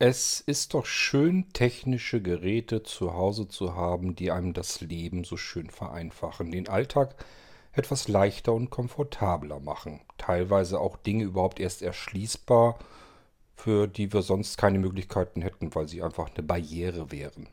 [0.00, 5.36] Es ist doch schön, technische Geräte zu Hause zu haben, die einem das Leben so
[5.36, 7.16] schön vereinfachen, den Alltag
[7.72, 10.00] etwas leichter und komfortabler machen.
[10.16, 12.78] Teilweise auch Dinge überhaupt erst erschließbar,
[13.56, 17.48] für die wir sonst keine Möglichkeiten hätten, weil sie einfach eine Barriere wären.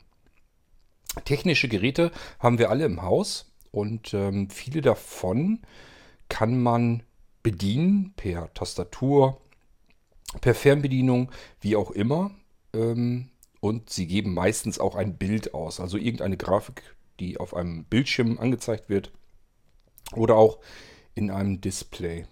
[1.23, 5.64] Technische Geräte haben wir alle im Haus und ähm, viele davon
[6.30, 7.02] kann man
[7.41, 9.41] bedienen per Tastatur,
[10.41, 11.31] per Fernbedienung,
[11.61, 12.31] wie auch immer.
[12.73, 13.29] Ähm,
[13.59, 18.37] und sie geben meistens auch ein Bild aus, also irgendeine Grafik, die auf einem Bildschirm
[18.37, 19.11] angezeigt wird
[20.13, 20.60] oder auch
[21.15, 22.27] in einem Display.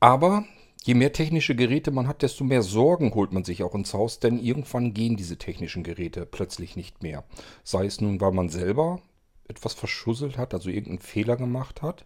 [0.00, 0.44] Aber
[0.82, 4.18] je mehr technische Geräte man hat, desto mehr Sorgen holt man sich auch ins Haus,
[4.18, 7.24] denn irgendwann gehen diese technischen Geräte plötzlich nicht mehr.
[7.62, 9.00] Sei es nun, weil man selber
[9.46, 12.04] etwas verschusselt hat, also irgendeinen Fehler gemacht hat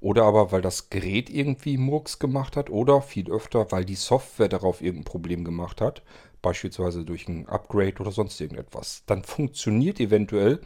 [0.00, 2.70] oder aber weil das Gerät irgendwie Murks gemacht hat.
[2.70, 6.02] Oder viel öfter, weil die Software darauf irgendein Problem gemacht hat.
[6.40, 9.02] Beispielsweise durch ein Upgrade oder sonst irgendetwas.
[9.06, 10.60] Dann funktioniert eventuell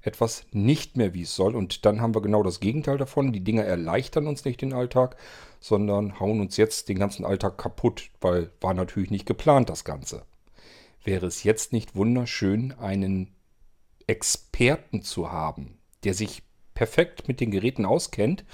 [0.00, 1.54] etwas nicht mehr, wie es soll.
[1.54, 3.32] Und dann haben wir genau das Gegenteil davon.
[3.32, 5.16] Die Dinger erleichtern uns nicht den Alltag,
[5.60, 10.22] sondern hauen uns jetzt den ganzen Alltag kaputt, weil war natürlich nicht geplant das Ganze.
[11.04, 13.34] Wäre es jetzt nicht wunderschön, einen
[14.06, 16.42] Experten zu haben, der sich
[16.78, 18.44] perfekt mit den Geräten auskennt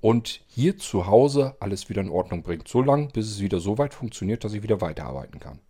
[0.00, 2.66] und hier zu Hause alles wieder in Ordnung bringt.
[2.66, 5.60] So lange, bis es wieder so weit funktioniert, dass ich wieder weiterarbeiten kann.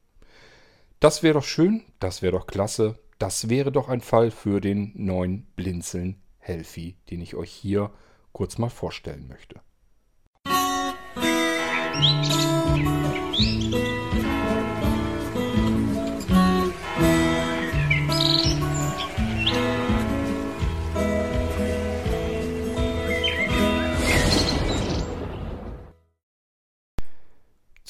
[0.98, 2.98] Das wäre doch schön, das wäre doch klasse.
[3.18, 7.90] Das wäre doch ein Fall für den neuen Blinzeln Healthy, den ich euch hier
[8.32, 9.60] kurz mal vorstellen möchte.
[13.34, 14.03] Musik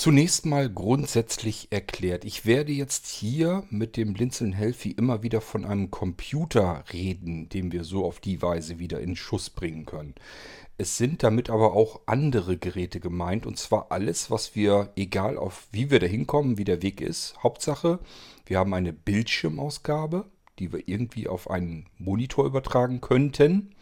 [0.04, 2.26] Zunächst mal grundsätzlich erklärt.
[2.26, 7.72] Ich werde jetzt hier mit dem Blinzeln Healthy immer wieder von einem Computer reden, den
[7.72, 10.14] wir so auf die Weise wieder in Schuss bringen können.
[10.76, 15.68] Es sind damit aber auch andere Geräte gemeint und zwar alles, was wir, egal auf
[15.72, 17.42] wie wir da hinkommen, wie der Weg ist.
[17.42, 17.98] Hauptsache,
[18.44, 20.26] wir haben eine Bildschirmausgabe,
[20.58, 23.74] die wir irgendwie auf einen Monitor übertragen könnten.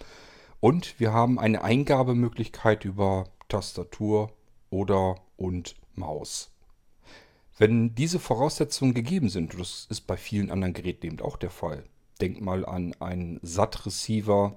[0.60, 4.30] Und wir haben eine Eingabemöglichkeit über Tastatur
[4.70, 6.50] oder und Maus.
[7.58, 11.84] Wenn diese Voraussetzungen gegeben sind, das ist bei vielen anderen Geräten eben auch der Fall.
[12.20, 14.56] Denk mal an einen SAT-Receiver,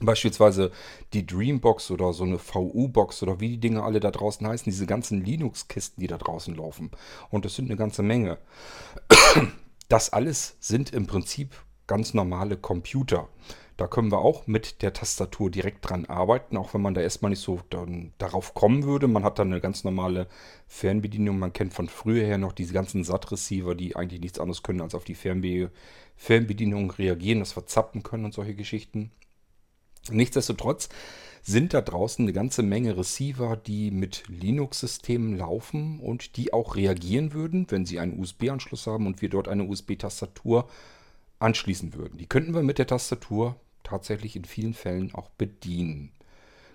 [0.00, 0.72] beispielsweise
[1.12, 4.86] die Dreambox oder so eine VU-Box oder wie die Dinge alle da draußen heißen, diese
[4.86, 6.90] ganzen Linux-Kisten, die da draußen laufen.
[7.30, 8.38] Und das sind eine ganze Menge.
[9.88, 11.54] Das alles sind im Prinzip
[11.86, 13.28] ganz normale Computer.
[13.82, 17.30] Da können wir auch mit der Tastatur direkt dran arbeiten, auch wenn man da erstmal
[17.30, 19.08] nicht so dann darauf kommen würde.
[19.08, 20.28] Man hat dann eine ganz normale
[20.68, 21.36] Fernbedienung.
[21.40, 24.94] Man kennt von früher her noch diese ganzen SAT-Receiver, die eigentlich nichts anderes können, als
[24.94, 25.72] auf die Fernbe
[26.14, 29.10] Fernbedienung reagieren, dass wir zappen können und solche Geschichten.
[30.12, 30.88] Nichtsdestotrotz
[31.42, 37.32] sind da draußen eine ganze Menge Receiver, die mit Linux-Systemen laufen und die auch reagieren
[37.32, 40.68] würden, wenn sie einen USB-Anschluss haben und wir dort eine USB-Tastatur
[41.40, 42.18] anschließen würden.
[42.18, 46.12] Die könnten wir mit der Tastatur tatsächlich in vielen Fällen auch bedienen.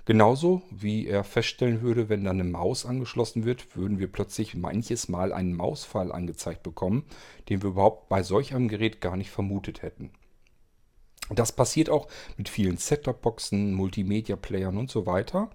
[0.06, 5.09] Genauso wie er feststellen würde, wenn da eine Maus angeschlossen wird, würden wir plötzlich manches
[5.09, 7.03] Mal einen Mausfall angezeigt bekommen,
[7.50, 10.12] den wir überhaupt bei solch einem Gerät gar nicht vermutet hätten.
[11.29, 12.07] Das passiert auch
[12.38, 15.50] mit vielen Set-Top-Boxen, Multimedia-Playern und so weiter.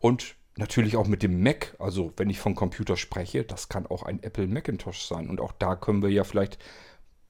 [0.00, 1.74] Und natürlich auch mit dem Mac.
[1.78, 5.30] Also wenn ich von Computer spreche, das kann auch ein Apple Macintosh sein.
[5.30, 6.58] Und auch da können wir ja vielleicht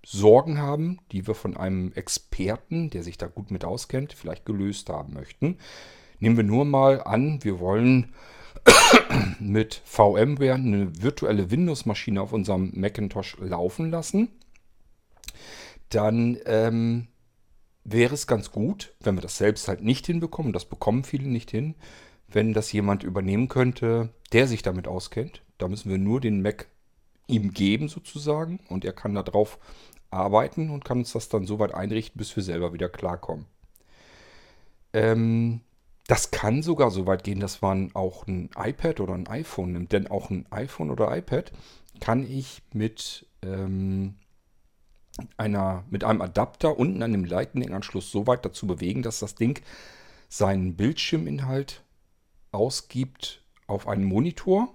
[0.05, 4.89] Sorgen haben, die wir von einem Experten, der sich da gut mit auskennt, vielleicht gelöst
[4.89, 5.59] haben möchten.
[6.21, 8.13] Nehmen wir nur mal an, wir wollen
[9.39, 14.29] mit VMware eine virtuelle Windows-Maschine auf unserem Macintosh laufen lassen.
[15.91, 17.09] Dann ähm,
[17.85, 21.51] wäre es ganz gut, wenn wir das selbst halt nicht hinbekommen, das bekommen viele nicht
[21.51, 21.75] hin,
[22.29, 25.43] wenn das jemand übernehmen könnte, der sich damit auskennt.
[25.57, 26.69] Da müssen wir nur den Mac
[27.29, 29.59] ihm geben sozusagen und er kann darauf
[30.11, 33.47] arbeiten und kann uns das dann so weit einrichten, bis wir selber wieder klarkommen.
[34.93, 35.61] Ähm,
[36.07, 39.93] das kann sogar so weit gehen, dass man auch ein iPad oder ein iPhone nimmt.
[39.93, 41.53] Denn auch ein iPhone oder iPad
[42.01, 44.15] kann ich mit, ähm,
[45.37, 49.63] einer, mit einem Adapter unten an dem Lightning-Anschluss so weit dazu bewegen, dass das Ding
[50.31, 51.83] seinen Bildschirminhalt
[52.53, 54.75] ausgibt auf einen Monitor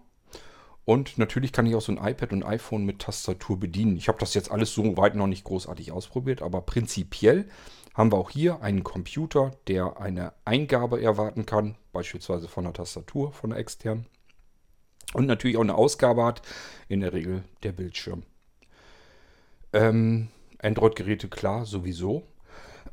[0.85, 3.95] und natürlich kann ich auch so ein iPad und iPhone mit Tastatur bedienen.
[3.95, 7.45] Ich habe das jetzt alles so weit noch nicht großartig ausprobiert, aber prinzipiell
[7.94, 13.31] haben wir auch hier einen Computer, der eine Eingabe erwarten kann, beispielsweise von der Tastatur,
[13.31, 14.07] von der externen.
[15.13, 16.41] Und natürlich auch eine Ausgabe hat,
[16.89, 18.24] in der Regel der Bildschirm.
[19.71, 22.24] Ähm, Android-Geräte klar, sowieso.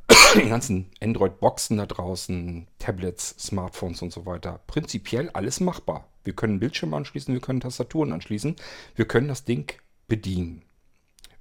[0.34, 4.60] Die ganzen Android-Boxen da draußen, Tablets, Smartphones und so weiter.
[4.66, 6.09] Prinzipiell alles machbar.
[6.24, 8.56] Wir können Bildschirm anschließen, wir können Tastaturen anschließen,
[8.94, 9.72] wir können das Ding
[10.08, 10.62] bedienen.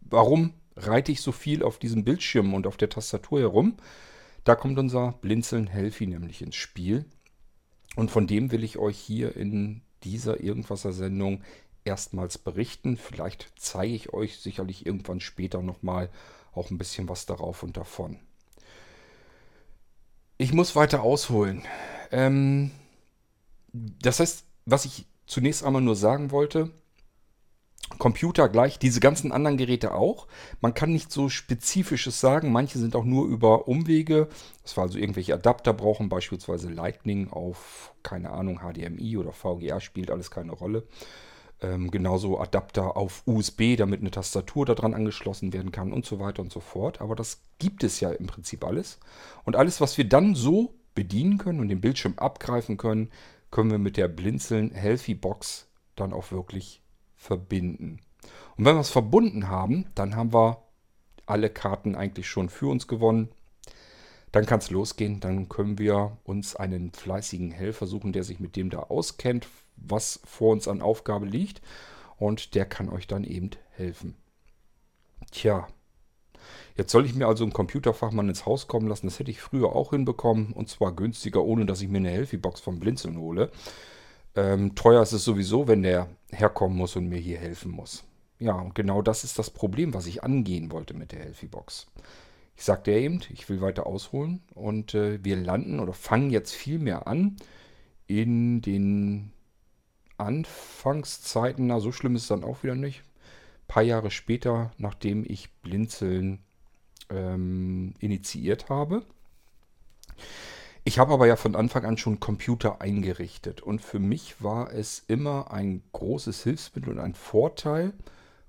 [0.02, 3.78] Warum reite ich so viel auf diesem Bildschirm und auf der Tastatur herum?
[4.44, 7.06] Da kommt unser Blinzeln Healthy nämlich ins Spiel.
[7.96, 11.44] Und von dem will ich euch hier in dieser Irgendwasser-Sendung
[11.84, 12.98] erstmals berichten.
[12.98, 16.10] Vielleicht zeige ich euch sicherlich irgendwann später nochmal
[16.54, 18.20] auch ein bisschen was darauf und davon.
[20.38, 21.64] Ich muss weiter ausholen.
[22.12, 22.72] Ähm,
[23.74, 26.72] das heißt, was ich zunächst einmal nur sagen wollte,
[27.98, 30.28] Computer gleich, diese ganzen anderen Geräte auch.
[30.62, 32.52] Man kann nicht so spezifisches sagen.
[32.52, 34.28] Manche sind auch nur über Umwege.
[34.64, 40.12] Das war also irgendwelche Adapter brauchen, beispielsweise Lightning auf, keine Ahnung, HDMI oder VGA spielt
[40.12, 40.88] alles keine Rolle.
[41.62, 46.42] Ähm, genauso Adapter auf USB, damit eine Tastatur daran angeschlossen werden kann und so weiter
[46.42, 47.02] und so fort.
[47.02, 49.00] Aber das gibt es ja im Prinzip alles.
[49.44, 53.10] Und alles, was wir dann so bedienen können und den Bildschirm abgreifen können,
[53.52, 56.82] können wir mit der Blinzeln Healthy Box dann auch wirklich
[57.16, 58.00] verbinden.
[58.58, 60.64] Und wenn wir es verbunden haben, dann haben wir
[61.26, 63.30] alle Karten eigentlich schon für uns gewonnen.
[64.32, 65.20] Dann kann es losgehen.
[65.20, 70.20] Dann können wir uns einen fleißigen Helfer suchen, der sich mit dem da auskennt, was
[70.24, 71.62] vor uns an Aufgabe liegt.
[72.18, 74.16] Und der kann euch dann eben helfen.
[75.32, 75.68] Tja,
[76.80, 79.06] Jetzt soll ich mir also einen Computerfachmann ins Haus kommen lassen.
[79.06, 80.54] Das hätte ich früher auch hinbekommen.
[80.54, 83.52] Und zwar günstiger, ohne dass ich mir eine Healthy-Box vom Blinzeln hole.
[84.34, 88.06] Ähm, teuer ist es sowieso, wenn der herkommen muss und mir hier helfen muss.
[88.40, 91.88] Ja, und genau das ist das Problem, was ich angehen wollte mit der Healthy-Box.
[92.56, 94.42] Ich sagte ja eben, ich will weiter ausholen.
[94.56, 97.36] Und äh, wir landen oder fangen jetzt viel mehr an
[98.08, 99.34] in den
[100.18, 101.68] Anfangszeiten.
[101.68, 103.02] Na, so schlimm ist es dann auch wieder nicht.
[103.02, 106.40] Ein paar Jahre später, nachdem ich Blinzeln
[107.10, 109.04] ähm, initiiert habe.
[110.84, 115.04] Ich habe aber ja von Anfang an schon Computer eingerichtet und für mich war es
[115.08, 117.94] immer ein großes Hilfsmittel und ein Vorteil,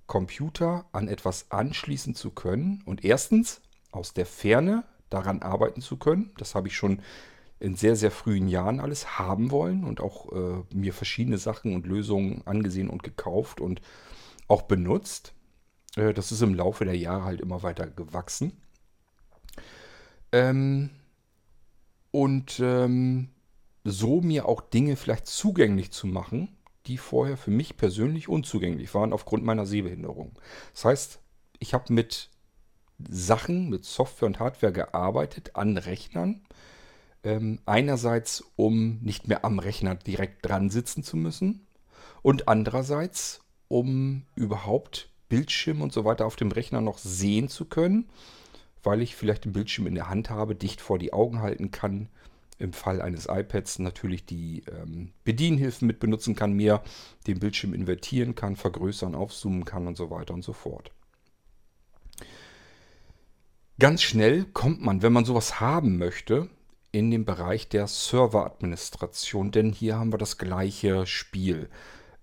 [0.07, 3.61] Computer an etwas anschließen zu können und erstens
[3.93, 6.33] aus der Ferne daran arbeiten zu können.
[6.37, 7.01] Das habe ich schon
[7.61, 11.87] in sehr, sehr frühen Jahren alles haben wollen und auch äh, mir verschiedene Sachen und
[11.87, 13.83] Lösungen angesehen und gekauft und
[14.49, 15.35] auch benutzt.
[15.97, 18.53] Äh, das ist im Laufe der Jahre halt immer weiter gewachsen.
[20.33, 20.91] Ähm,
[22.13, 23.29] und ähm,
[23.85, 26.57] so mir auch Dinge vielleicht zugänglich zu machen,
[26.87, 30.33] die vorher für mich persönlich unzugänglich waren aufgrund meiner Sehbehinderung.
[30.73, 31.21] Das heißt,
[31.59, 32.31] ich habe mit
[33.09, 36.43] Sachen, mit Software und Hardware gearbeitet an Rechnern.
[37.23, 41.67] Ähm, einerseits, um nicht mehr am Rechner direkt dran sitzen zu müssen
[42.23, 48.11] und andererseits, um überhaupt Bildschirm und so weiter auf dem Rechner noch sehen zu können,
[48.83, 52.11] weil ich vielleicht den Bildschirm in der Hand habe, dicht vor die Augen halten kann.
[52.59, 56.83] Im Fall eines iPads natürlich die ähm, Bedienhilfen mit benutzen kann, mir
[57.27, 60.91] den Bildschirm invertieren kann, vergrößern, aufzoomen kann und so weiter und so fort.
[63.79, 66.51] Ganz schnell kommt man, wenn man sowas haben möchte,
[66.93, 71.71] in den Bereich der Serveradministration, denn hier haben wir das gleiche Spiel.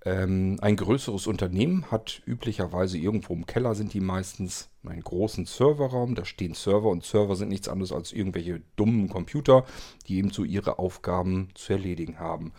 [0.06, 6.16] Ähm, ein größeres Unternehmen hat üblicherweise irgendwo im Keller sind die meistens einen großen Serverraum.
[6.16, 9.66] Da stehen Server und Server sind nichts anderes als irgendwelche dummen Computer,
[10.08, 12.54] die eben so ihre Aufgaben zu erledigen haben.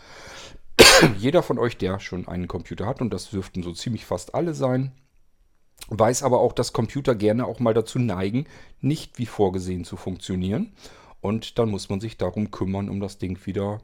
[1.18, 4.54] Jeder von euch, der schon einen Computer hat, und das dürften so ziemlich fast alle
[4.54, 4.92] sein,
[5.88, 8.46] weiß aber auch, dass Computer gerne auch mal dazu neigen,
[8.80, 10.72] nicht wie vorgesehen zu funktionieren.
[11.20, 13.80] Und dann muss man sich darum kümmern, um das Ding wieder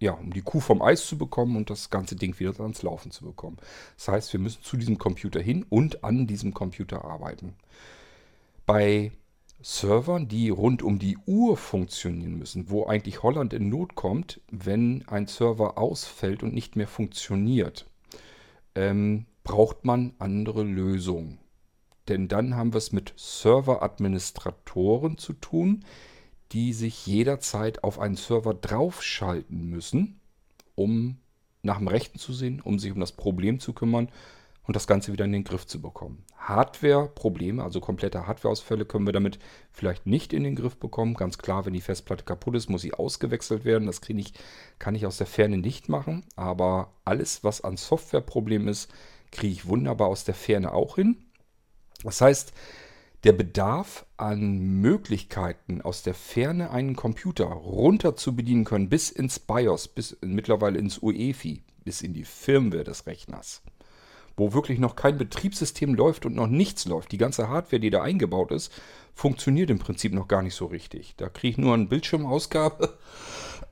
[0.00, 3.12] ja, um die Kuh vom Eis zu bekommen und das ganze Ding wieder ans Laufen
[3.12, 3.58] zu bekommen.
[3.96, 7.54] Das heißt, wir müssen zu diesem Computer hin und an diesem Computer arbeiten.
[8.64, 9.12] Bei
[9.62, 15.06] Servern, die rund um die Uhr funktionieren müssen, wo eigentlich Holland in Not kommt, wenn
[15.06, 17.84] ein Server ausfällt und nicht mehr funktioniert,
[18.74, 21.38] ähm, braucht man andere Lösungen.
[22.08, 25.84] Denn dann haben wir es mit Serveradministratoren zu tun,
[26.52, 30.20] die sich jederzeit auf einen Server draufschalten müssen,
[30.74, 31.18] um
[31.62, 34.08] nach dem Rechten zu sehen, um sich um das Problem zu kümmern
[34.64, 36.24] und das Ganze wieder in den Griff zu bekommen.
[36.36, 39.38] Hardware-Probleme, also komplette Hardware-Ausfälle, können wir damit
[39.72, 41.14] vielleicht nicht in den Griff bekommen.
[41.14, 43.86] Ganz klar, wenn die Festplatte kaputt ist, muss sie ausgewechselt werden.
[43.86, 44.32] Das ich,
[44.78, 46.24] kann ich aus der Ferne nicht machen.
[46.36, 48.90] Aber alles, was an Software-Problemen ist,
[49.30, 51.16] kriege ich wunderbar aus der Ferne auch hin.
[52.02, 52.52] Das heißt,
[53.24, 59.38] der Bedarf an Möglichkeiten aus der Ferne einen Computer runter zu bedienen können, bis ins
[59.38, 63.62] BIOS, bis mittlerweile ins UEFI, bis in die Firmware des Rechners.
[64.36, 67.12] Wo wirklich noch kein Betriebssystem läuft und noch nichts läuft.
[67.12, 68.72] Die ganze Hardware, die da eingebaut ist,
[69.14, 71.14] funktioniert im Prinzip noch gar nicht so richtig.
[71.18, 72.96] Da kriege ich nur eine Bildschirmausgabe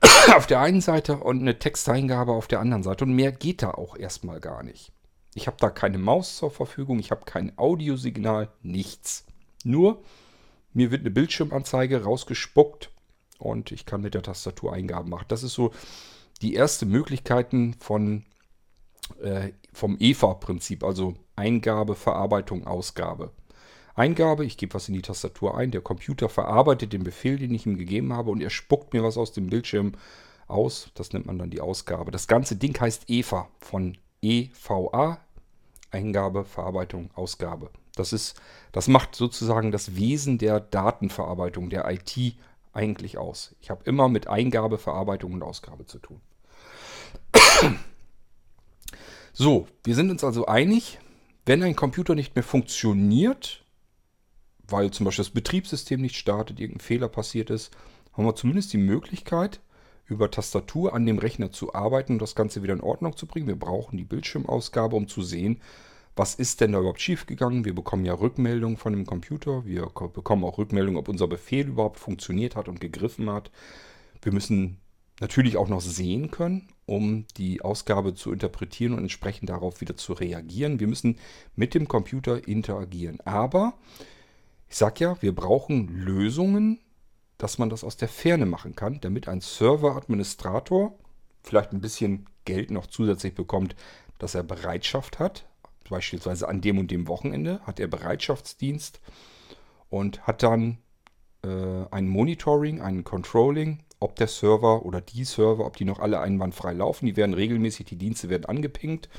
[0.35, 3.05] auf der einen Seite und eine Texteingabe auf der anderen Seite.
[3.05, 4.91] Und mehr geht da auch erstmal gar nicht.
[5.33, 9.25] Ich habe da keine Maus zur Verfügung, ich habe kein Audiosignal, nichts.
[9.63, 10.01] Nur
[10.73, 12.91] mir wird eine Bildschirmanzeige rausgespuckt
[13.37, 15.25] und ich kann mit der Tastatur Eingaben machen.
[15.27, 15.71] Das ist so
[16.41, 17.49] die erste Möglichkeit
[17.79, 18.23] von,
[19.21, 23.31] äh, vom EVA-Prinzip, also Eingabe, Verarbeitung, Ausgabe.
[23.95, 27.65] Eingabe, ich gebe was in die Tastatur ein, der Computer verarbeitet den Befehl, den ich
[27.65, 29.93] ihm gegeben habe und er spuckt mir was aus dem Bildschirm
[30.47, 30.91] aus.
[30.93, 32.11] Das nennt man dann die Ausgabe.
[32.11, 35.19] Das ganze Ding heißt EVA von EVA,
[35.91, 37.71] Eingabe, Verarbeitung, Ausgabe.
[37.99, 38.39] Das ist,
[38.71, 42.35] das macht sozusagen das Wesen der Datenverarbeitung, der IT
[42.71, 43.55] eigentlich aus.
[43.61, 46.21] Ich habe immer mit Eingabe, Verarbeitung und Ausgabe zu tun.
[49.31, 50.99] So, wir sind uns also einig,
[51.45, 53.63] wenn ein Computer nicht mehr funktioniert,
[54.67, 57.71] weil zum Beispiel das Betriebssystem nicht startet, irgendein Fehler passiert ist,
[58.11, 59.61] haben wir zumindest die Möglichkeit,
[60.07, 63.47] über Tastatur an dem Rechner zu arbeiten und das Ganze wieder in Ordnung zu bringen.
[63.47, 65.61] Wir brauchen die Bildschirmausgabe, um zu sehen,
[66.19, 67.63] was ist denn da überhaupt schiefgegangen.
[67.63, 69.65] Wir bekommen ja Rückmeldungen von dem Computer.
[69.65, 73.51] Wir bekommen auch Rückmeldungen, ob unser Befehl überhaupt funktioniert hat und gegriffen hat.
[74.21, 74.81] Wir müssen
[75.21, 80.11] natürlich auch noch sehen können, um die Ausgabe zu interpretieren und entsprechend darauf wieder zu
[80.11, 80.81] reagieren.
[80.81, 81.17] Wir müssen
[81.55, 83.21] mit dem Computer interagieren.
[83.23, 83.75] Aber
[84.67, 86.79] ich sage ja, wir brauchen Lösungen,
[87.37, 90.99] dass man das aus der Ferne machen kann, damit ein Server-Administrator
[91.43, 93.73] vielleicht ein bisschen Geld noch zusätzlich bekommt,
[94.17, 95.45] dass er Bereitschaft hat.
[95.89, 99.01] Beispielsweise an dem und dem Wochenende hat er Bereitschaftsdienst
[99.89, 100.77] und hat dann
[101.43, 106.21] äh, ein Monitoring, ein Controlling, ob der Server oder die Server, ob die noch alle
[106.21, 107.05] einwandfrei laufen.
[107.05, 109.09] Die werden regelmäßig, die Dienste werden angepinkt.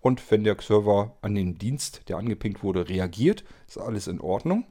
[0.00, 4.64] Und wenn der Server an den Dienst, der angepinkt wurde, reagiert, ist alles in Ordnung.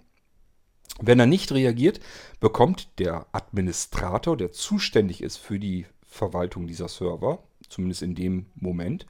[1.01, 1.99] Wenn er nicht reagiert,
[2.39, 9.05] bekommt der Administrator, der zuständig ist für die Verwaltung dieser Server, zumindest in dem Moment,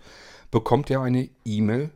[0.51, 1.91] bekommt er eine E-Mail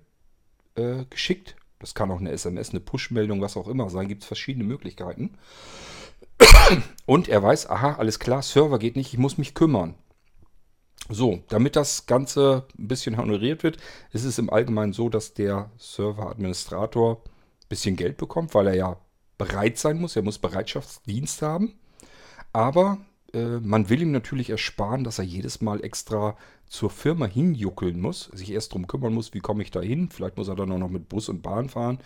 [0.76, 1.56] äh, geschickt.
[1.80, 4.08] Das kann auch eine SMS, eine Push-Meldung, was auch immer sein.
[4.08, 5.38] Gibt es verschiedene Möglichkeiten.
[7.06, 9.96] Und er weiß, aha, alles klar, Server geht nicht, ich muss mich kümmern.
[11.10, 13.78] So, damit das Ganze ein bisschen honoriert wird,
[14.14, 18.98] ist es im Allgemeinen so, dass der Server-Administrator ein bisschen Geld bekommt, weil er ja
[19.38, 20.16] bereit sein muss.
[20.16, 21.74] Er muss Bereitschaftsdienst haben.
[22.54, 23.00] Aber
[23.34, 26.38] äh, man will ihm natürlich ersparen, dass er jedes Mal extra
[26.68, 30.10] zur Firma hinjuckeln muss, sich erst darum kümmern muss, wie komme ich da hin.
[30.10, 32.00] Vielleicht muss er dann auch noch mit Bus und Bahn fahren.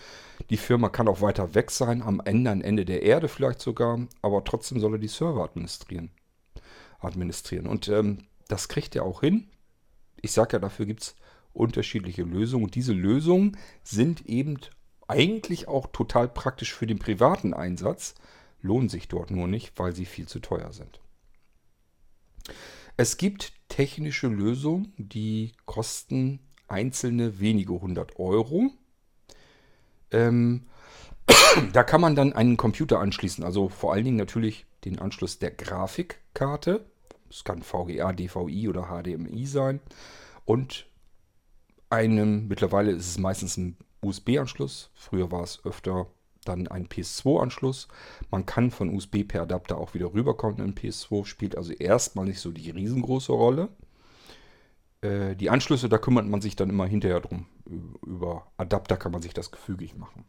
[0.50, 4.00] Die Firma kann auch weiter weg sein, am Ende, am Ende der Erde vielleicht sogar,
[4.22, 6.12] aber trotzdem soll er die Server administrieren.
[7.00, 7.68] administrieren.
[7.68, 9.48] Und ähm, das kriegt er auch hin.
[10.22, 11.16] Ich sage ja, dafür gibt es
[11.54, 12.66] unterschiedliche Lösungen.
[12.66, 14.58] Und diese Lösungen sind eben
[15.08, 18.16] eigentlich auch total praktisch für den privaten Einsatz,
[18.62, 21.00] lohnen sich dort nur nicht, weil sie viel zu teuer sind.
[22.96, 28.72] Es gibt technische Lösungen, die kosten einzelne wenige hundert Euro.
[30.12, 30.68] Ähm,
[31.74, 35.51] da kann man dann einen Computer anschließen, also vor allen Dingen natürlich den Anschluss der
[35.51, 36.86] Grafikkarte.
[37.30, 39.82] Es kann VGA, DVI oder HDMI sein.
[40.46, 40.88] Und
[41.89, 44.92] einem, mittlerweile ist es meistens ein USB-Anschluss.
[44.94, 46.08] Früher war es öfter
[46.48, 47.88] dann ein PS2-Anschluss.
[48.32, 52.39] Man kann von USB per Adapter auch wieder rüberkommen in PS2, spielt also erstmal nicht
[52.39, 53.70] so die riesengroße Rolle.
[55.01, 57.46] Äh, die Anschlüsse, da kümmert man sich dann immer hinterher drum.
[58.06, 60.25] Über Adapter kann man sich das gefügig machen.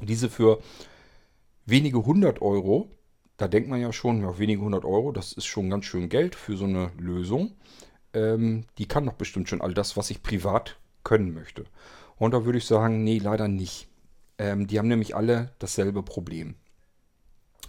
[0.00, 0.60] Diese für
[1.66, 2.90] wenige hundert Euro,
[3.36, 6.34] da denkt man ja schon, ja, wenige hundert Euro, das ist schon ganz schön Geld
[6.34, 7.56] für so eine Lösung.
[8.12, 11.64] Ähm, die kann doch bestimmt schon all das, was ich privat können möchte.
[12.16, 13.88] Und da würde ich sagen, nee, leider nicht.
[14.38, 16.56] Ähm, die haben nämlich alle dasselbe Problem.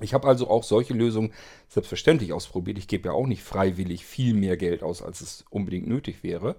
[0.02, 1.32] Ich habe also auch solche Lösungen
[1.70, 2.78] selbstverständlich ausprobiert.
[2.78, 6.56] Ich gebe ja auch nicht freiwillig viel mehr Geld aus, als es unbedingt nötig wäre.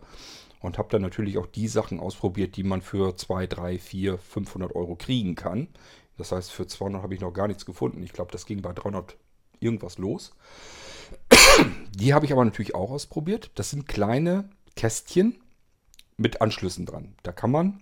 [0.60, 4.74] Und habe dann natürlich auch die Sachen ausprobiert, die man für 2, 3, 4, 500
[4.74, 5.68] Euro kriegen kann.
[6.16, 8.02] Das heißt, für 200 habe ich noch gar nichts gefunden.
[8.02, 9.16] Ich glaube, das ging bei 300
[9.60, 10.32] irgendwas los.
[11.94, 13.50] Die habe ich aber natürlich auch ausprobiert.
[13.54, 15.38] Das sind kleine Kästchen
[16.16, 17.14] mit Anschlüssen dran.
[17.22, 17.80] Da kann man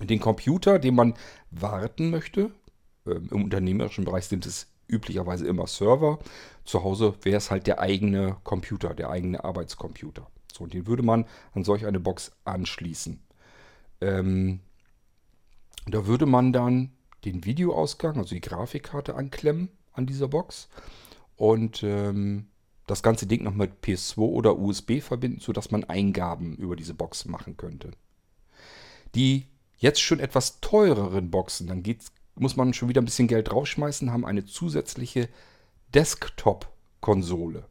[0.00, 1.14] den Computer, den man
[1.50, 2.50] warten möchte,
[3.06, 6.18] ähm, im unternehmerischen Bereich sind es üblicherweise immer Server.
[6.64, 10.26] Zu Hause wäre es halt der eigene Computer, der eigene Arbeitscomputer.
[10.52, 13.20] So, und den würde man an solch eine Box anschließen.
[14.00, 14.60] Ähm,
[15.86, 16.92] da würde man dann
[17.24, 20.68] den Videoausgang, also die Grafikkarte anklemmen an dieser Box.
[21.36, 22.48] Und ähm,
[22.86, 27.24] das ganze Ding noch mit PS2 oder USB verbinden, sodass man Eingaben über diese Box
[27.24, 27.92] machen könnte.
[29.14, 29.46] Die
[29.82, 31.82] jetzt schon etwas teureren Boxen, dann
[32.36, 35.28] muss man schon wieder ein bisschen Geld draufschmeißen, haben eine zusätzliche
[35.92, 37.66] Desktop-Konsole.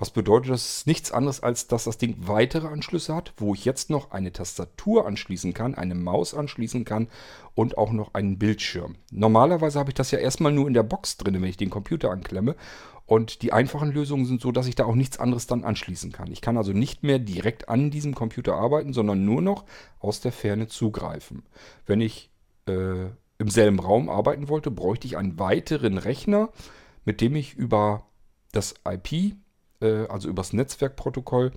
[0.00, 3.66] Was bedeutet, das ist nichts anderes, als dass das Ding weitere Anschlüsse hat, wo ich
[3.66, 7.08] jetzt noch eine Tastatur anschließen kann, eine Maus anschließen kann
[7.54, 8.96] und auch noch einen Bildschirm.
[9.12, 12.10] Normalerweise habe ich das ja erstmal nur in der Box drin, wenn ich den Computer
[12.10, 12.56] anklemme.
[13.04, 16.32] Und die einfachen Lösungen sind so, dass ich da auch nichts anderes dann anschließen kann.
[16.32, 19.66] Ich kann also nicht mehr direkt an diesem Computer arbeiten, sondern nur noch
[19.98, 21.42] aus der Ferne zugreifen.
[21.84, 22.30] Wenn ich
[22.66, 26.48] äh, im selben Raum arbeiten wollte, bräuchte ich einen weiteren Rechner,
[27.04, 28.06] mit dem ich über
[28.52, 29.36] das IP,
[29.80, 31.52] äh, also übers Netzwerkprotokoll,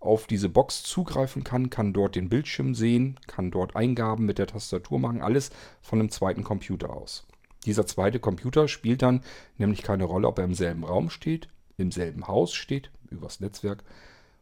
[0.00, 4.46] auf diese Box zugreifen kann, kann dort den Bildschirm sehen, kann dort Eingaben mit der
[4.46, 5.50] Tastatur machen, alles
[5.82, 7.26] von einem zweiten Computer aus.
[7.66, 9.22] Dieser zweite Computer spielt dann
[9.56, 13.82] nämlich keine Rolle, ob er im selben Raum steht, im selben Haus steht, übers Netzwerk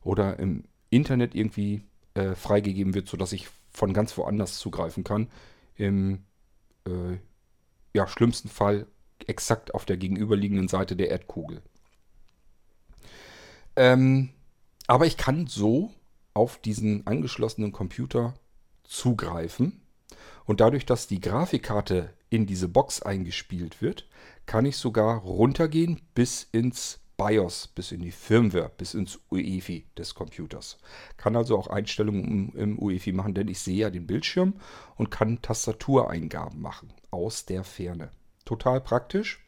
[0.02, 1.83] oder im Internet irgendwie
[2.14, 5.28] äh, freigegeben wird, sodass ich von ganz woanders zugreifen kann.
[5.76, 6.25] Im
[6.87, 7.19] äh,
[7.95, 8.87] ja, schlimmsten Fall
[9.26, 11.62] exakt auf der gegenüberliegenden Seite der Erdkugel.
[13.76, 14.30] Ähm,
[14.87, 15.92] aber ich kann so
[16.35, 18.35] auf diesen angeschlossenen Computer
[18.85, 19.80] zugreifen.
[20.45, 24.09] Und dadurch, dass die Grafikkarte in diese Box eingespielt wird,
[24.47, 30.14] kann ich sogar runtergehen bis ins BIOS, bis in die Firmware, bis ins UEFI des
[30.14, 30.78] Computers.
[31.16, 34.54] Kann also auch Einstellungen im UEFI machen, denn ich sehe ja den Bildschirm
[34.97, 38.11] und kann Tastatureingaben machen aus der Ferne.
[38.45, 39.46] Total praktisch.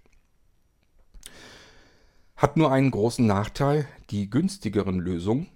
[2.39, 3.89] Hat nur einen großen Nachteil.
[4.11, 5.49] Die günstigeren Lösungen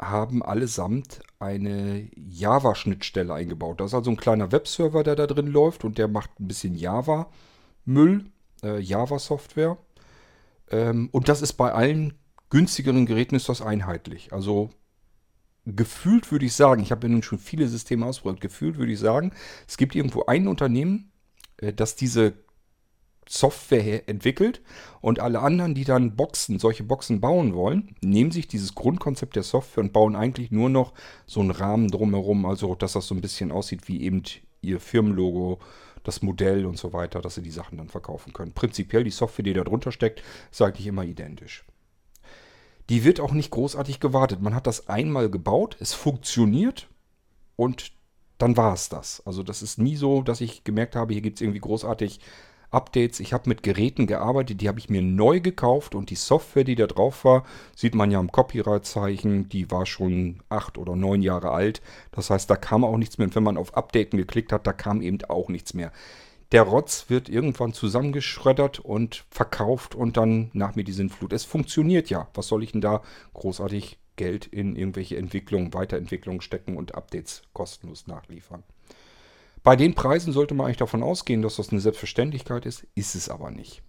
[0.00, 3.78] haben allesamt eine Java-Schnittstelle eingebaut.
[3.80, 6.74] Das ist also ein kleiner Webserver, der da drin läuft und der macht ein bisschen
[6.74, 8.24] Java-Müll,
[8.64, 9.78] äh, Java-Software.
[10.72, 12.14] Ähm, und das ist bei allen
[12.48, 14.32] günstigeren Geräten ist das einheitlich.
[14.32, 14.70] Also
[15.66, 18.98] gefühlt würde ich sagen, ich habe ja nun schon viele Systeme ausprobiert, gefühlt würde ich
[18.98, 19.30] sagen,
[19.68, 21.12] es gibt irgendwo ein Unternehmen,
[21.58, 22.34] äh, das diese
[23.32, 24.60] Software entwickelt
[25.00, 29.44] und alle anderen, die dann Boxen, solche Boxen bauen wollen, nehmen sich dieses Grundkonzept der
[29.44, 30.92] Software und bauen eigentlich nur noch
[31.26, 34.24] so einen Rahmen drumherum, also dass das so ein bisschen aussieht wie eben
[34.62, 35.60] ihr Firmenlogo,
[36.02, 38.52] das Modell und so weiter, dass sie die Sachen dann verkaufen können.
[38.52, 41.64] Prinzipiell die Software, die da drunter steckt, ist eigentlich immer identisch.
[42.88, 44.42] Die wird auch nicht großartig gewartet.
[44.42, 46.88] Man hat das einmal gebaut, es funktioniert
[47.54, 47.92] und
[48.38, 49.22] dann war es das.
[49.24, 52.18] Also das ist nie so, dass ich gemerkt habe, hier gibt es irgendwie großartig
[52.70, 53.20] Updates.
[53.20, 56.76] Ich habe mit Geräten gearbeitet, die habe ich mir neu gekauft und die Software, die
[56.76, 61.50] da drauf war, sieht man ja am Copyright-Zeichen, die war schon acht oder neun Jahre
[61.50, 61.82] alt.
[62.12, 63.26] Das heißt, da kam auch nichts mehr.
[63.26, 65.92] Und wenn man auf Updaten geklickt hat, da kam eben auch nichts mehr.
[66.52, 71.32] Der Rotz wird irgendwann zusammengeschreddert und verkauft und dann nach mir die Sinnflut.
[71.32, 72.28] Es funktioniert ja.
[72.34, 73.02] Was soll ich denn da
[73.34, 78.64] großartig Geld in irgendwelche Entwicklungen, Weiterentwicklungen stecken und Updates kostenlos nachliefern?
[79.62, 83.28] Bei den Preisen sollte man eigentlich davon ausgehen, dass das eine Selbstverständlichkeit ist, ist es
[83.28, 83.82] aber nicht.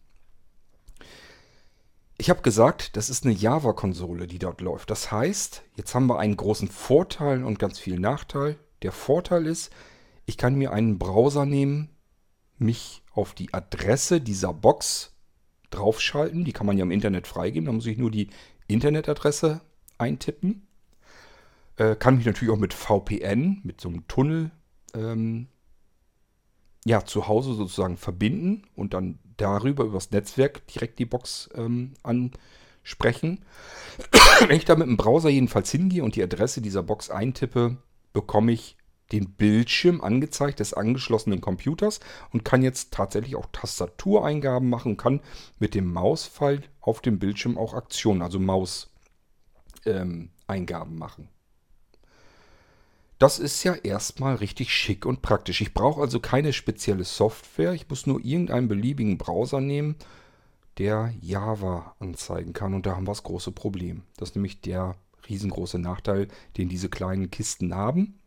[2.18, 4.92] Ich habe gesagt, das ist eine Java-Konsole, die dort läuft.
[4.92, 8.58] Das heißt, jetzt haben wir einen großen Vorteil und ganz viel Nachteil.
[8.84, 9.72] Der Vorteil ist,
[10.26, 11.90] ich kann mir einen Browser nehmen,
[12.58, 15.16] mich auf die Adresse dieser Box
[15.72, 16.46] draufschalten.
[16.46, 17.66] Die kann man ja im Internet freigeben.
[17.66, 18.30] Da muss ich nur die
[18.68, 19.62] Internetadresse
[19.98, 20.68] eintippen.
[21.78, 24.52] Äh, kann mich natürlich auch mit VPN, mit so einem Tunnel
[24.94, 25.48] ähm,
[26.86, 33.46] ja, zu Hause sozusagen verbinden und dann darüber, übers Netzwerk direkt die Box ähm, ansprechen.
[34.48, 37.78] Wenn ich da mit dem Browser jedenfalls hingehe und die Adresse dieser Box eintippe,
[38.14, 38.78] bekomme ich
[39.12, 42.00] den Bildschirm angezeigt des angeschlossenen Computers
[42.32, 45.20] und kann jetzt tatsächlich auch Tastatureingaben machen kann
[45.60, 48.90] mit dem Mausfall auf dem Bildschirm auch Aktionen, also Mauseingaben
[49.86, 51.28] ähm, machen.
[53.22, 55.62] Das ist ja erstmal richtig schick und praktisch.
[55.62, 57.74] Ich brauche also keine spezielle Software.
[57.74, 59.96] Ich muss nur irgendeinen beliebigen Browser nehmen,
[60.80, 62.74] der Java anzeigen kann.
[62.74, 64.02] Und da haben wir das große Problem.
[64.18, 64.96] Das ist nämlich der
[65.30, 68.18] riesengroße Nachteil, den diese kleinen Kisten haben.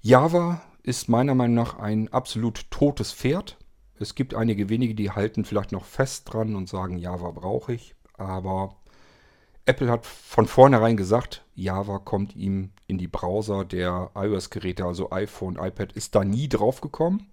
[0.00, 3.58] Java ist meiner Meinung nach ein absolut totes Pferd.
[3.98, 7.96] Es gibt einige wenige, die halten vielleicht noch fest dran und sagen, Java brauche ich.
[8.14, 8.76] Aber
[9.66, 15.56] Apple hat von vornherein gesagt, Java kommt ihm in die Browser der iOS-Geräte, also iPhone,
[15.56, 17.26] iPad, ist da nie drauf gekommen.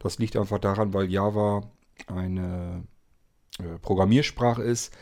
[0.00, 1.62] Das liegt einfach daran, weil Java
[2.08, 2.82] eine
[3.60, 4.92] äh, Programmiersprache ist,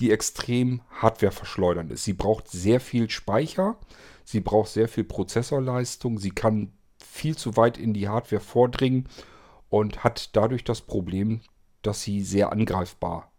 [0.00, 2.04] die extrem hardwareverschleudernd ist.
[2.04, 3.76] Sie braucht sehr viel Speicher,
[4.24, 9.06] sie braucht sehr viel Prozessorleistung, sie kann viel zu weit in die Hardware vordringen
[9.68, 11.42] und hat dadurch das Problem,
[11.82, 13.31] dass sie sehr angreifbar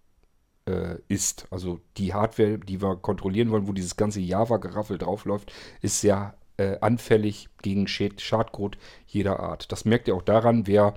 [0.66, 1.48] äh, ist.
[1.52, 6.78] Also die Hardware, die wir kontrollieren wollen, wo dieses ganze Java-Geraffel draufläuft, ist sehr äh,
[6.82, 9.72] anfällig gegen Schadcode jeder Art.
[9.72, 10.96] Das merkt ihr auch daran, wer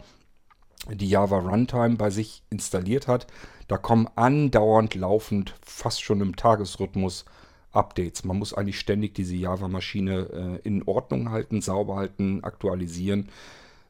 [0.91, 3.27] die Java Runtime bei sich installiert hat.
[3.69, 7.25] Da kommen andauernd laufend, fast schon im Tagesrhythmus,
[7.73, 8.25] Updates.
[8.25, 13.29] Man muss eigentlich ständig diese Java-Maschine äh, in Ordnung halten, sauber halten, aktualisieren.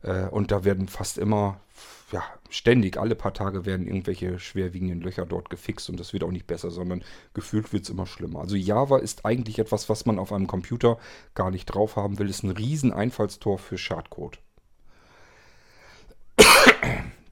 [0.02, 1.60] Äh, und da werden fast immer,
[2.12, 6.30] ja, ständig, alle paar Tage werden irgendwelche schwerwiegenden Löcher dort gefixt und das wird auch
[6.30, 7.02] nicht besser, sondern
[7.34, 8.40] gefühlt wird es immer schlimmer.
[8.40, 10.98] Also Java ist eigentlich etwas, was man auf einem Computer
[11.34, 12.30] gar nicht drauf haben will.
[12.30, 14.38] Ist ein riesen Einfallstor für Schadcode.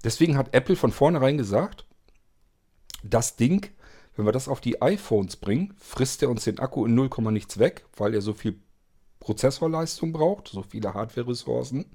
[0.03, 1.87] Deswegen hat Apple von vornherein gesagt,
[3.05, 3.69] das Ding,
[4.17, 7.59] wenn wir das auf die iPhones bringen, frisst er uns den Akku in 0, nichts
[7.59, 8.59] weg, weil er so viel
[9.21, 11.87] Prozessorleistung braucht, so viele Hardware-Ressourcen.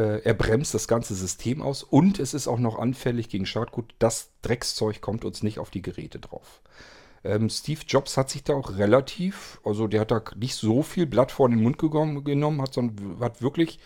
[0.00, 3.94] Äh, er bremst das ganze System aus und es ist auch noch anfällig gegen Schadcode.
[3.98, 6.62] Das Dreckszeug kommt uns nicht auf die Geräte drauf.
[7.22, 11.04] Ähm, Steve Jobs hat sich da auch relativ, also der hat da nicht so viel
[11.04, 13.78] Blatt vor den Mund genommen, hat, sondern hat wirklich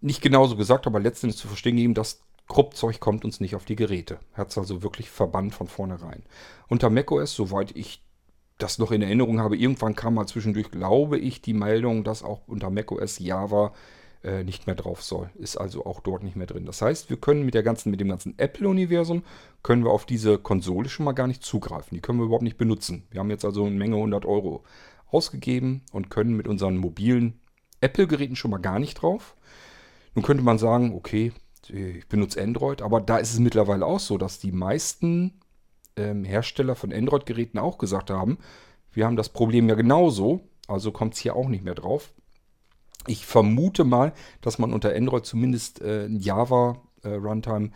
[0.00, 3.76] nicht genauso gesagt, aber letztendlich zu verstehen gegeben, das Kruppzeug kommt uns nicht auf die
[3.76, 4.18] Geräte.
[4.32, 6.24] Er hat es also wirklich verbannt von vornherein.
[6.66, 8.02] Unter macOS, soweit ich
[8.58, 12.40] das noch in Erinnerung habe, irgendwann kam mal zwischendurch, glaube ich, die Meldung, dass auch
[12.48, 13.72] unter macOS Java
[14.24, 15.30] äh, nicht mehr drauf soll.
[15.36, 16.66] Ist also auch dort nicht mehr drin.
[16.66, 19.22] Das heißt, wir können mit, der ganzen, mit dem ganzen Apple-Universum,
[19.62, 21.94] können wir auf diese Konsole schon mal gar nicht zugreifen.
[21.94, 23.04] Die können wir überhaupt nicht benutzen.
[23.10, 24.64] Wir haben jetzt also eine Menge 100 Euro
[25.10, 27.40] ausgegeben und können mit unseren mobilen
[27.80, 29.36] Apple-Geräten schon mal gar nicht drauf.
[30.14, 31.32] Nun könnte man sagen, okay,
[31.68, 35.40] ich benutze Android, aber da ist es mittlerweile auch so, dass die meisten
[35.96, 38.38] ähm, Hersteller von Android-Geräten auch gesagt haben,
[38.92, 42.12] wir haben das Problem ja genauso, also kommt es hier auch nicht mehr drauf.
[43.06, 47.70] Ich vermute mal, dass man unter Android zumindest äh, Java äh, Runtime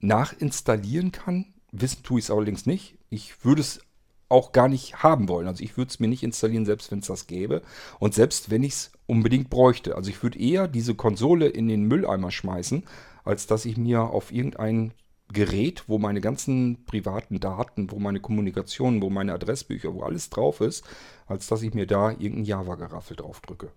[0.00, 1.54] nachinstallieren kann.
[1.72, 2.98] Wissen tue ich es allerdings nicht.
[3.10, 3.80] Ich würde es
[4.28, 5.46] auch gar nicht haben wollen.
[5.46, 7.62] Also ich würde es mir nicht installieren, selbst wenn es das gäbe.
[7.98, 9.94] Und selbst wenn ich es unbedingt bräuchte.
[9.94, 12.84] Also ich würde eher diese Konsole in den Mülleimer schmeißen,
[13.24, 14.94] als dass ich mir auf irgendein
[15.32, 20.60] Gerät, wo meine ganzen privaten Daten, wo meine Kommunikation, wo meine Adressbücher, wo alles drauf
[20.60, 20.84] ist,
[21.26, 23.70] als dass ich mir da irgendein Java-Geraffel drauf drücke.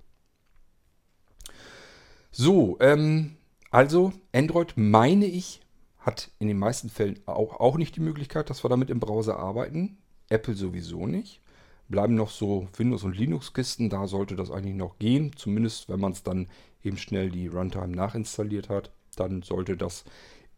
[2.37, 3.37] So, ähm,
[3.71, 5.61] also Android meine ich,
[5.99, 9.39] hat in den meisten Fällen auch, auch nicht die Möglichkeit, dass wir damit im Browser
[9.39, 9.97] arbeiten.
[10.29, 11.41] Apple sowieso nicht.
[11.87, 15.31] Bleiben noch so Windows- und Linux-Kisten, da sollte das eigentlich noch gehen.
[15.35, 16.47] Zumindest wenn man es dann
[16.83, 20.03] eben schnell die Runtime nachinstalliert hat dann sollte das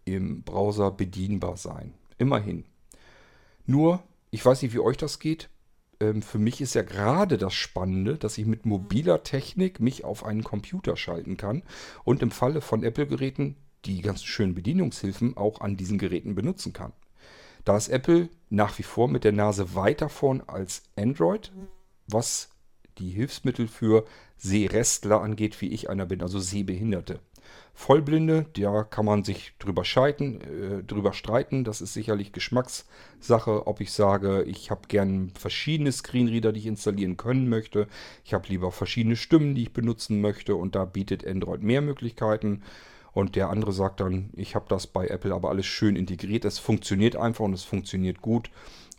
[0.05, 1.93] im Browser bedienbar sein.
[2.17, 2.65] Immerhin.
[3.65, 5.49] Nur, ich weiß nicht, wie euch das geht.
[5.99, 10.25] Ähm, für mich ist ja gerade das Spannende, dass ich mit mobiler Technik mich auf
[10.25, 11.63] einen Computer schalten kann
[12.03, 13.55] und im Falle von Apple-Geräten
[13.86, 16.93] die ganzen schönen Bedienungshilfen auch an diesen Geräten benutzen kann.
[17.63, 21.51] Da ist Apple nach wie vor mit der Nase weiter vorn als Android,
[22.07, 22.49] was
[22.97, 24.05] die Hilfsmittel für
[24.38, 27.19] Sehrestler angeht, wie ich einer bin, also Sehbehinderte.
[27.79, 31.63] Vollblinde, da kann man sich drüber, scheiden, äh, drüber streiten.
[31.63, 37.17] Das ist sicherlich Geschmackssache, ob ich sage, ich habe gern verschiedene Screenreader, die ich installieren
[37.17, 37.87] können möchte.
[38.25, 42.63] Ich habe lieber verschiedene Stimmen, die ich benutzen möchte und da bietet Android mehr Möglichkeiten.
[43.13, 46.45] Und der andere sagt dann, ich habe das bei Apple aber alles schön integriert.
[46.45, 48.49] Es funktioniert einfach und es funktioniert gut.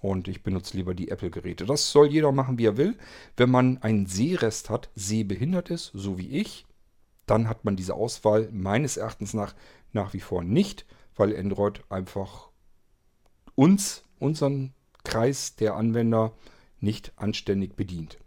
[0.00, 1.66] Und ich benutze lieber die Apple-Geräte.
[1.66, 2.96] Das soll jeder machen, wie er will.
[3.36, 6.67] Wenn man einen Sehrest hat, sehbehindert ist, so wie ich,
[7.30, 9.54] dann hat man diese Auswahl meines Erachtens nach
[9.92, 10.86] nach wie vor nicht,
[11.16, 12.48] weil Android einfach
[13.54, 14.72] uns, unseren
[15.04, 16.32] Kreis der Anwender
[16.80, 18.18] nicht anständig bedient.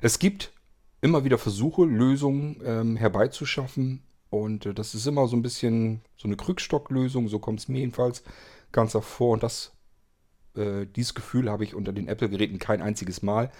[0.00, 0.52] Es gibt
[1.00, 6.26] immer wieder Versuche, Lösungen ähm, herbeizuschaffen und äh, das ist immer so ein bisschen so
[6.26, 8.24] eine Krückstocklösung, so kommt es mir jedenfalls
[8.72, 9.72] ganz hervor und das,
[10.56, 13.52] äh, dieses Gefühl habe ich unter den Apple-Geräten kein einziges Mal.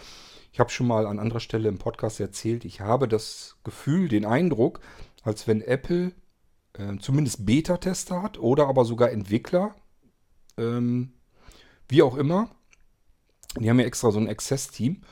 [0.52, 4.26] Ich habe schon mal an anderer Stelle im Podcast erzählt, ich habe das Gefühl, den
[4.26, 4.80] Eindruck,
[5.22, 6.12] als wenn Apple
[6.74, 9.74] äh, zumindest Beta-Tester hat oder aber sogar Entwickler,
[10.58, 11.14] ähm,
[11.88, 12.50] wie auch immer.
[13.58, 15.02] Die haben ja extra so ein Access-Team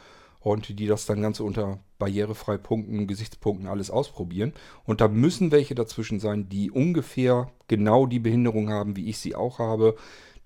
[0.40, 4.53] und die das dann ganz unter barrierefrei Punkten, Gesichtspunkten alles ausprobieren.
[4.85, 9.35] Und da müssen welche dazwischen sein, die ungefähr genau die Behinderung haben, wie ich sie
[9.35, 9.96] auch habe.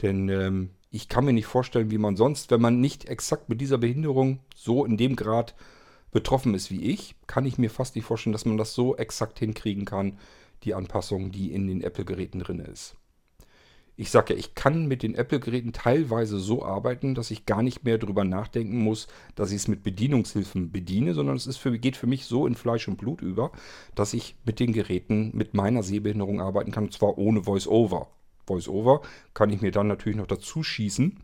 [0.02, 3.60] Denn ähm, ich kann mir nicht vorstellen, wie man sonst, wenn man nicht exakt mit
[3.60, 5.56] dieser Behinderung so in dem Grad
[6.12, 9.40] betroffen ist wie ich, kann ich mir fast nicht vorstellen, dass man das so exakt
[9.40, 10.18] hinkriegen kann,
[10.62, 12.94] die Anpassung, die in den Apple-Geräten drin ist.
[13.96, 17.82] Ich sage ja, ich kann mit den Apple-Geräten teilweise so arbeiten, dass ich gar nicht
[17.82, 22.06] mehr darüber nachdenken muss, dass ich es mit Bedienungshilfen bediene, sondern es für, geht für
[22.06, 23.50] mich so in Fleisch und Blut über,
[23.96, 28.06] dass ich mit den Geräten mit meiner Sehbehinderung arbeiten kann, und zwar ohne Voice-Over.
[28.46, 29.02] VoiceOver
[29.32, 31.20] kann ich mir dann natürlich noch dazu schießen,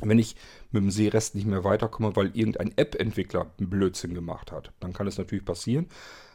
[0.00, 0.36] wenn ich
[0.70, 4.72] mit dem Sehrest nicht mehr weiterkomme, weil irgendein App-Entwickler einen Blödsinn gemacht hat.
[4.80, 5.86] Dann kann es natürlich passieren.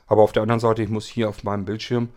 [0.08, 2.10] Aber auf der anderen Seite, ich muss hier auf meinem Bildschirm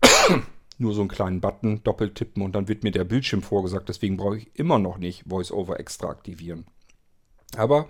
[0.78, 3.88] nur so einen kleinen Button doppelt tippen und dann wird mir der Bildschirm vorgesagt.
[3.88, 6.66] Deswegen brauche ich immer noch nicht VoiceOver extra aktivieren.
[7.56, 7.88] Aber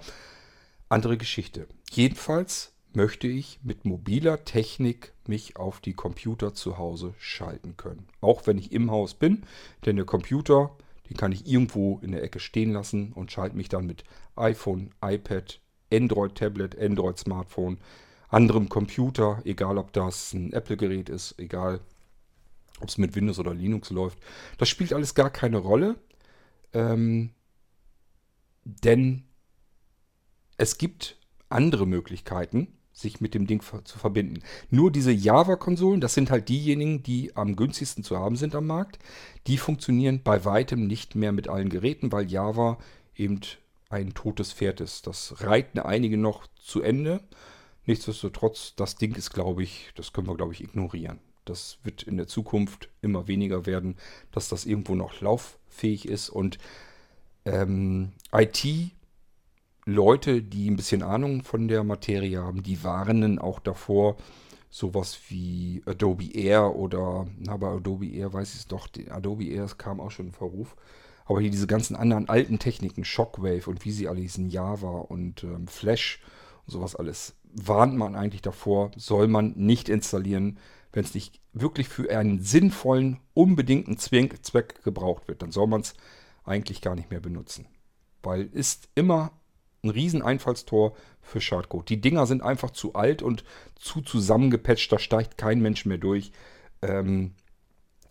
[0.88, 1.66] andere Geschichte.
[1.90, 8.08] Jedenfalls möchte ich mit mobiler Technik mich auf die Computer zu Hause schalten können.
[8.22, 9.44] Auch wenn ich im Haus bin,
[9.84, 10.74] denn der Computer,
[11.10, 14.04] den kann ich irgendwo in der Ecke stehen lassen und schalte mich dann mit
[14.34, 15.60] iPhone, iPad,
[15.92, 17.78] Android-Tablet, Android-Smartphone,
[18.30, 21.80] anderem Computer, egal ob das ein Apple-Gerät ist, egal
[22.80, 24.18] ob es mit Windows oder Linux läuft.
[24.56, 25.96] Das spielt alles gar keine Rolle,
[26.72, 27.30] ähm,
[28.64, 29.24] denn
[30.56, 31.18] es gibt
[31.50, 34.42] andere Möglichkeiten, sich mit dem Ding zu verbinden.
[34.70, 38.98] Nur diese Java-Konsolen, das sind halt diejenigen, die am günstigsten zu haben sind am Markt.
[39.46, 42.78] Die funktionieren bei weitem nicht mehr mit allen Geräten, weil Java
[43.14, 43.40] eben
[43.90, 45.06] ein totes Pferd ist.
[45.06, 47.20] Das reiten einige noch zu Ende.
[47.84, 51.18] Nichtsdestotrotz, das Ding ist, glaube ich, das können wir, glaube ich, ignorieren.
[51.44, 53.96] Das wird in der Zukunft immer weniger werden,
[54.32, 56.30] dass das irgendwo noch lauffähig ist.
[56.30, 56.56] Und
[57.44, 58.64] ähm, IT
[59.88, 64.16] Leute, die ein bisschen Ahnung von der Materie haben, die warnen auch davor,
[64.68, 69.68] sowas wie Adobe Air oder, na, bei Adobe Air weiß ich es doch, Adobe Air
[69.78, 70.74] kam auch schon in Verruf.
[71.24, 75.44] Aber hier diese ganzen anderen alten Techniken, Shockwave und wie sie alle hießen, Java und
[75.44, 76.20] ähm, Flash
[76.66, 80.58] und sowas alles, warnt man eigentlich davor, soll man nicht installieren,
[80.92, 85.42] wenn es nicht wirklich für einen sinnvollen, unbedingten Zweck gebraucht wird.
[85.42, 85.94] Dann soll man es
[86.44, 87.66] eigentlich gar nicht mehr benutzen.
[88.22, 89.30] Weil ist immer
[89.86, 91.88] ein riesen Einfallstor für Schadcode.
[91.88, 93.44] Die Dinger sind einfach zu alt und
[93.76, 96.32] zu zusammengepatcht, da steigt kein Mensch mehr durch.
[96.82, 97.32] Ähm,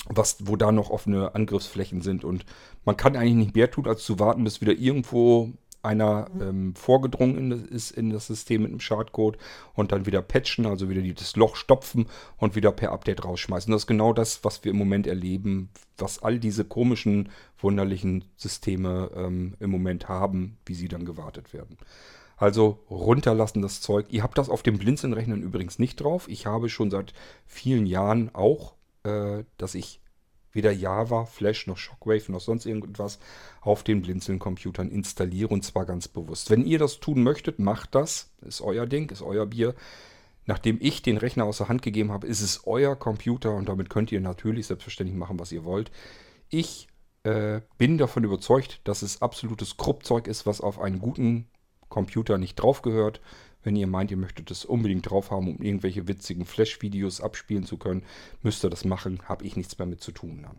[0.08, 2.24] was, wo da noch offene Angriffsflächen sind.
[2.24, 2.46] Und
[2.84, 5.54] man kann eigentlich nicht mehr tun, als zu warten, bis wieder irgendwo
[5.86, 9.38] einer ähm, vorgedrungen ist in das System mit einem Schadcode
[9.74, 13.72] und dann wieder patchen, also wieder das Loch stopfen und wieder per Update rausschmeißen.
[13.72, 19.12] Das ist genau das, was wir im Moment erleben, was all diese komischen, wunderlichen Systeme
[19.16, 21.78] ähm, im Moment haben, wie sie dann gewartet werden.
[22.38, 24.08] Also runterlassen das Zeug.
[24.10, 26.28] Ihr habt das auf dem Blinzeln-Rechnern übrigens nicht drauf.
[26.28, 27.14] Ich habe schon seit
[27.46, 30.02] vielen Jahren auch, äh, dass ich
[30.56, 33.20] weder Java, Flash noch Shockwave noch sonst irgendwas
[33.62, 36.50] auf den Blinzeln-Computern installiere und zwar ganz bewusst.
[36.50, 38.32] Wenn ihr das tun möchtet, macht das.
[38.42, 39.76] Ist euer Ding, ist euer Bier.
[40.46, 43.90] Nachdem ich den Rechner aus der Hand gegeben habe, ist es euer Computer und damit
[43.90, 45.92] könnt ihr natürlich selbstverständlich machen, was ihr wollt.
[46.50, 46.88] Ich
[47.24, 51.48] äh, bin davon überzeugt, dass es absolutes Kruppzeug ist, was auf einen guten
[51.90, 53.22] Computer nicht drauf gehört.
[53.66, 57.78] Wenn ihr meint, ihr möchtet es unbedingt drauf haben, um irgendwelche witzigen Flash-Videos abspielen zu
[57.78, 58.04] können,
[58.44, 59.22] müsst ihr das machen.
[59.26, 60.44] Habe ich nichts mehr mit zu tun.
[60.44, 60.58] Dann.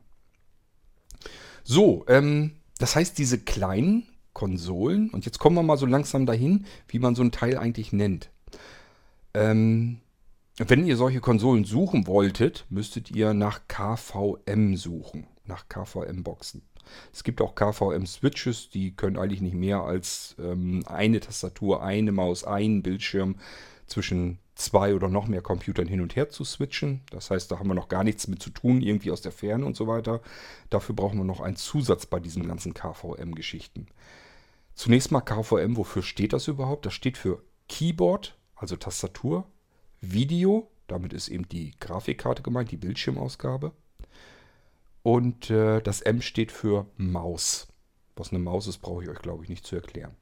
[1.63, 6.67] So, ähm, das heißt, diese kleinen Konsolen, und jetzt kommen wir mal so langsam dahin,
[6.89, 8.31] wie man so ein Teil eigentlich nennt.
[9.35, 10.01] Ähm,
[10.59, 16.63] wenn ihr solche Konsolen suchen wolltet, müsstet ihr nach KVM suchen, nach KVM-Boxen.
[17.13, 22.45] Es gibt auch KVM-Switches, die können eigentlich nicht mehr als ähm, eine Tastatur, eine Maus,
[22.45, 23.37] einen Bildschirm
[23.87, 27.03] zwischen zwei oder noch mehr Computern hin und her zu switchen.
[27.11, 29.65] Das heißt, da haben wir noch gar nichts mit zu tun, irgendwie aus der Ferne
[29.65, 30.21] und so weiter.
[30.71, 33.87] Dafür brauchen wir noch einen Zusatz bei diesen ganzen KVM-Geschichten.
[34.75, 36.87] Zunächst mal KVM, wofür steht das überhaupt?
[36.87, 39.47] Das steht für Keyboard, also Tastatur,
[40.01, 43.73] Video, damit ist eben die Grafikkarte gemeint, die Bildschirmausgabe,
[45.07, 47.69] und äh, das M steht für Maus.
[48.17, 50.17] Was eine Maus ist, brauche ich euch, glaube ich, nicht zu erklären.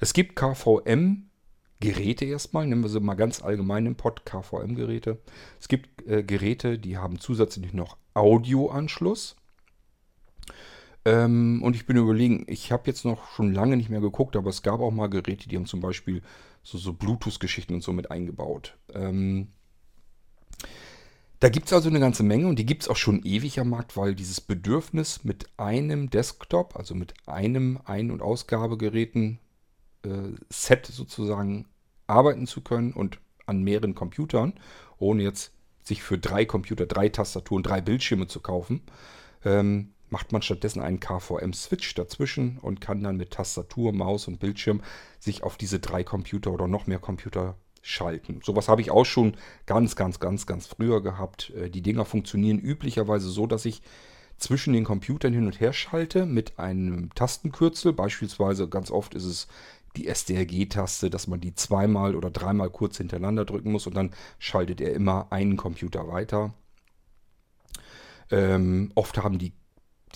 [0.00, 5.18] Es gibt KVM-Geräte erstmal, nennen wir sie mal ganz allgemein im Pod, KVM-Geräte.
[5.58, 9.36] Es gibt äh, Geräte, die haben zusätzlich noch Audioanschluss.
[11.06, 14.50] Ähm, und ich bin überlegen, ich habe jetzt noch schon lange nicht mehr geguckt, aber
[14.50, 16.20] es gab auch mal Geräte, die haben zum Beispiel
[16.62, 18.76] so, so Bluetooth-Geschichten und so mit eingebaut.
[18.92, 19.48] Ähm,
[21.40, 23.70] da gibt es also eine ganze Menge und die gibt es auch schon ewig am
[23.70, 29.38] Markt, weil dieses Bedürfnis mit einem Desktop, also mit einem Ein- und Ausgabegeräten
[30.02, 31.66] äh, sozusagen
[32.06, 34.54] arbeiten zu können und an mehreren Computern,
[34.98, 38.82] ohne jetzt sich für drei Computer, drei Tastaturen, drei Bildschirme zu kaufen,
[39.44, 44.82] ähm, macht man stattdessen einen KVM-Switch dazwischen und kann dann mit Tastatur, Maus und Bildschirm
[45.18, 48.40] sich auf diese drei Computer oder noch mehr Computer schalten.
[48.42, 51.50] Sowas habe ich auch schon ganz, ganz, ganz, ganz früher gehabt.
[51.50, 53.80] Äh, die Dinger funktionieren üblicherweise so, dass ich
[54.38, 57.92] zwischen den Computern hin und her schalte mit einem Tastenkürzel.
[57.92, 59.46] Beispielsweise ganz oft ist es
[59.96, 64.80] die SDRG-Taste, dass man die zweimal oder dreimal kurz hintereinander drücken muss und dann schaltet
[64.80, 66.52] er immer einen Computer weiter.
[68.30, 69.52] Ähm, oft haben die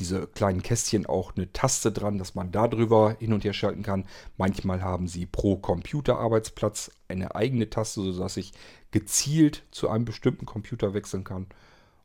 [0.01, 3.83] diese kleinen Kästchen auch eine Taste dran, dass man da drüber hin und her schalten
[3.83, 4.07] kann.
[4.37, 8.53] Manchmal haben sie pro Computerarbeitsplatz eine eigene Taste, sodass ich
[8.91, 11.47] gezielt zu einem bestimmten Computer wechseln kann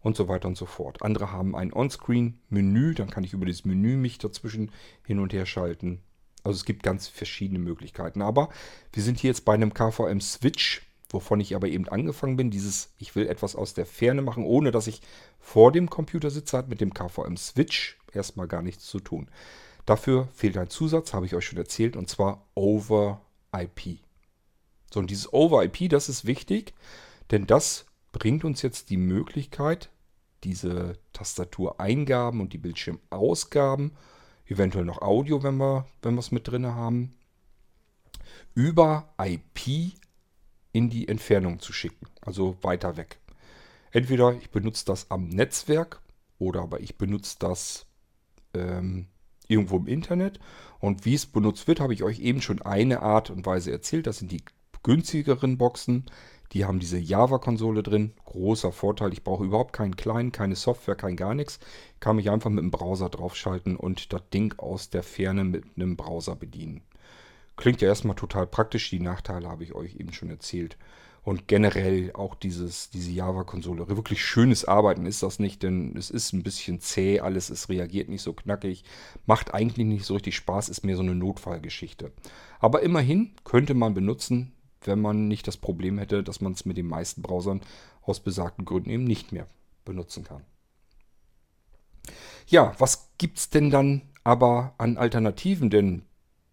[0.01, 1.01] und so weiter und so fort.
[1.01, 4.71] Andere haben ein On-Screen-Menü, dann kann ich über dieses Menü mich dazwischen
[5.03, 6.01] hin und her schalten.
[6.43, 8.21] Also es gibt ganz verschiedene Möglichkeiten.
[8.21, 8.49] Aber
[8.93, 10.84] wir sind hier jetzt bei einem KVM-Switch,
[11.15, 12.51] wovon ich aber eben angefangen bin.
[12.51, 15.01] Dieses, ich will etwas aus der Ferne machen, ohne dass ich
[15.39, 19.30] vor dem Computer sitze, hat mit dem KVM-Switch erstmal gar nichts zu tun.
[19.86, 23.21] Dafür fehlt ein Zusatz, habe ich euch schon erzählt, und zwar Over
[23.56, 23.99] IP.
[24.93, 26.73] So, und dieses Over IP, das ist wichtig,
[27.32, 29.89] denn das bringt uns jetzt die Möglichkeit,
[30.43, 33.91] diese Tastatureingaben und die Bildschirmausgaben,
[34.47, 37.15] eventuell noch Audio, wenn wir es mit drin haben,
[38.54, 39.95] über IP
[40.76, 43.20] in die Entfernung zu schicken, also weiter weg.
[43.92, 46.02] Entweder ich benutze das am Netzwerk
[46.38, 47.86] oder aber ich benutze das
[48.54, 49.08] ähm,
[49.48, 50.38] irgendwo im Internet.
[50.80, 54.06] Und wie es benutzt wird, habe ich euch eben schon eine Art und Weise erzählt.
[54.06, 54.44] Das sind die
[54.84, 56.08] günstigeren Boxen.
[56.52, 58.12] Die haben diese Java-Konsole drin.
[58.26, 59.14] Großer Vorteil.
[59.14, 61.62] Ich brauche überhaupt keinen kleinen, keine Software, kein gar nichts.
[62.02, 65.96] Kann mich einfach mit dem Browser draufschalten und das Ding aus der Ferne mit einem
[65.96, 66.84] Browser bedienen.
[67.58, 68.89] Klingt ja erstmal total praktisch.
[68.89, 70.78] Die Nachteile habe ich euch eben schon erzählt.
[71.24, 73.88] Und generell auch dieses, diese Java-Konsole.
[73.89, 78.10] Wirklich schönes Arbeiten ist das nicht, denn es ist ein bisschen zäh, alles, es reagiert
[78.10, 78.84] nicht so knackig,
[79.26, 82.12] macht eigentlich nicht so richtig Spaß, ist mehr so eine Notfallgeschichte.
[82.60, 86.78] Aber immerhin könnte man benutzen, wenn man nicht das Problem hätte, dass man es mit
[86.78, 87.62] den meisten Browsern
[88.04, 89.48] aus besagten Gründen eben nicht mehr
[89.84, 90.44] benutzen kann.
[92.46, 95.72] Ja, was gibt es denn dann aber an Alternativen?
[95.72, 96.04] Denn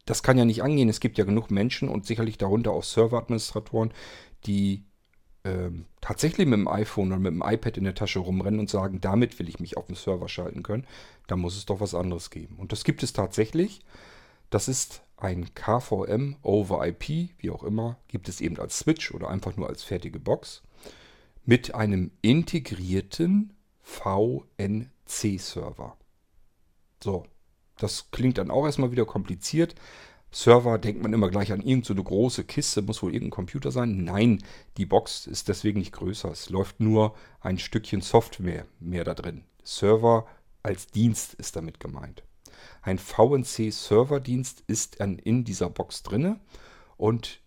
[0.05, 0.89] das kann ja nicht angehen.
[0.89, 3.93] Es gibt ja genug Menschen und sicherlich darunter auch Serveradministratoren,
[4.47, 4.85] die
[5.45, 9.01] ähm, tatsächlich mit dem iPhone oder mit dem iPad in der Tasche rumrennen und sagen,
[9.01, 10.87] damit will ich mich auf den Server schalten können.
[11.27, 12.57] Da muss es doch was anderes geben.
[12.59, 13.81] Und das gibt es tatsächlich.
[14.51, 19.29] Das ist ein KVM over IP, wie auch immer, gibt es eben als Switch oder
[19.31, 20.63] einfach nur als fertige Box
[21.45, 24.77] mit einem integrierten VNC-Server.
[27.03, 27.27] So,
[27.79, 29.75] das klingt dann auch erstmal wieder kompliziert.
[30.31, 34.03] Server denkt man immer gleich an irgendeine so große Kiste, muss wohl irgendein Computer sein.
[34.05, 34.43] Nein,
[34.79, 36.31] die Box ist deswegen nicht größer.
[36.31, 39.45] Es läuft nur ein Stückchen Software mehr da drin.
[39.63, 40.27] Server
[40.63, 42.23] als Dienst ist damit gemeint.
[42.81, 46.41] Ein VNC-Serverdienst ist in dieser Box drinne
[46.97, 47.41] und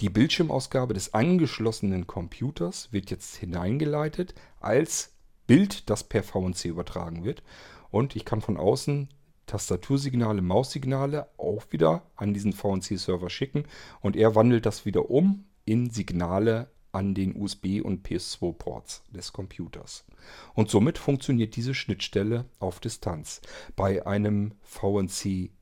[0.00, 5.12] die Bildschirmausgabe des angeschlossenen Computers wird jetzt hineingeleitet als
[5.46, 7.42] Bild, das per VNC übertragen wird.
[7.90, 9.08] Und ich kann von außen
[9.52, 13.64] Tastatursignale, Maussignale auch wieder an diesen VNC-Server schicken
[14.00, 20.06] und er wandelt das wieder um in Signale an den USB- und PS2-Ports des Computers.
[20.54, 23.42] Und somit funktioniert diese Schnittstelle auf Distanz.
[23.76, 25.58] Bei einem VNC-Server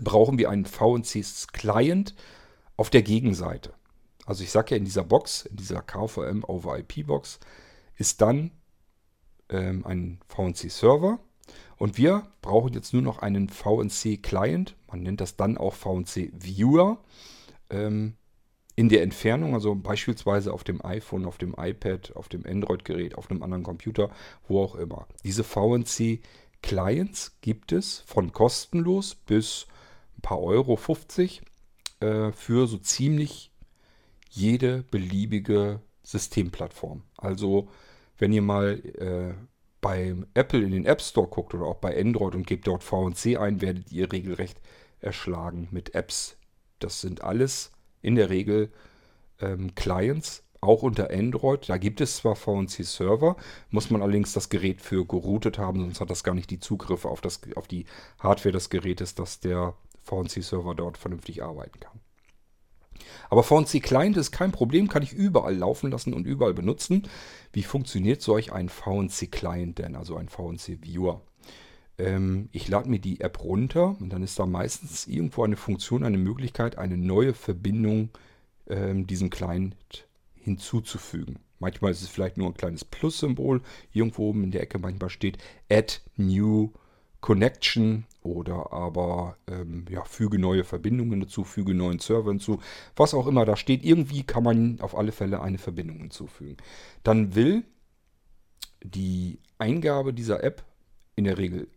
[0.00, 2.16] brauchen wir einen VNC-Client
[2.76, 3.74] auf der Gegenseite.
[4.26, 7.38] Also ich sage ja in dieser Box, in dieser KVM over IP Box,
[7.94, 8.50] ist dann
[9.50, 11.20] ähm, ein VNC-Server
[11.80, 14.76] und wir brauchen jetzt nur noch einen VNC-Client.
[14.88, 16.98] Man nennt das dann auch VNC-Viewer.
[17.70, 18.16] Ähm,
[18.76, 23.30] in der Entfernung, also beispielsweise auf dem iPhone, auf dem iPad, auf dem Android-Gerät, auf
[23.30, 24.10] einem anderen Computer,
[24.46, 25.06] wo auch immer.
[25.24, 29.66] Diese VNC-Clients gibt es von kostenlos bis
[30.18, 31.40] ein paar Euro 50
[32.00, 33.52] äh, für so ziemlich
[34.28, 37.04] jede beliebige Systemplattform.
[37.16, 37.70] Also
[38.18, 39.32] wenn ihr mal äh,
[39.80, 43.38] bei Apple in den App Store guckt oder auch bei Android und gebt dort VNC
[43.38, 44.60] ein, werdet ihr regelrecht
[45.00, 46.36] erschlagen mit Apps.
[46.78, 48.70] Das sind alles in der Regel
[49.40, 51.68] ähm, Clients, auch unter Android.
[51.68, 53.36] Da gibt es zwar VNC-Server,
[53.70, 57.08] muss man allerdings das Gerät für geroutet haben, sonst hat das gar nicht die Zugriffe
[57.08, 57.86] auf, das, auf die
[58.18, 62.00] Hardware des Gerätes, dass der VNC-Server dort vernünftig arbeiten kann.
[63.28, 67.08] Aber VNC Client ist kein Problem, kann ich überall laufen lassen und überall benutzen.
[67.52, 71.22] Wie funktioniert solch ein VNC Client denn, also ein VNC Viewer?
[71.98, 76.04] Ähm, ich lade mir die App runter und dann ist da meistens irgendwo eine Funktion,
[76.04, 78.10] eine Möglichkeit, eine neue Verbindung
[78.68, 79.76] ähm, diesem Client
[80.34, 81.38] hinzuzufügen.
[81.58, 83.60] Manchmal ist es vielleicht nur ein kleines Plus-Symbol
[83.92, 84.78] irgendwo oben in der Ecke.
[84.78, 85.36] Manchmal steht
[85.70, 86.72] Add New
[87.20, 92.60] Connection oder aber ähm, ja, füge neue Verbindungen dazu, füge neuen Server hinzu.
[92.96, 96.56] Was auch immer da steht, irgendwie kann man auf alle Fälle eine Verbindung hinzufügen.
[97.02, 97.64] Dann will
[98.82, 100.64] die Eingabe dieser App
[101.16, 101.68] in der Regel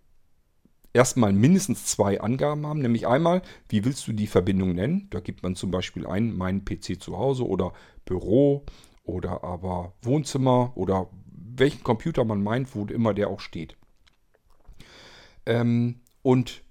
[0.94, 5.08] erstmal mindestens zwei Angaben haben, nämlich einmal, wie willst du die Verbindung nennen?
[5.10, 7.74] Da gibt man zum Beispiel ein, mein PC zu Hause oder
[8.06, 8.64] Büro
[9.04, 13.76] oder aber Wohnzimmer oder welchen Computer man meint, wo immer der auch steht.
[15.46, 16.64] Ähm, und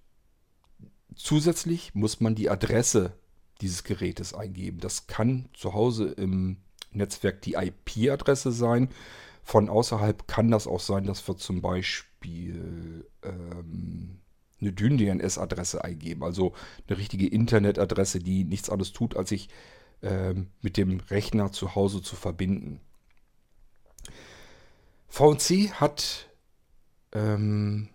[1.14, 3.12] zusätzlich muss man die Adresse
[3.60, 4.80] dieses Gerätes eingeben.
[4.80, 6.56] Das kann zu Hause im
[6.90, 8.88] Netzwerk die IP-Adresse sein.
[9.44, 14.18] Von außerhalb kann das auch sein, dass wir zum Beispiel ähm,
[14.60, 16.24] eine DynDNS-Adresse eingeben.
[16.24, 16.52] Also
[16.88, 19.48] eine richtige Internetadresse, die nichts anderes tut, als sich
[20.02, 22.80] ähm, mit dem Rechner zu Hause zu verbinden.
[25.08, 26.28] VNC hat
[27.12, 27.88] ähm,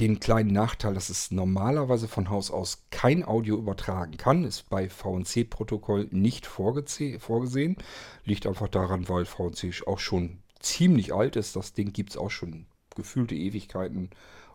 [0.00, 4.44] den kleinen Nachteil, dass es normalerweise von Haus aus kein Audio übertragen kann.
[4.44, 7.76] Ist bei VNC-Protokoll nicht vorgesehen.
[8.24, 11.54] Liegt einfach daran, weil VNC auch schon ziemlich alt ist.
[11.54, 14.08] Das Ding gibt es auch schon gefühlte Ewigkeiten.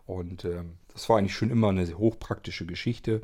[0.04, 3.22] Und äh, das war eigentlich schon immer eine hochpraktische Geschichte.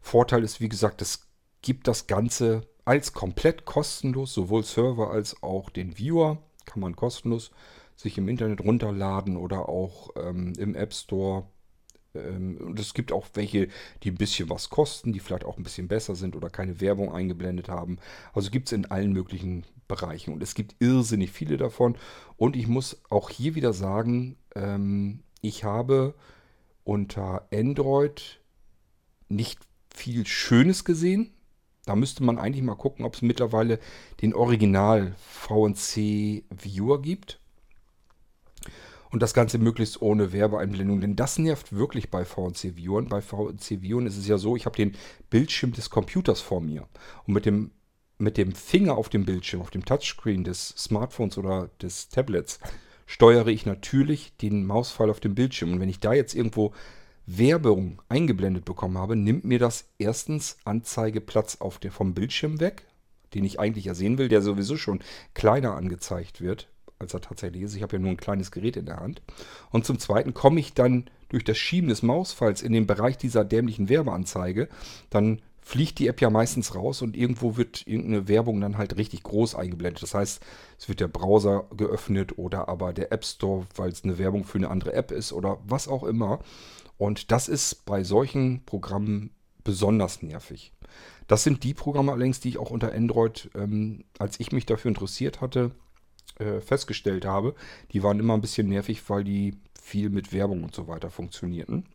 [0.00, 1.28] Vorteil ist, wie gesagt, es
[1.62, 6.38] gibt das Ganze als komplett kostenlos, sowohl Server als auch den Viewer.
[6.64, 7.52] Kann man kostenlos
[7.96, 11.44] sich im Internet runterladen oder auch ähm, im App Store.
[12.14, 13.68] Ähm, und es gibt auch welche,
[14.02, 17.12] die ein bisschen was kosten, die vielleicht auch ein bisschen besser sind oder keine Werbung
[17.12, 17.98] eingeblendet haben.
[18.32, 20.32] Also gibt es in allen möglichen Bereichen.
[20.32, 21.96] Und es gibt irrsinnig viele davon.
[22.36, 26.14] Und ich muss auch hier wieder sagen, ähm, ich habe
[26.84, 28.40] unter Android
[29.28, 29.60] nicht
[29.94, 31.32] viel Schönes gesehen.
[31.84, 33.80] Da müsste man eigentlich mal gucken, ob es mittlerweile
[34.20, 37.40] den Original VNC Viewer gibt.
[39.12, 41.00] Und das Ganze möglichst ohne Werbeeinblendung.
[41.00, 43.08] Denn das nervt wirklich bei VNC Viewern.
[43.08, 44.96] Bei VNC Viewern ist es ja so, ich habe den
[45.28, 46.88] Bildschirm des Computers vor mir.
[47.26, 47.72] Und mit dem,
[48.16, 52.58] mit dem Finger auf dem Bildschirm, auf dem Touchscreen des Smartphones oder des Tablets,
[53.04, 55.72] steuere ich natürlich den Mauspfeil auf dem Bildschirm.
[55.74, 56.72] Und wenn ich da jetzt irgendwo
[57.26, 62.86] Werbung eingeblendet bekommen habe, nimmt mir das erstens Anzeigeplatz auf der, vom Bildschirm weg,
[63.34, 65.00] den ich eigentlich ja sehen will, der sowieso schon
[65.34, 66.71] kleiner angezeigt wird,
[67.02, 67.76] als er tatsächlich ist.
[67.76, 69.20] Ich habe ja nur ein kleines Gerät in der Hand.
[69.70, 73.44] Und zum Zweiten komme ich dann durch das Schieben des Mauspfeils in den Bereich dieser
[73.44, 74.68] dämlichen Werbeanzeige,
[75.10, 79.22] dann fliegt die App ja meistens raus und irgendwo wird irgendeine Werbung dann halt richtig
[79.22, 80.02] groß eingeblendet.
[80.02, 80.42] Das heißt,
[80.78, 84.58] es wird der Browser geöffnet oder aber der App Store, weil es eine Werbung für
[84.58, 86.40] eine andere App ist oder was auch immer.
[86.98, 89.30] Und das ist bei solchen Programmen
[89.64, 90.72] besonders nervig.
[91.28, 94.88] Das sind die Programme allerdings, die ich auch unter Android, ähm, als ich mich dafür
[94.90, 95.70] interessiert hatte,
[96.42, 97.54] äh, festgestellt habe.
[97.92, 101.86] Die waren immer ein bisschen nervig, weil die viel mit Werbung und so weiter funktionierten.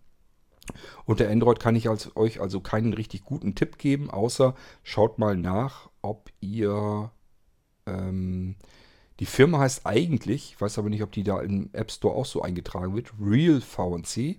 [1.05, 5.37] Unter Android kann ich als, euch also keinen richtig guten Tipp geben, außer schaut mal
[5.37, 7.11] nach, ob ihr...
[7.85, 8.55] Ähm,
[9.19, 12.25] die Firma heißt eigentlich, ich weiß aber nicht, ob die da im App Store auch
[12.25, 14.37] so eingetragen wird, Real VNC.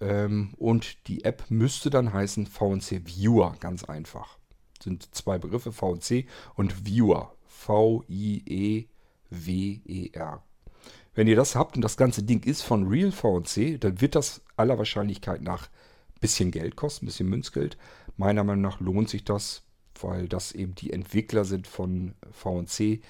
[0.00, 4.38] Ähm, und die App müsste dann heißen VNC Viewer, ganz einfach.
[4.82, 6.26] Sind zwei Begriffe, VNC
[6.56, 7.36] und Viewer.
[7.66, 8.92] V-I-E-W-E-R.
[11.14, 14.42] Wenn ihr das habt und das ganze Ding ist von Real VNC, dann wird das
[14.56, 17.76] aller Wahrscheinlichkeit nach ein bisschen Geld kosten, ein bisschen Münzgeld.
[18.16, 19.62] Meiner Meinung nach lohnt sich das,
[20.00, 23.02] weil das eben die Entwickler sind von VNC.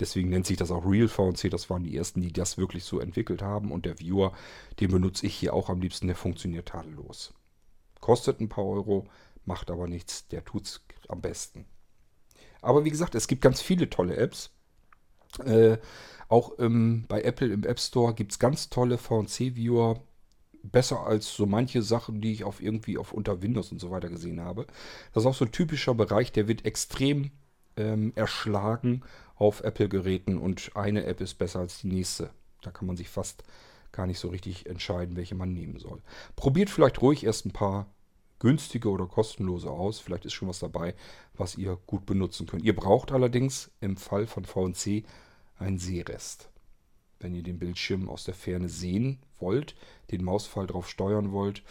[0.00, 1.50] Deswegen nennt sich das auch Real VNC.
[1.50, 3.70] Das waren die ersten, die das wirklich so entwickelt haben.
[3.70, 4.32] Und der Viewer,
[4.80, 6.08] den benutze ich hier auch am liebsten.
[6.08, 7.32] Der funktioniert tadellos.
[8.00, 9.06] Kostet ein paar Euro,
[9.44, 10.26] macht aber nichts.
[10.28, 11.64] Der tut es am besten.
[12.64, 14.50] Aber wie gesagt, es gibt ganz viele tolle Apps.
[15.44, 15.78] Äh,
[16.28, 20.00] auch ähm, bei Apple im App Store gibt es ganz tolle VNC-Viewer.
[20.62, 24.08] Besser als so manche Sachen, die ich auf irgendwie auf unter Windows und so weiter
[24.08, 24.66] gesehen habe.
[25.12, 27.32] Das ist auch so ein typischer Bereich, der wird extrem
[27.76, 29.02] ähm, erschlagen
[29.34, 32.30] auf Apple-Geräten und eine App ist besser als die nächste.
[32.62, 33.44] Da kann man sich fast
[33.92, 36.00] gar nicht so richtig entscheiden, welche man nehmen soll.
[36.34, 37.93] Probiert vielleicht ruhig erst ein paar
[38.44, 40.00] günstige oder kostenlose aus.
[40.00, 40.94] Vielleicht ist schon was dabei,
[41.34, 42.62] was ihr gut benutzen könnt.
[42.62, 45.04] Ihr braucht allerdings im Fall von VNC
[45.58, 46.50] ein Sehrest.
[47.20, 49.74] Wenn ihr den Bildschirm aus der Ferne sehen wollt,
[50.10, 51.62] den Mausfall drauf steuern wollt,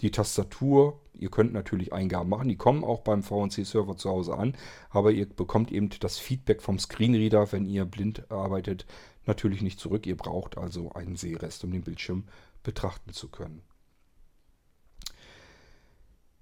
[0.00, 4.56] die Tastatur, ihr könnt natürlich Eingaben machen, die kommen auch beim VNC-Server zu Hause an,
[4.88, 8.86] aber ihr bekommt eben das Feedback vom Screenreader, wenn ihr blind arbeitet,
[9.26, 10.06] natürlich nicht zurück.
[10.06, 12.24] Ihr braucht also einen Sehrest, um den Bildschirm
[12.62, 13.60] betrachten zu können.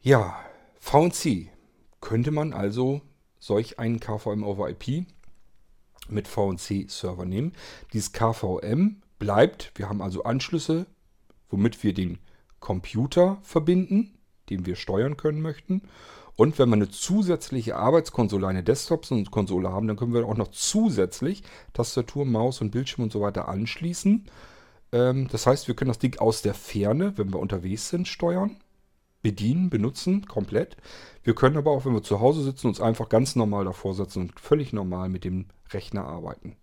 [0.03, 0.35] Ja,
[0.79, 1.51] VNC
[2.01, 3.03] könnte man also
[3.39, 5.05] solch einen KVM over IP
[6.09, 7.53] mit VNC-Server nehmen.
[7.93, 10.87] Dieses KVM bleibt, wir haben also Anschlüsse,
[11.51, 12.19] womit wir den
[12.61, 15.83] Computer verbinden, den wir steuern können möchten.
[16.35, 21.43] Und wenn wir eine zusätzliche Arbeitskonsole, eine Desktop-Konsole haben, dann können wir auch noch zusätzlich
[21.75, 24.31] Tastatur, Maus und Bildschirm und so weiter anschließen.
[24.93, 28.57] Ähm, das heißt, wir können das Ding aus der Ferne, wenn wir unterwegs sind, steuern,
[29.23, 30.77] bedienen, benutzen, komplett.
[31.23, 34.23] Wir können aber auch, wenn wir zu Hause sitzen, uns einfach ganz normal davor setzen
[34.23, 36.57] und völlig normal mit dem Rechner arbeiten.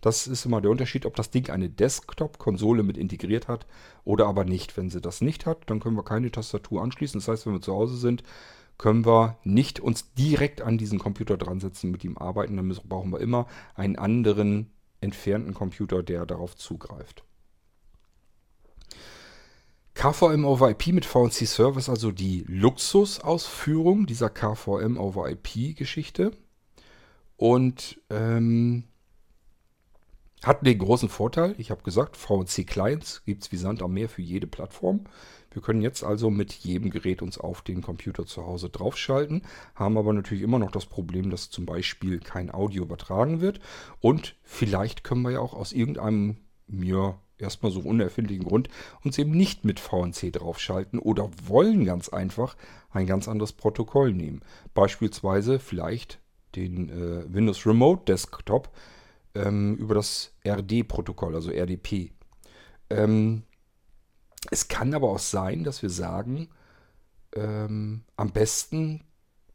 [0.00, 3.66] Das ist immer der Unterschied, ob das Ding eine Desktop-Konsole mit integriert hat
[4.04, 4.76] oder aber nicht.
[4.76, 7.20] Wenn sie das nicht hat, dann können wir keine Tastatur anschließen.
[7.20, 8.22] Das heißt, wenn wir zu Hause sind,
[8.78, 12.56] können wir nicht uns direkt an diesen Computer dran setzen, mit ihm arbeiten.
[12.56, 17.24] Dann brauchen wir immer einen anderen entfernten Computer, der darauf zugreift.
[19.94, 26.32] KVM over IP mit VNC Server ist also die Luxusausführung dieser KVM over IP Geschichte.
[27.36, 28.84] Und ähm,
[30.44, 34.08] hat den großen Vorteil, ich habe gesagt, VNC Clients gibt es wie Sand am Meer
[34.08, 35.04] für jede Plattform.
[35.50, 39.42] Wir können jetzt also mit jedem Gerät uns auf den Computer zu Hause draufschalten,
[39.74, 43.60] haben aber natürlich immer noch das Problem, dass zum Beispiel kein Audio übertragen wird.
[44.00, 48.68] Und vielleicht können wir ja auch aus irgendeinem mir erstmal so unerfindlichen Grund
[49.02, 52.56] uns eben nicht mit VNC draufschalten oder wollen ganz einfach
[52.90, 54.40] ein ganz anderes Protokoll nehmen.
[54.72, 56.20] Beispielsweise vielleicht
[56.54, 58.70] den äh, Windows Remote Desktop
[59.34, 62.12] ähm, über das RD-Protokoll, also RDP.
[62.90, 63.42] Ähm,
[64.50, 66.48] es kann aber auch sein, dass wir sagen,
[67.34, 69.02] ähm, am besten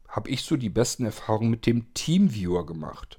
[0.08, 3.18] habe ich so die besten Erfahrungen mit dem Teamviewer gemacht.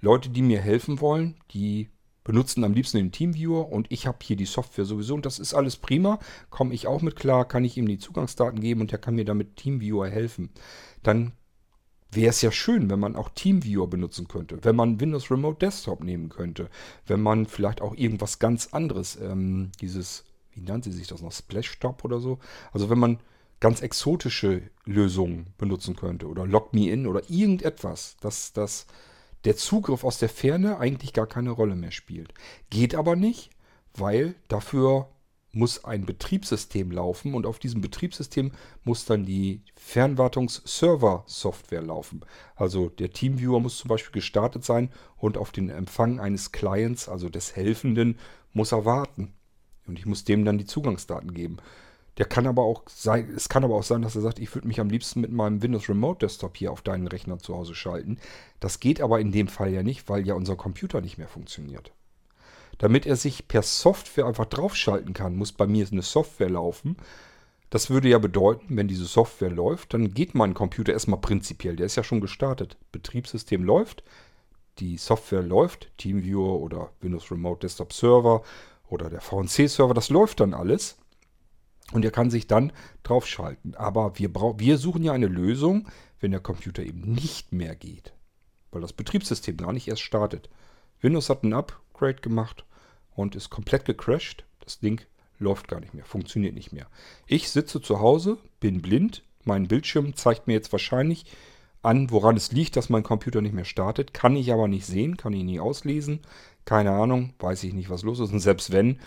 [0.00, 1.88] Leute, die mir helfen wollen, die
[2.24, 5.54] benutzen am liebsten den Teamviewer und ich habe hier die Software sowieso und das ist
[5.54, 6.18] alles prima.
[6.50, 9.26] Komme ich auch mit klar, kann ich ihm die Zugangsdaten geben und er kann mir
[9.26, 10.50] damit Teamviewer helfen.
[11.02, 11.32] Dann
[12.10, 16.02] wäre es ja schön, wenn man auch Teamviewer benutzen könnte, wenn man Windows Remote Desktop
[16.02, 16.70] nehmen könnte,
[17.06, 22.04] wenn man vielleicht auch irgendwas ganz anderes, ähm, dieses, wie nannte sich das noch, Splashtop
[22.04, 22.38] oder so,
[22.72, 23.18] also wenn man
[23.60, 28.86] ganz exotische Lösungen benutzen könnte oder Log Me In oder irgendetwas, dass das
[29.44, 32.32] der Zugriff aus der Ferne eigentlich gar keine Rolle mehr spielt.
[32.70, 33.50] Geht aber nicht,
[33.94, 35.08] weil dafür
[35.54, 42.22] muss ein Betriebssystem laufen und auf diesem Betriebssystem muss dann die Fernwartungs-Server-Software laufen.
[42.56, 47.28] Also der Teamviewer muss zum Beispiel gestartet sein und auf den Empfang eines Clients, also
[47.28, 48.18] des Helfenden,
[48.52, 49.32] muss er warten.
[49.86, 51.58] Und ich muss dem dann die Zugangsdaten geben.
[52.18, 54.68] Der kann aber auch sein, es kann aber auch sein, dass er sagt, ich würde
[54.68, 58.18] mich am liebsten mit meinem Windows Remote Desktop hier auf deinen Rechner zu Hause schalten.
[58.60, 61.92] Das geht aber in dem Fall ja nicht, weil ja unser Computer nicht mehr funktioniert.
[62.78, 66.96] Damit er sich per Software einfach draufschalten kann, muss bei mir eine Software laufen.
[67.70, 71.74] Das würde ja bedeuten, wenn diese Software läuft, dann geht mein Computer erstmal prinzipiell.
[71.74, 72.76] Der ist ja schon gestartet.
[72.92, 74.04] Betriebssystem läuft,
[74.78, 78.42] die Software läuft, TeamViewer oder Windows Remote Desktop Server
[78.88, 80.96] oder der VNC Server, das läuft dann alles.
[81.92, 82.72] Und er kann sich dann
[83.02, 83.74] draufschalten.
[83.74, 85.88] Aber wir, wir suchen ja eine Lösung,
[86.20, 88.14] wenn der Computer eben nicht mehr geht.
[88.70, 90.48] Weil das Betriebssystem gar nicht erst startet.
[91.00, 92.64] Windows hat ein Upgrade gemacht
[93.14, 94.44] und ist komplett gecrashed.
[94.60, 95.02] Das Ding
[95.38, 96.86] läuft gar nicht mehr, funktioniert nicht mehr.
[97.26, 99.22] Ich sitze zu Hause, bin blind.
[99.44, 101.26] Mein Bildschirm zeigt mir jetzt wahrscheinlich
[101.82, 104.14] an, woran es liegt, dass mein Computer nicht mehr startet.
[104.14, 106.20] Kann ich aber nicht sehen, kann ich nie auslesen.
[106.64, 108.32] Keine Ahnung, weiß ich nicht, was los ist.
[108.32, 108.98] Und selbst wenn,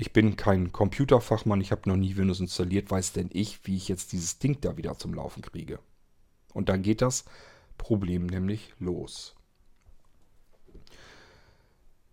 [0.00, 3.88] ich bin kein Computerfachmann, ich habe noch nie Windows installiert, weiß denn ich, wie ich
[3.88, 5.80] jetzt dieses Ding da wieder zum Laufen kriege.
[6.54, 7.24] Und dann geht das
[7.78, 9.34] Problem nämlich los.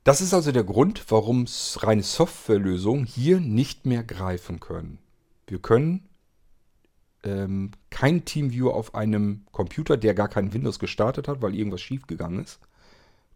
[0.03, 4.97] Das ist also der Grund, warum reine Softwarelösungen hier nicht mehr greifen können.
[5.45, 6.09] Wir können
[7.23, 12.43] ähm, kein Teamviewer auf einem Computer, der gar kein Windows gestartet hat, weil irgendwas schiefgegangen
[12.43, 12.59] ist,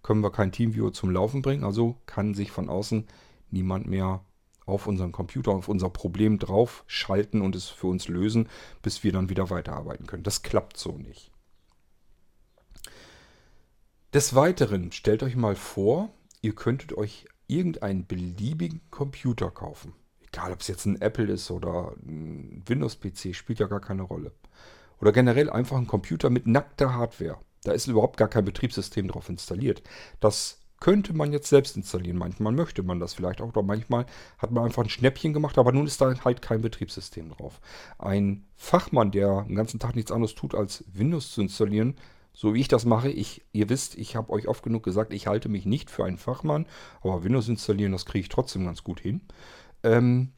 [0.01, 1.63] können wir kein Teamviewer zum Laufen bringen.
[1.63, 3.05] Also kann sich von außen
[3.51, 4.23] niemand mehr
[4.69, 8.47] auf unseren Computer, auf unser Problem drauf schalten und es für uns lösen,
[8.81, 10.23] bis wir dann wieder weiterarbeiten können.
[10.23, 11.31] Das klappt so nicht.
[14.13, 16.09] Des Weiteren stellt euch mal vor,
[16.41, 19.93] ihr könntet euch irgendeinen beliebigen Computer kaufen.
[20.21, 24.31] Egal, ob es jetzt ein Apple ist oder ein Windows-PC, spielt ja gar keine Rolle.
[25.01, 27.39] Oder generell einfach ein Computer mit nackter Hardware.
[27.63, 29.81] Da ist überhaupt gar kein Betriebssystem drauf installiert.
[30.19, 32.17] Das könnte man jetzt selbst installieren.
[32.17, 34.05] Manchmal möchte man das vielleicht auch, oder manchmal
[34.37, 37.59] hat man einfach ein Schnäppchen gemacht, aber nun ist da halt kein Betriebssystem drauf.
[37.97, 41.95] Ein Fachmann, der den ganzen Tag nichts anderes tut, als Windows zu installieren,
[42.33, 45.27] so wie ich das mache, ich, ihr wisst, ich habe euch oft genug gesagt, ich
[45.27, 46.67] halte mich nicht für einen Fachmann,
[47.01, 49.21] aber Windows installieren, das kriege ich trotzdem ganz gut hin.
[49.83, 50.31] Ähm,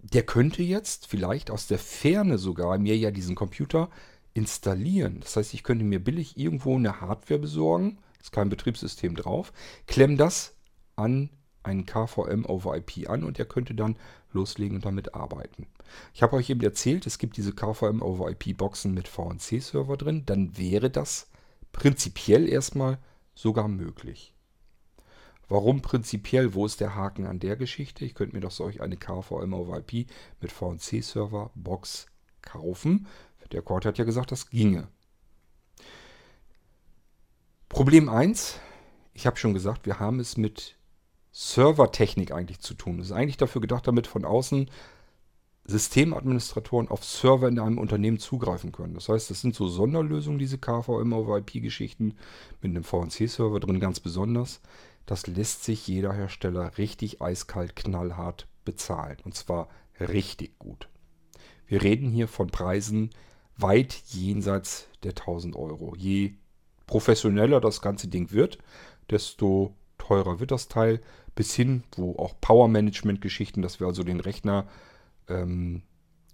[0.00, 3.88] der könnte jetzt vielleicht aus der Ferne sogar mir ja diesen Computer
[4.34, 5.20] installieren.
[5.20, 9.52] Das heißt, ich könnte mir billig irgendwo eine Hardware besorgen, ist kein Betriebssystem drauf,
[9.86, 10.56] klemm das
[10.96, 11.28] an
[11.62, 13.96] einen KVM over IP an und er könnte dann
[14.32, 15.66] loslegen und damit arbeiten.
[16.14, 20.24] Ich habe euch eben erzählt, es gibt diese KVM over IP Boxen mit VNC-Server drin,
[20.26, 21.28] dann wäre das
[21.72, 22.98] prinzipiell erstmal
[23.34, 24.34] sogar möglich.
[25.48, 26.54] Warum prinzipiell?
[26.54, 28.06] Wo ist der Haken an der Geschichte?
[28.06, 30.08] Ich könnte mir doch solch eine KVM over IP
[30.40, 32.06] mit VNC-Server Box
[32.40, 33.06] kaufen.
[33.52, 34.88] Der Cord hat ja gesagt, das ginge.
[37.74, 38.60] Problem 1,
[39.14, 40.76] ich habe schon gesagt, wir haben es mit
[41.32, 43.00] Servertechnik eigentlich zu tun.
[43.00, 44.70] Es ist eigentlich dafür gedacht, damit von außen
[45.64, 48.94] Systemadministratoren auf Server in einem Unternehmen zugreifen können.
[48.94, 52.14] Das heißt, das sind so Sonderlösungen, diese KVM over IP-Geschichten,
[52.62, 54.60] mit einem VNC-Server drin ganz besonders.
[55.04, 59.16] Das lässt sich jeder Hersteller richtig eiskalt, knallhart bezahlen.
[59.24, 59.66] Und zwar
[59.98, 60.88] richtig gut.
[61.66, 63.10] Wir reden hier von Preisen
[63.56, 65.96] weit jenseits der 1000 Euro.
[65.96, 66.34] Je
[66.86, 68.58] professioneller das ganze Ding wird,
[69.10, 71.00] desto teurer wird das Teil.
[71.34, 74.68] Bis hin, wo auch Power-Management-Geschichten, dass wir also den Rechner
[75.28, 75.82] ähm,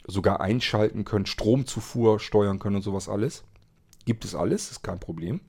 [0.06, 3.44] sogar einschalten können, Stromzufuhr steuern können und sowas alles.
[4.04, 5.40] Gibt es alles, ist kein Problem.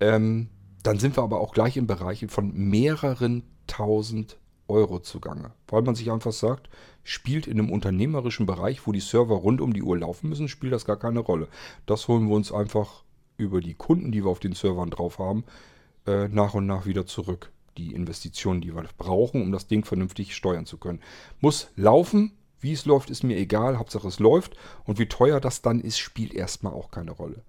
[0.00, 0.48] Ähm,
[0.82, 4.38] dann sind wir aber auch gleich in Bereichen von mehreren tausend
[4.68, 5.52] Euro zugange.
[5.68, 6.70] Weil man sich einfach sagt,
[7.02, 10.72] spielt in einem unternehmerischen Bereich, wo die Server rund um die Uhr laufen müssen, spielt
[10.72, 11.48] das gar keine Rolle.
[11.86, 13.04] Das holen wir uns einfach
[13.40, 15.44] über die Kunden, die wir auf den Servern drauf haben,
[16.06, 20.34] äh, nach und nach wieder zurück die Investitionen, die wir brauchen, um das Ding vernünftig
[20.34, 21.00] steuern zu können.
[21.40, 22.32] Muss laufen.
[22.62, 23.78] Wie es läuft, ist mir egal.
[23.78, 24.54] Hauptsache es läuft.
[24.84, 27.42] Und wie teuer das dann ist, spielt erstmal auch keine Rolle.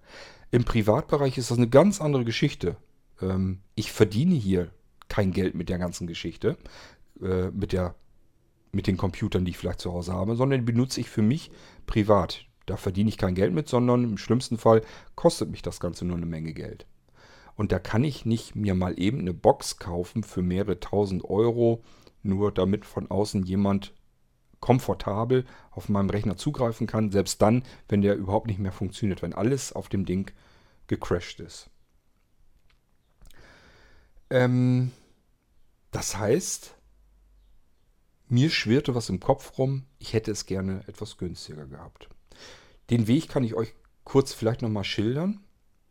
[0.50, 2.76] Im Privatbereich ist das eine ganz andere Geschichte.
[3.20, 4.70] Ähm, ich verdiene hier
[5.08, 6.56] kein Geld mit der ganzen Geschichte,
[7.20, 7.94] äh, mit, der,
[8.70, 11.50] mit den Computern, die ich vielleicht zu Hause habe, sondern die benutze ich für mich
[11.86, 12.46] privat.
[12.66, 14.82] Da verdiene ich kein Geld mit, sondern im schlimmsten Fall
[15.14, 16.86] kostet mich das Ganze nur eine Menge Geld.
[17.54, 21.82] Und da kann ich nicht mir mal eben eine Box kaufen für mehrere tausend Euro,
[22.22, 23.92] nur damit von außen jemand
[24.60, 29.34] komfortabel auf meinem Rechner zugreifen kann, selbst dann, wenn der überhaupt nicht mehr funktioniert, wenn
[29.34, 30.30] alles auf dem Ding
[30.86, 31.68] gecrashed ist.
[34.30, 34.92] Ähm,
[35.90, 36.76] das heißt,
[38.28, 42.08] mir schwirrte was im Kopf rum, ich hätte es gerne etwas günstiger gehabt.
[42.92, 43.74] Den Weg kann ich euch
[44.04, 45.40] kurz vielleicht nochmal schildern.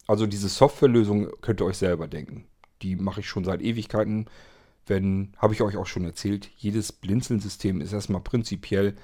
[0.06, 2.45] Also diese Softwarelösung könnt ihr euch selber denken.
[2.84, 4.30] Die mache ich schon seit Ewigkeiten.
[4.86, 8.95] Wenn, habe ich euch auch schon erzählt, jedes Blinzeln-System ist erstmal prinzipiell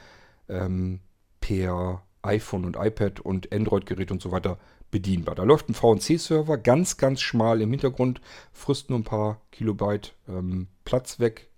[0.47, 0.99] ähm,
[1.41, 4.59] per iPhone und iPad und Android-Gerät und so weiter
[4.91, 5.33] bedienbar.
[5.33, 8.21] Da läuft ein VNC-Server ganz, ganz schmal im Hintergrund,
[8.53, 11.49] frisst nur ein paar Kilobyte ähm, Platz weg,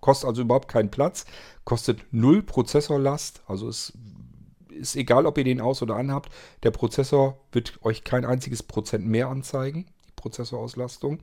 [0.00, 1.24] kostet also überhaupt keinen Platz,
[1.64, 3.94] kostet null Prozessorlast, also ist
[4.80, 6.32] ist egal, ob ihr den aus- oder anhabt.
[6.62, 11.20] Der Prozessor wird euch kein einziges Prozent mehr anzeigen, die Prozessorauslastung.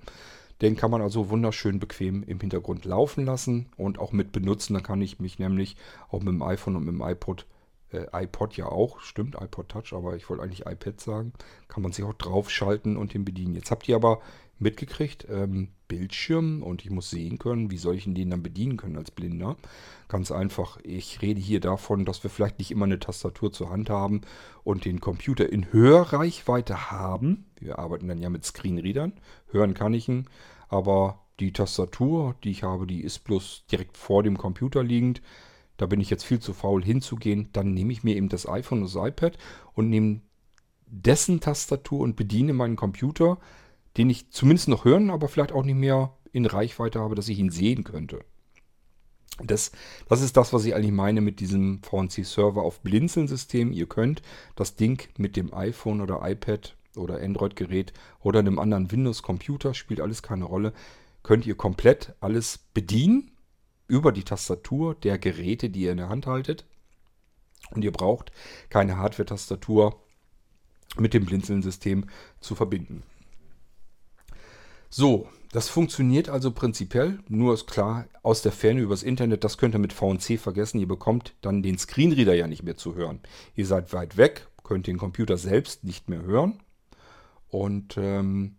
[0.62, 4.74] Den kann man also wunderschön bequem im Hintergrund laufen lassen und auch mit benutzen.
[4.74, 5.78] Da kann ich mich nämlich
[6.10, 7.46] auch mit dem iPhone und mit dem iPod,
[7.92, 11.34] äh, iPod ja auch, stimmt, iPod Touch, aber ich wollte eigentlich iPad sagen,
[11.68, 13.56] kann man sich auch draufschalten und den bedienen.
[13.56, 14.22] Jetzt habt ihr aber
[14.60, 18.98] mitgekriegt, ähm, Bildschirm und ich muss sehen können, wie soll ich den dann bedienen können
[18.98, 19.56] als Blinder.
[20.08, 23.90] Ganz einfach, ich rede hier davon, dass wir vielleicht nicht immer eine Tastatur zur Hand
[23.90, 24.22] haben
[24.64, 27.46] und den Computer in Hörreichweite haben.
[27.60, 29.14] Wir arbeiten dann ja mit Screenreadern,
[29.52, 30.28] hören kann ich ihn,
[30.68, 35.22] aber die Tastatur, die ich habe, die ist bloß direkt vor dem Computer liegend.
[35.80, 37.50] Da bin ich jetzt viel zu faul hinzugehen.
[37.54, 39.38] Dann nehme ich mir eben das iPhone und das iPad
[39.74, 40.22] und nehme
[40.86, 43.40] dessen Tastatur und bediene meinen Computer
[43.98, 47.40] den ich zumindest noch hören, aber vielleicht auch nicht mehr in Reichweite habe, dass ich
[47.40, 48.22] ihn sehen könnte.
[49.44, 49.72] Das,
[50.08, 53.72] das ist das, was ich eigentlich meine mit diesem VNC-Server auf Blinzeln-System.
[53.72, 54.22] Ihr könnt
[54.56, 60.22] das Ding mit dem iPhone oder iPad oder Android-Gerät oder einem anderen Windows-Computer, spielt alles
[60.22, 60.74] keine Rolle,
[61.24, 63.32] könnt ihr komplett alles bedienen
[63.90, 66.66] über die Tastatur der Geräte, die ihr in der Hand haltet.
[67.72, 68.32] Und ihr braucht
[68.70, 70.00] keine Hardware-Tastatur
[70.98, 72.06] mit dem Blinzeln-System
[72.40, 73.04] zu verbinden.
[74.90, 79.76] So, das funktioniert also prinzipiell, nur ist klar, aus der Ferne übers Internet, das könnt
[79.76, 83.20] ihr mit VNC vergessen, ihr bekommt dann den Screenreader ja nicht mehr zu hören.
[83.56, 86.60] Ihr seid weit weg, könnt den Computer selbst nicht mehr hören
[87.50, 88.58] und ähm,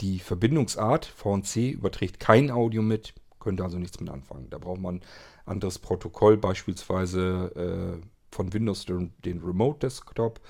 [0.00, 4.48] die Verbindungsart VNC überträgt kein Audio mit, könnt ihr also nichts mit anfangen.
[4.50, 5.00] Da braucht man
[5.46, 10.40] anderes Protokoll, beispielsweise äh, von Windows den, den Remote Desktop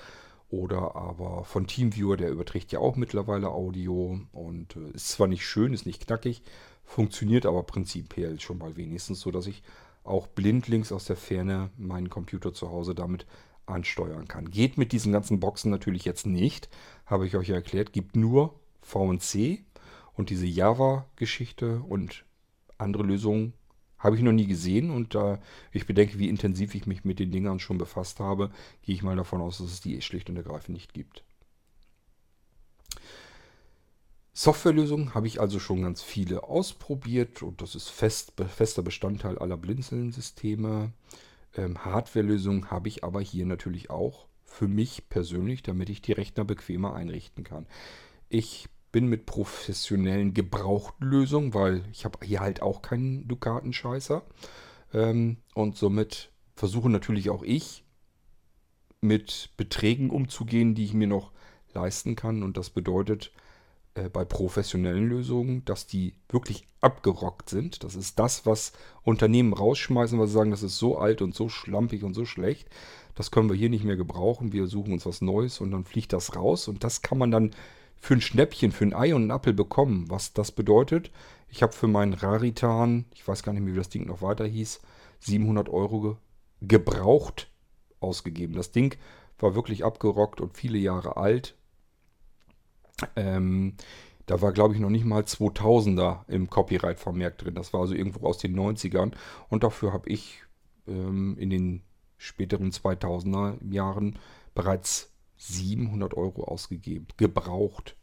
[0.49, 5.45] oder aber von Teamviewer, der überträgt ja auch mittlerweile Audio und äh, ist zwar nicht
[5.45, 6.41] schön, ist nicht knackig,
[6.83, 9.63] funktioniert aber prinzipiell schon mal wenigstens, so dass ich
[10.03, 13.27] auch blindlings aus der Ferne meinen Computer zu Hause damit
[13.67, 14.49] ansteuern kann.
[14.49, 16.69] Geht mit diesen ganzen Boxen natürlich jetzt nicht,
[17.05, 19.63] habe ich euch ja erklärt, gibt nur VNC
[20.13, 22.25] und diese Java-Geschichte und
[22.79, 23.53] andere Lösungen
[23.99, 25.39] habe ich noch nie gesehen und da
[25.71, 28.49] ich bedenke, wie intensiv ich mich mit den Dingern schon befasst habe,
[28.81, 31.23] gehe ich mal davon aus, dass es die schlicht und ergreifend nicht gibt.
[34.33, 39.57] Softwarelösungen habe ich also schon ganz viele ausprobiert und das ist fest, fester Bestandteil aller
[39.57, 40.93] Blinzeln-Systeme.
[41.57, 46.45] Ähm, Hardwarelösungen habe ich aber hier natürlich auch für mich persönlich, damit ich die Rechner
[46.45, 47.65] bequemer einrichten kann.
[48.29, 54.23] Ich bin mit professionellen Gebrauchtlösungen, weil ich habe hier halt auch keinen Dukatenscheißer.
[54.93, 57.83] Ähm, und somit versuche natürlich auch ich
[59.01, 61.31] mit Beträgen umzugehen, die ich mir noch
[61.73, 62.43] leisten kann.
[62.43, 63.31] Und das bedeutet
[63.95, 67.83] äh, bei professionellen Lösungen, dass die wirklich abgerockt sind.
[67.83, 68.73] Das ist das, was
[69.03, 72.69] Unternehmen rausschmeißen, weil sie sagen, das ist so alt und so schlampig und so schlecht.
[73.15, 74.53] Das können wir hier nicht mehr gebrauchen.
[74.53, 76.67] Wir suchen uns was Neues und dann fliegt das raus.
[76.67, 77.51] Und das kann man dann
[77.99, 80.05] für ein Schnäppchen, für ein Ei und einen Apfel bekommen.
[80.09, 81.11] Was das bedeutet,
[81.49, 84.45] ich habe für meinen Raritan, ich weiß gar nicht mehr, wie das Ding noch weiter
[84.45, 84.81] hieß,
[85.19, 86.15] 700 Euro ge
[86.61, 87.49] gebraucht
[88.01, 88.53] ausgegeben.
[88.53, 88.97] Das Ding
[89.39, 91.55] war wirklich abgerockt und viele Jahre alt.
[93.15, 93.75] Ähm,
[94.25, 97.55] da war, glaube ich, noch nicht mal 2000er im Copyright-Vermerk drin.
[97.55, 99.13] Das war also irgendwo aus den 90ern.
[99.47, 100.43] Und dafür habe ich
[100.85, 101.81] ähm, in den
[102.17, 104.19] späteren 2000er Jahren
[104.53, 107.95] bereits 700 Euro ausgegeben, gebraucht.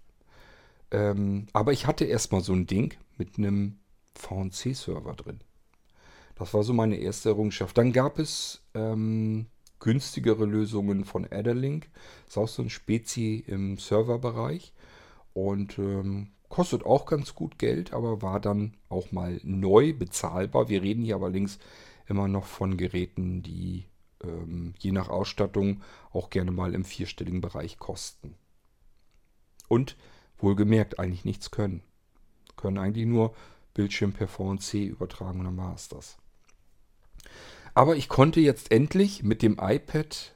[0.90, 3.78] Ähm, aber ich hatte erstmal so ein Ding mit einem
[4.14, 5.40] VNC-Server drin.
[6.34, 7.76] Das war so meine erste Errungenschaft.
[7.78, 9.46] Dann gab es ähm,
[9.80, 11.90] günstigere Lösungen von Adderlink.
[12.24, 14.72] Das ist auch so ein Spezi im Serverbereich.
[15.34, 20.68] Und ähm, kostet auch ganz gut Geld, aber war dann auch mal neu bezahlbar.
[20.68, 21.58] Wir reden hier aber links
[22.06, 23.84] immer noch von Geräten, die
[24.22, 28.34] ähm, je nach Ausstattung auch gerne mal im vierstelligen Bereich kosten.
[29.68, 29.96] Und
[30.38, 31.82] wohlgemerkt eigentlich nichts können.
[32.56, 33.34] Können eigentlich nur
[33.74, 36.16] Bildschirm per VNC übertragen und dann war es das.
[37.74, 40.34] Aber ich konnte jetzt endlich mit dem iPad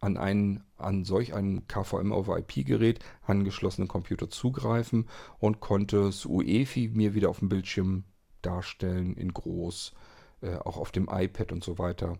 [0.00, 5.08] an, einen, an solch ein KVM over IP-Gerät angeschlossenen Computer zugreifen
[5.38, 8.04] und konnte das UEFI mir wieder auf dem Bildschirm
[8.42, 9.92] darstellen in groß,
[10.40, 12.18] äh, auch auf dem iPad und so weiter.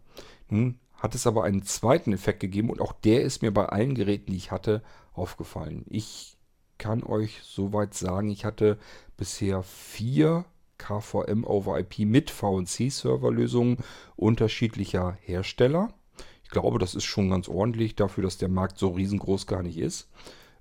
[0.49, 3.95] Nun hat es aber einen zweiten Effekt gegeben und auch der ist mir bei allen
[3.95, 4.83] Geräten, die ich hatte,
[5.13, 5.85] aufgefallen.
[5.89, 6.37] Ich
[6.79, 8.79] kann euch soweit sagen, ich hatte
[9.17, 10.45] bisher vier
[10.79, 13.79] KVM over IP mit VNC-Serverlösungen
[14.17, 15.93] unterschiedlicher Hersteller.
[16.45, 19.79] Ich glaube, das ist schon ganz ordentlich dafür, dass der Markt so riesengroß gar nicht
[19.79, 20.11] ist.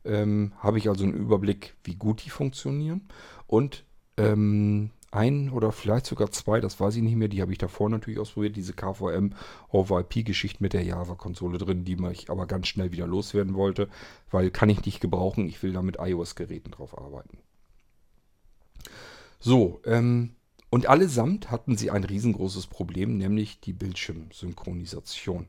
[0.05, 3.07] Ähm, Habe ich also einen Überblick, wie gut die funktionieren.
[3.47, 3.85] Und
[4.17, 7.89] ähm, ein oder vielleicht sogar zwei, das weiß ich nicht mehr, die habe ich davor
[7.89, 9.33] natürlich ausprobiert, diese KVM
[9.69, 13.89] over IP-Geschichte mit der Java-Konsole drin, die ich aber ganz schnell wieder loswerden wollte,
[14.29, 17.39] weil kann ich nicht gebrauchen, ich will da mit iOS-Geräten drauf arbeiten.
[19.39, 20.35] So, ähm,
[20.69, 25.47] und allesamt hatten sie ein riesengroßes Problem, nämlich die Bildschirmsynchronisation.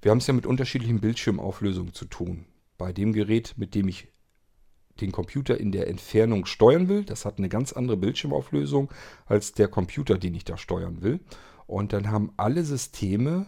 [0.00, 2.46] Wir haben es ja mit unterschiedlichen Bildschirmauflösungen zu tun.
[2.78, 4.08] Bei dem Gerät, mit dem ich
[5.00, 7.04] den Computer in der Entfernung steuern will.
[7.04, 8.90] Das hat eine ganz andere Bildschirmauflösung
[9.26, 11.20] als der Computer, den ich da steuern will.
[11.66, 13.46] Und dann haben alle Systeme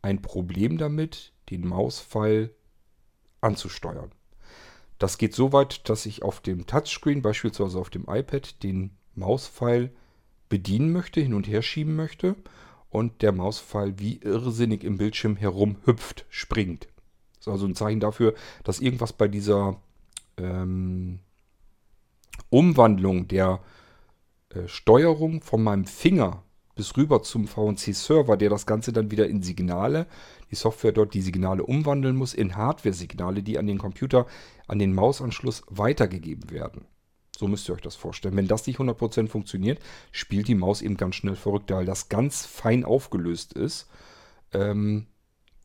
[0.00, 2.54] ein Problem damit, den Mauspfeil
[3.40, 4.10] anzusteuern.
[4.98, 9.90] Das geht so weit, dass ich auf dem Touchscreen, beispielsweise auf dem iPad, den Mauspfeil
[10.48, 12.36] bedienen möchte, hin und her schieben möchte
[12.88, 16.88] und der Mauspfeil wie irrsinnig im Bildschirm herumhüpft, springt.
[17.36, 19.80] Das ist also ein Zeichen dafür, dass irgendwas bei dieser
[20.36, 21.20] ähm,
[22.50, 23.60] Umwandlung der
[24.50, 26.42] äh, Steuerung von meinem Finger
[26.74, 30.06] bis rüber zum VNC-Server, der das Ganze dann wieder in Signale,
[30.50, 34.26] die Software dort die Signale umwandeln muss, in Hardware-Signale, die an den Computer,
[34.68, 36.86] an den Mausanschluss weitergegeben werden.
[37.36, 38.36] So müsst ihr euch das vorstellen.
[38.36, 39.80] Wenn das nicht 100% funktioniert,
[40.12, 43.88] spielt die Maus eben ganz schnell verrückt, weil das ganz fein aufgelöst ist.
[44.52, 45.06] Ähm,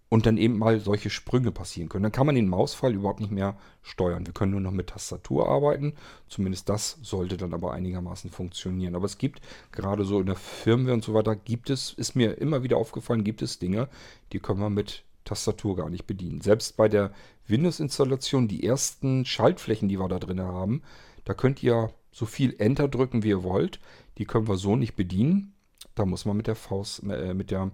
[0.09, 2.03] und dann eben mal solche Sprünge passieren können.
[2.03, 4.25] Dann kann man den Mausfall überhaupt nicht mehr steuern.
[4.25, 5.93] Wir können nur noch mit Tastatur arbeiten.
[6.29, 8.95] Zumindest das sollte dann aber einigermaßen funktionieren.
[8.95, 9.41] Aber es gibt
[9.71, 13.23] gerade so in der Firmware und so weiter, gibt es, ist mir immer wieder aufgefallen,
[13.23, 13.89] gibt es Dinge,
[14.31, 16.39] die können wir mit Tastatur gar nicht bedienen.
[16.39, 17.11] Selbst bei der
[17.47, 20.83] Windows-Installation, die ersten Schaltflächen, die wir da drin haben,
[21.25, 23.81] da könnt ihr so viel Enter drücken, wie ihr wollt.
[24.17, 25.53] Die können wir so nicht bedienen.
[25.95, 27.71] Da muss man mit der Faust, äh, mit der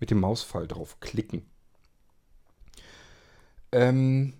[0.00, 1.42] mit dem Mausfall drauf klicken.
[3.72, 4.34] Ähm,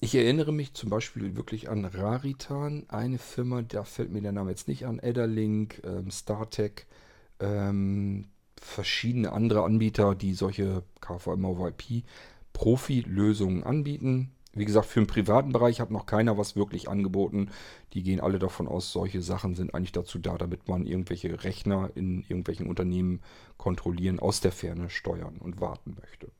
[0.00, 4.50] ich erinnere mich zum Beispiel wirklich an Raritan, eine Firma, da fällt mir der Name
[4.50, 6.86] jetzt nicht an, Adderlink, ähm, StarTech,
[7.40, 8.26] ähm,
[8.60, 12.04] verschiedene andere Anbieter, die solche KVM over IP
[12.52, 14.32] Profi-Lösungen anbieten.
[14.54, 17.50] Wie gesagt, für den privaten Bereich hat noch keiner was wirklich angeboten.
[17.94, 21.90] Die gehen alle davon aus, solche Sachen sind eigentlich dazu da, damit man irgendwelche Rechner
[21.94, 23.20] in irgendwelchen Unternehmen
[23.56, 26.30] kontrollieren, aus der Ferne steuern und warten möchte.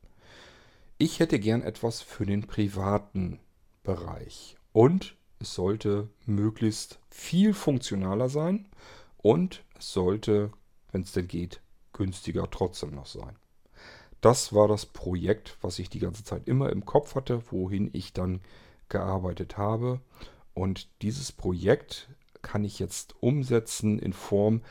[1.04, 3.40] Ich hätte gern etwas für den privaten
[3.82, 4.56] Bereich.
[4.72, 8.68] Und es sollte möglichst viel funktionaler sein.
[9.16, 10.52] Und es sollte,
[10.92, 11.60] wenn es denn geht,
[11.92, 13.34] günstiger trotzdem noch sein.
[14.20, 18.12] Das war das Projekt, was ich die ganze Zeit immer im Kopf hatte, wohin ich
[18.12, 18.40] dann
[18.88, 20.00] gearbeitet habe.
[20.54, 22.10] Und dieses Projekt
[22.42, 24.62] kann ich jetzt umsetzen in Form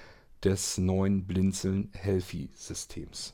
[0.45, 3.33] des neuen Blinzeln Healthy Systems.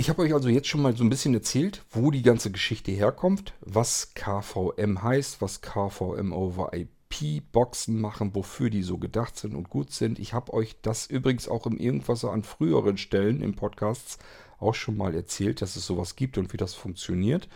[0.00, 2.92] Ich habe euch also jetzt schon mal so ein bisschen erzählt, wo die ganze Geschichte
[2.92, 9.68] herkommt, was KVM heißt, was KVM over IP-Boxen machen, wofür die so gedacht sind und
[9.68, 10.20] gut sind.
[10.20, 14.18] Ich habe euch das übrigens auch im Irgendwasser an früheren Stellen im Podcasts
[14.60, 17.48] auch schon mal erzählt, dass es sowas gibt und wie das funktioniert.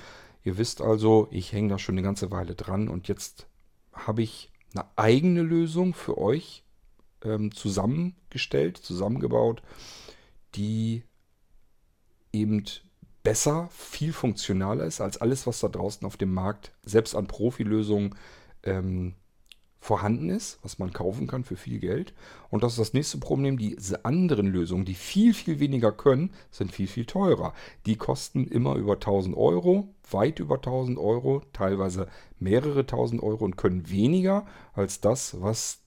[0.42, 3.46] Ihr wisst also, ich hänge da schon eine ganze Weile dran und jetzt
[3.92, 6.64] habe ich eine eigene Lösung für euch
[7.22, 9.62] ähm, zusammengestellt, zusammengebaut,
[10.56, 11.04] die
[12.32, 12.64] eben
[13.22, 18.14] besser, viel funktionaler ist als alles, was da draußen auf dem Markt, selbst an Profilösungen,
[18.62, 19.14] ähm,
[19.82, 22.14] vorhanden ist, was man kaufen kann für viel Geld.
[22.50, 23.58] Und das ist das nächste Problem.
[23.58, 27.52] Diese anderen Lösungen, die viel, viel weniger können, sind viel, viel teurer.
[27.84, 32.06] Die kosten immer über 1000 Euro, weit über 1000 Euro, teilweise
[32.38, 35.80] mehrere 1000 Euro und können weniger als das, was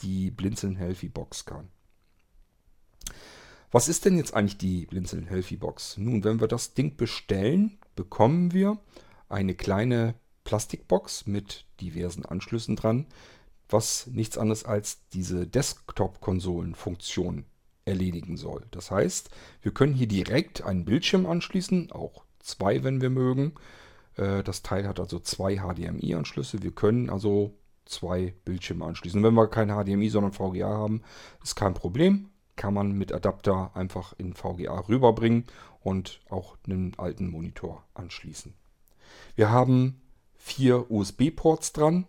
[0.00, 1.68] die Blinzeln Healthy Box kann.
[3.74, 5.96] Was ist denn jetzt eigentlich die Blinzeln Healthy Box?
[5.96, 8.76] Nun, wenn wir das Ding bestellen, bekommen wir
[9.30, 10.14] eine kleine
[10.44, 13.06] Plastikbox mit diversen Anschlüssen dran,
[13.70, 17.46] was nichts anderes als diese Desktop-Konsolen-Funktion
[17.86, 18.66] erledigen soll.
[18.72, 19.30] Das heißt,
[19.62, 23.54] wir können hier direkt einen Bildschirm anschließen, auch zwei, wenn wir mögen.
[24.16, 26.62] Äh, das Teil hat also zwei HDMI-Anschlüsse.
[26.62, 27.54] Wir können also
[27.86, 29.22] zwei Bildschirme anschließen.
[29.22, 31.00] Wenn wir kein HDMI, sondern VGA haben,
[31.42, 35.44] ist kein Problem kann man mit Adapter einfach in VGA rüberbringen
[35.80, 38.54] und auch einen alten Monitor anschließen.
[39.34, 40.00] Wir haben
[40.36, 42.06] vier USB-Ports dran.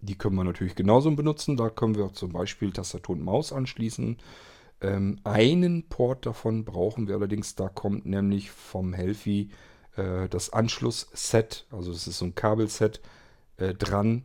[0.00, 1.56] Die können wir natürlich genauso benutzen.
[1.56, 4.18] Da können wir zum Beispiel Tastatur und Maus anschließen.
[4.80, 7.54] Ähm, einen Port davon brauchen wir allerdings.
[7.54, 9.50] Da kommt nämlich vom Helfi
[9.96, 13.00] äh, das Anschlussset, also es ist so ein Kabelset
[13.56, 14.24] äh, dran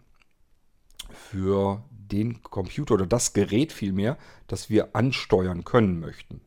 [1.09, 6.41] für den Computer oder das Gerät vielmehr, das wir ansteuern können möchten.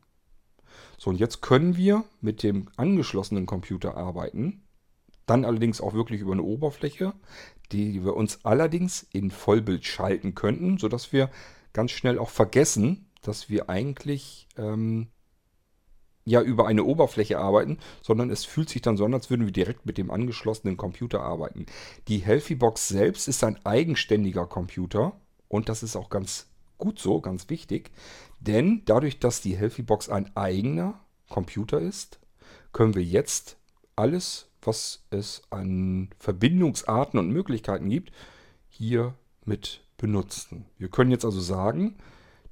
[0.97, 4.63] So, und jetzt können wir mit dem angeschlossenen Computer arbeiten.
[5.25, 7.13] Dann allerdings auch wirklich über eine Oberfläche,
[7.71, 11.29] die wir uns allerdings in Vollbild schalten könnten, sodass wir
[11.71, 15.07] ganz schnell auch vergessen, dass wir eigentlich ähm,
[16.29, 19.53] ja über eine Oberfläche arbeiten, sondern es fühlt sich dann so an, als würden wir
[19.53, 21.65] direkt mit dem angeschlossenen Computer arbeiten.
[22.07, 25.13] Die Healthy-Box selbst ist ein eigenständiger Computer
[25.47, 27.91] und das ist auch ganz gut so, ganz wichtig,
[28.39, 30.99] denn dadurch, dass die Healthy-Box ein eigener
[31.29, 32.19] Computer ist,
[32.71, 33.57] können wir jetzt
[33.95, 38.11] alles, was es an Verbindungsarten und Möglichkeiten gibt,
[38.69, 39.13] hier
[39.45, 40.65] mit benutzen.
[40.77, 41.95] Wir können jetzt also sagen,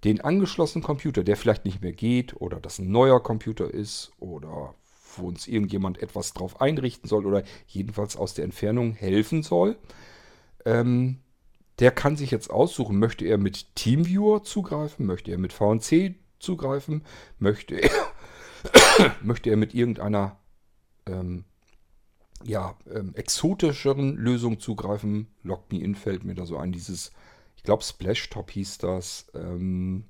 [0.07, 4.73] den angeschlossenen Computer, der vielleicht nicht mehr geht oder das ein neuer Computer ist oder
[5.17, 9.77] wo uns irgendjemand etwas drauf einrichten soll oder jedenfalls aus der Entfernung helfen soll,
[10.65, 11.19] ähm,
[11.79, 17.03] der kann sich jetzt aussuchen, möchte er mit TeamViewer zugreifen, möchte er mit VNC zugreifen,
[17.37, 17.91] möchte er,
[19.21, 20.39] möchte er mit irgendeiner
[21.05, 21.43] ähm,
[22.43, 25.27] ja, ähm, exotischeren Lösung zugreifen.
[25.43, 27.11] Log Me In fällt mir da so ein, dieses
[27.67, 30.05] glaube Splashtop hieß das, ähm,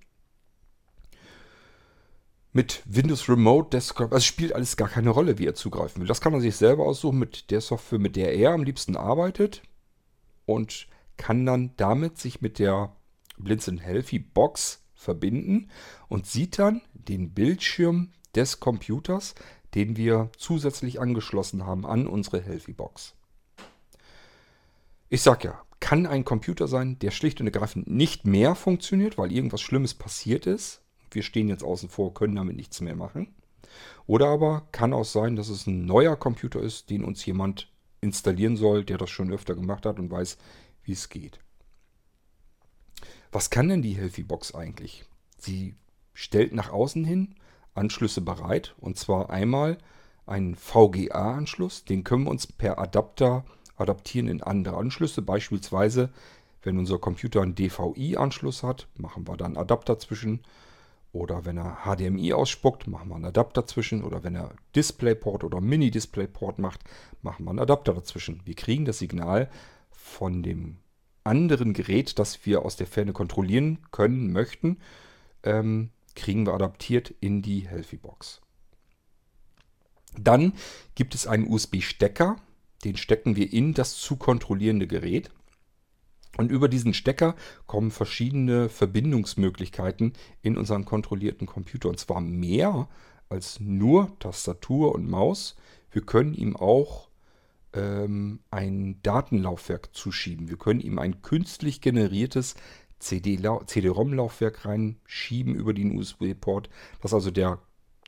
[2.53, 4.13] mit Windows Remote Desktop.
[4.13, 6.07] Also spielt alles gar keine Rolle, wie er zugreifen will.
[6.07, 9.63] Das kann er sich selber aussuchen mit der Software, mit der er am liebsten arbeitet
[10.45, 10.87] und
[11.17, 12.95] kann dann damit sich mit der
[13.39, 15.71] Blinzeln Healthy Box verbinden
[16.09, 19.33] und sieht dann den Bildschirm des Computers,
[19.73, 23.15] den wir zusätzlich angeschlossen haben an unsere Healthy Box.
[25.09, 29.31] Ich sag ja, kann ein Computer sein, der schlicht und ergreifend nicht mehr funktioniert, weil
[29.31, 30.81] irgendwas Schlimmes passiert ist.
[31.11, 33.35] Wir stehen jetzt außen vor, können damit nichts mehr machen.
[34.05, 37.71] Oder aber kann auch sein, dass es ein neuer Computer ist, den uns jemand
[38.01, 40.37] installieren soll, der das schon öfter gemacht hat und weiß,
[40.83, 41.39] wie es geht.
[43.31, 45.05] Was kann denn die Healthy Box eigentlich?
[45.37, 45.75] Sie
[46.13, 47.35] stellt nach außen hin
[47.73, 49.77] Anschlüsse bereit und zwar einmal
[50.25, 53.45] einen VGA-Anschluss, den können wir uns per Adapter
[53.77, 55.21] adaptieren in andere Anschlüsse.
[55.21, 56.09] Beispielsweise,
[56.63, 60.41] wenn unser Computer einen DVI-Anschluss hat, machen wir dann Adapter zwischen.
[61.13, 64.03] Oder wenn er HDMI ausspuckt, machen wir einen Adapter zwischen.
[64.03, 66.81] Oder wenn er DisplayPort oder Mini-DisplayPort macht,
[67.21, 68.41] machen wir einen Adapter dazwischen.
[68.45, 69.49] Wir kriegen das Signal
[69.89, 70.77] von dem
[71.23, 74.77] anderen Gerät, das wir aus der Ferne kontrollieren können, möchten,
[75.43, 78.41] ähm, kriegen wir adaptiert in die Healthy Box.
[80.17, 80.53] Dann
[80.95, 82.37] gibt es einen USB-Stecker,
[82.83, 85.29] den stecken wir in das zu kontrollierende Gerät.
[86.37, 90.13] Und über diesen Stecker kommen verschiedene Verbindungsmöglichkeiten
[90.43, 91.89] in unseren kontrollierten Computer.
[91.89, 92.87] Und zwar mehr
[93.29, 95.55] als nur Tastatur und Maus.
[95.89, 97.09] Wir können ihm auch
[97.73, 100.49] ähm, ein Datenlaufwerk zuschieben.
[100.49, 102.55] Wir können ihm ein künstlich generiertes
[102.99, 106.69] CD-ROM-Laufwerk reinschieben über den USB-Port,
[107.01, 107.59] dass also der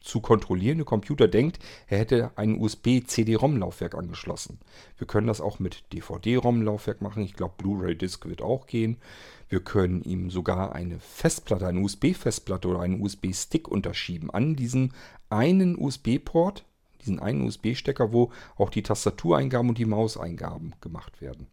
[0.01, 4.59] zu kontrollierende Computer denkt, er hätte ein USB-CD-ROM-Laufwerk angeschlossen.
[4.97, 7.23] Wir können das auch mit DVD-ROM-Laufwerk machen.
[7.23, 8.97] Ich glaube, Blu-ray-Disc wird auch gehen.
[9.49, 14.93] Wir können ihm sogar eine Festplatte, eine USB-Festplatte oder einen USB-Stick unterschieben an diesen
[15.29, 16.65] einen USB-Port,
[17.01, 21.47] diesen einen USB-Stecker, wo auch die Tastatureingaben und die Mauseingaben gemacht werden.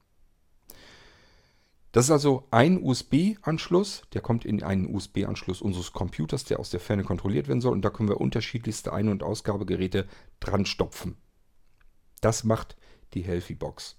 [1.97, 6.79] Das ist also ein USB-Anschluss, der kommt in einen USB-Anschluss unseres Computers, der aus der
[6.79, 7.73] Ferne kontrolliert werden soll.
[7.73, 10.07] Und da können wir unterschiedlichste Ein- und Ausgabegeräte
[10.39, 11.17] dran stopfen.
[12.21, 12.77] Das macht
[13.15, 13.97] die Healthy Box.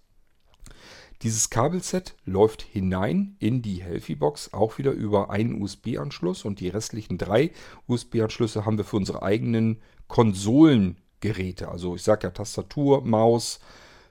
[1.24, 6.46] Dieses Kabelset läuft hinein in die Healthy Box, auch wieder über einen USB-Anschluss.
[6.46, 7.52] Und die restlichen drei
[7.88, 11.70] USB-Anschlüsse haben wir für unsere eigenen Konsolengeräte.
[11.70, 13.60] Also ich sage ja Tastatur, Maus,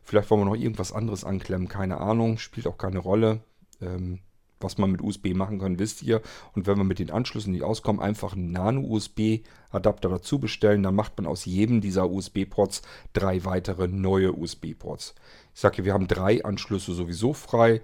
[0.02, 3.42] vielleicht wollen wir noch irgendwas anderes anklemmen, keine Ahnung, spielt auch keine Rolle
[3.80, 4.20] ähm,
[4.60, 6.22] was man mit USB machen kann, wisst ihr.
[6.54, 10.82] Und wenn wir mit den Anschlüssen nicht auskommen, einfach einen Nano-USB-Adapter dazu bestellen.
[10.82, 15.14] Dann macht man aus jedem dieser USB-Ports drei weitere neue USB-Ports.
[15.54, 17.82] Ich sage, wir haben drei Anschlüsse sowieso frei.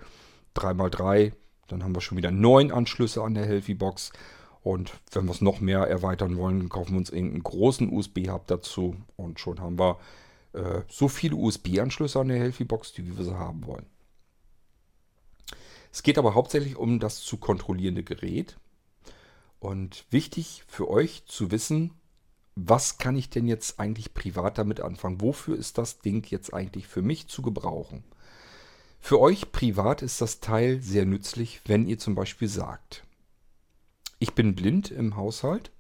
[0.57, 1.33] 3x3,
[1.69, 4.13] dann haben wir schon wieder neun Anschlüsse an der Healthy Box.
[4.63, 8.97] Und wenn wir es noch mehr erweitern wollen, kaufen wir uns irgendeinen großen USB-Hub dazu.
[9.17, 9.99] Und schon haben wir
[10.53, 13.87] äh, so viele USB-Anschlüsse an der Healthy Box, wie wir sie haben wollen.
[15.93, 18.57] Es geht aber hauptsächlich um das zu kontrollierende Gerät.
[19.61, 21.93] Und wichtig für euch zu wissen,
[22.55, 25.21] was kann ich denn jetzt eigentlich privat damit anfangen?
[25.21, 28.05] Wofür ist das Ding jetzt eigentlich für mich zu gebrauchen?
[29.01, 33.05] Für euch privat ist das Teil sehr nützlich, wenn ihr zum Beispiel sagt,
[34.19, 35.73] ich bin blind im Haushalt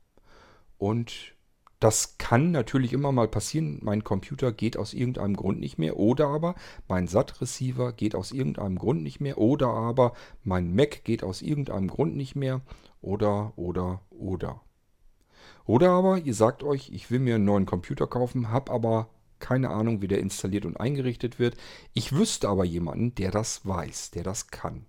[0.76, 1.34] und
[1.82, 3.80] das kann natürlich immer mal passieren.
[3.82, 5.96] Mein Computer geht aus irgendeinem Grund nicht mehr.
[5.96, 6.54] Oder aber
[6.86, 9.38] mein SAT-Receiver geht aus irgendeinem Grund nicht mehr.
[9.38, 10.12] Oder aber
[10.44, 12.60] mein Mac geht aus irgendeinem Grund nicht mehr.
[13.00, 14.60] Oder, oder, oder.
[15.64, 19.08] Oder aber ihr sagt euch, ich will mir einen neuen Computer kaufen, habe aber
[19.40, 21.56] keine Ahnung, wie der installiert und eingerichtet wird.
[21.94, 24.86] Ich wüsste aber jemanden, der das weiß, der das kann.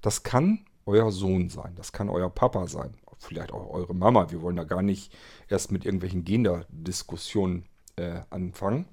[0.00, 4.30] Das kann euer Sohn sein, das kann euer Papa sein, vielleicht auch eure Mama.
[4.30, 5.12] Wir wollen da gar nicht
[5.48, 7.64] erst mit irgendwelchen Gender-Diskussionen
[7.96, 8.86] äh, anfangen.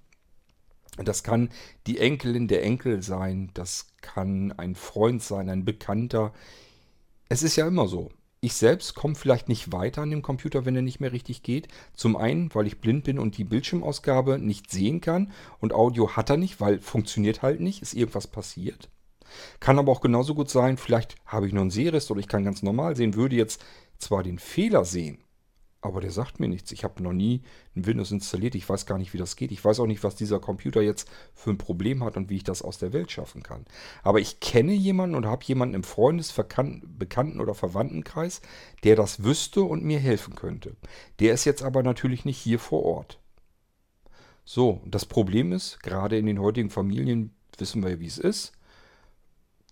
[0.98, 1.50] Das kann
[1.88, 6.34] die Enkelin der Enkel sein, das kann ein Freund sein, ein Bekannter.
[7.30, 8.10] Es ist ja immer so.
[8.42, 11.68] Ich selbst komme vielleicht nicht weiter an dem Computer, wenn er nicht mehr richtig geht.
[11.94, 15.32] Zum einen, weil ich blind bin und die Bildschirmausgabe nicht sehen kann.
[15.60, 18.90] Und Audio hat er nicht, weil funktioniert halt nicht, ist irgendwas passiert.
[19.60, 22.46] Kann aber auch genauso gut sein, vielleicht habe ich nur einen Sehrest oder ich kann
[22.46, 23.64] ganz normal sehen, würde jetzt
[24.00, 25.24] zwar den Fehler sehen,
[25.82, 26.74] aber der sagt mir nichts.
[26.74, 27.42] Ich habe noch nie
[27.76, 28.56] ein Windows installiert.
[28.56, 29.52] Ich weiß gar nicht, wie das geht.
[29.52, 32.44] Ich weiß auch nicht, was dieser Computer jetzt für ein Problem hat und wie ich
[32.44, 33.66] das aus der Welt schaffen kann.
[34.04, 38.42] Aber ich kenne jemanden oder habe jemanden im Freundes-, Bekannten- oder Verwandtenkreis,
[38.84, 40.76] der das wüsste und mir helfen könnte.
[41.20, 43.20] Der ist jetzt aber natürlich nicht hier vor Ort.
[44.44, 48.52] So, das Problem ist, gerade in den heutigen Familien wissen wir ja, wie es ist.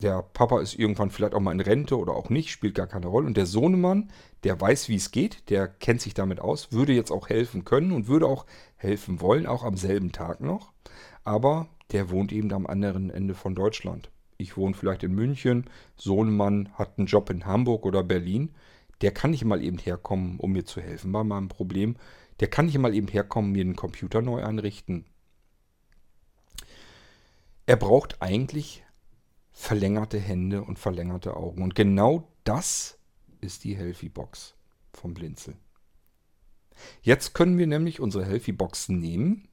[0.02, 3.08] Der Papa ist irgendwann vielleicht auch mal in Rente oder auch nicht, spielt gar keine
[3.08, 3.26] Rolle.
[3.26, 4.12] Und der Sohnemann,
[4.43, 7.91] der weiß, wie es geht, der kennt sich damit aus, würde jetzt auch helfen können
[7.91, 8.45] und würde auch
[8.76, 10.72] helfen wollen, auch am selben Tag noch.
[11.24, 14.12] Aber der wohnt eben am anderen Ende von Deutschland.
[14.38, 18.54] Ich wohne vielleicht in München, Sohnemann hat einen Job in Hamburg oder Berlin.
[19.02, 21.95] Der kann nicht mal eben herkommen, um mir zu helfen bei meinem Problem.
[22.39, 25.06] Der kann nicht mal eben herkommen, mir den Computer neu einrichten.
[27.66, 28.84] Er braucht eigentlich
[29.58, 31.64] verlängerte Hände und verlängerte Augen.
[31.64, 32.99] Und genau das
[33.41, 34.53] ist die Healthy Box
[34.93, 35.55] vom Blinzel.
[37.01, 39.47] Jetzt können wir nämlich unsere Healthy Box nehmen,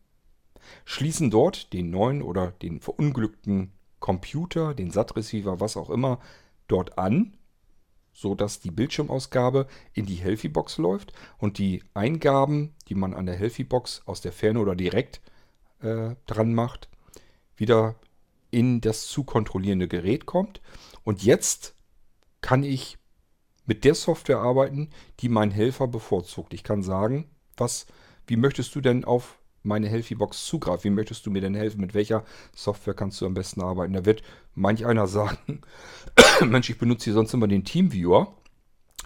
[0.85, 6.21] schließen dort den neuen oder den verunglückten Computer, den SAT-Receiver, was auch immer,
[6.69, 7.39] dort an,
[8.13, 13.25] so dass die Bildschirmausgabe in die Healthy Box läuft und die Eingaben, die man an
[13.25, 15.23] der Healthy Box aus der Ferne oder direkt
[15.81, 16.91] äh, dran macht,
[17.57, 17.97] wieder
[18.55, 20.61] in das zu kontrollierende Gerät kommt.
[21.03, 21.75] Und jetzt
[22.41, 22.99] kann ich
[23.67, 24.91] mit der Software arbeiten,
[25.21, 26.55] die mein Helfer bevorzugt.
[26.55, 27.87] Ich kann sagen, was,
[28.29, 30.85] wie möchtest du denn auf meine Healthy-Box zugreifen?
[30.85, 31.81] Wie möchtest du mir denn helfen?
[31.81, 32.25] Mit welcher
[32.55, 33.93] Software kannst du am besten arbeiten?
[33.93, 34.23] Da wird
[34.55, 35.63] manch einer sagen,
[36.45, 38.35] Mensch, ich benutze hier sonst immer den Teamviewer.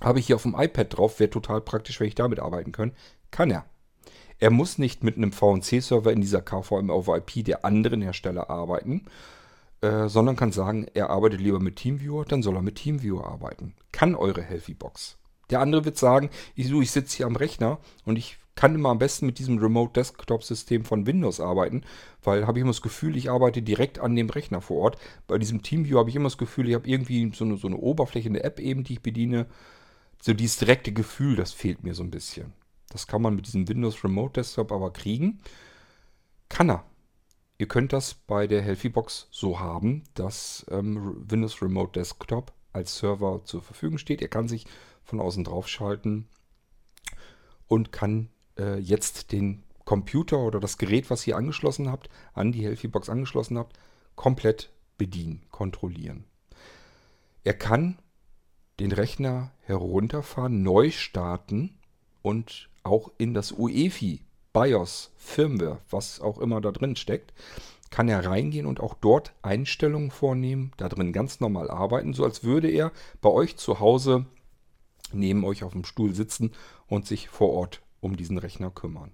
[0.03, 2.93] Habe ich hier auf dem iPad drauf, wäre total praktisch, wenn ich damit arbeiten kann.
[3.31, 3.65] Kann er.
[4.41, 9.07] Er muss nicht mit einem VNC-Server in dieser KVM over IP der anderen Hersteller arbeiten,
[9.81, 13.75] äh, sondern kann sagen, er arbeitet lieber mit TeamViewer, dann soll er mit TeamViewer arbeiten.
[13.93, 15.19] Kann eure Healthy Box.
[15.51, 18.99] Der andere wird sagen, ich, ich sitze hier am Rechner und ich kann immer am
[18.99, 21.85] besten mit diesem Remote Desktop System von Windows arbeiten,
[22.25, 24.99] weil habe ich immer das Gefühl, ich arbeite direkt an dem Rechner vor Ort.
[25.29, 27.77] Bei diesem TeamViewer habe ich immer das Gefühl, ich habe irgendwie so eine, so eine
[27.77, 29.47] Oberfläche, eine App eben, die ich bediene.
[30.21, 32.53] So dieses direkte Gefühl, das fehlt mir so ein bisschen.
[32.91, 35.39] Das kann man mit diesem Windows Remote Desktop aber kriegen.
[36.49, 36.85] Kann er.
[37.59, 43.43] Ihr könnt das bei der HealthyBox so haben, dass ähm, Windows Remote Desktop als Server
[43.45, 44.21] zur Verfügung steht.
[44.21, 44.67] Ihr kann sich
[45.03, 46.29] von außen drauf schalten
[47.67, 52.63] und kann äh, jetzt den Computer oder das Gerät, was ihr angeschlossen habt, an die
[52.63, 53.77] HealthyBox angeschlossen habt,
[54.15, 56.25] komplett bedienen, kontrollieren.
[57.43, 57.99] Er kann
[58.79, 61.79] den Rechner herunterfahren, neu starten
[62.23, 64.21] und auch in das UEFI
[64.59, 67.33] BIOS Firmware, was auch immer da drin steckt,
[67.91, 72.43] kann er reingehen und auch dort Einstellungen vornehmen, da drin ganz normal arbeiten, so als
[72.43, 72.91] würde er
[73.21, 74.27] bei euch zu Hause
[75.13, 76.53] neben euch auf dem Stuhl sitzen
[76.89, 79.13] und sich vor Ort um diesen Rechner kümmern.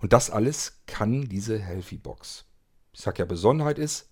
[0.00, 2.44] Und das alles kann diese Healthy Box.
[2.92, 4.10] Ich sage ja, Besonderheit ist,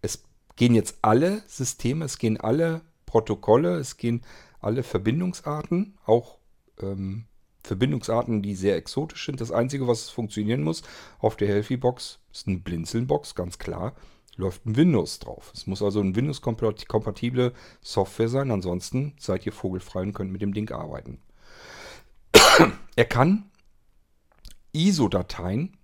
[0.00, 0.22] es
[0.56, 4.22] gehen jetzt alle Systeme, es gehen alle Protokolle, es gehen
[4.58, 6.38] alle Verbindungsarten, auch
[6.80, 7.26] ähm,
[7.62, 9.40] Verbindungsarten, die sehr exotisch sind.
[9.40, 10.82] Das Einzige, was funktionieren muss
[11.18, 13.94] auf der Healthy Box, ist eine Blinzeln-Box, ganz klar.
[14.36, 15.52] Läuft ein Windows drauf.
[15.54, 17.52] Es muss also eine Windows-kompatible
[17.82, 18.50] Software sein.
[18.50, 21.20] Ansonsten seid ihr vogelfrei und könnt mit dem Ding arbeiten.
[22.96, 23.50] er kann
[24.72, 25.76] ISO-Dateien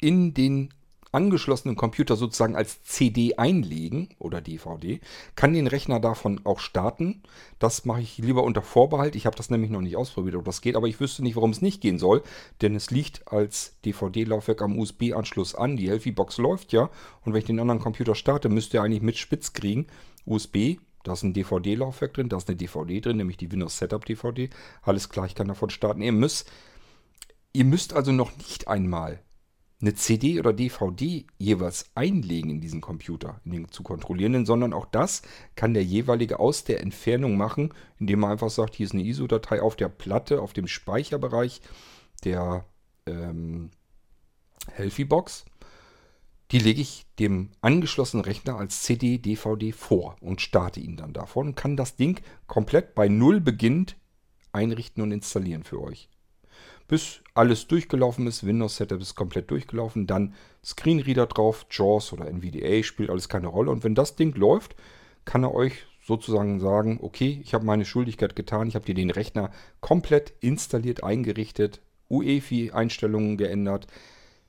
[0.00, 0.72] in den
[1.12, 5.00] angeschlossenen Computer sozusagen als CD einlegen oder DVD,
[5.34, 7.22] kann den Rechner davon auch starten.
[7.58, 9.16] Das mache ich lieber unter Vorbehalt.
[9.16, 11.50] Ich habe das nämlich noch nicht ausprobiert, ob das geht, aber ich wüsste nicht, warum
[11.50, 12.22] es nicht gehen soll,
[12.62, 15.76] denn es liegt als DVD-Laufwerk am USB-Anschluss an.
[15.76, 16.90] Die Healthy-Box läuft ja
[17.24, 19.86] und wenn ich den anderen Computer starte, müsste er eigentlich mit spitz kriegen.
[20.24, 24.04] USB, da ist ein DVD-Laufwerk drin, da ist eine DVD drin, nämlich die Windows Setup
[24.04, 24.50] DVD.
[24.82, 26.02] Alles klar, ich kann davon starten.
[26.02, 26.50] Ihr müsst,
[27.52, 29.22] ihr müsst also noch nicht einmal
[29.80, 34.86] eine CD oder DVD jeweils einlegen in diesen Computer, in den zu kontrollierenden, sondern auch
[34.86, 35.22] das
[35.54, 39.62] kann der jeweilige aus der Entfernung machen, indem man einfach sagt, hier ist eine ISO-Datei
[39.62, 41.60] auf der Platte, auf dem Speicherbereich
[42.24, 42.64] der
[43.06, 43.70] ähm,
[44.72, 45.44] Healthy-Box.
[46.50, 51.48] Die lege ich dem angeschlossenen Rechner als CD, DVD vor und starte ihn dann davon
[51.48, 53.96] und kann das Ding komplett bei Null beginnt
[54.50, 56.08] einrichten und installieren für euch
[56.88, 58.44] bis alles durchgelaufen ist.
[58.44, 60.06] Windows Setup ist komplett durchgelaufen.
[60.06, 60.34] Dann
[60.64, 63.70] Screenreader drauf, JAWS oder NVDA, spielt alles keine Rolle.
[63.70, 64.74] Und wenn das Ding läuft,
[65.24, 69.10] kann er euch sozusagen sagen, okay, ich habe meine Schuldigkeit getan, ich habe dir den
[69.10, 73.86] Rechner komplett installiert, eingerichtet, UEFI-Einstellungen geändert,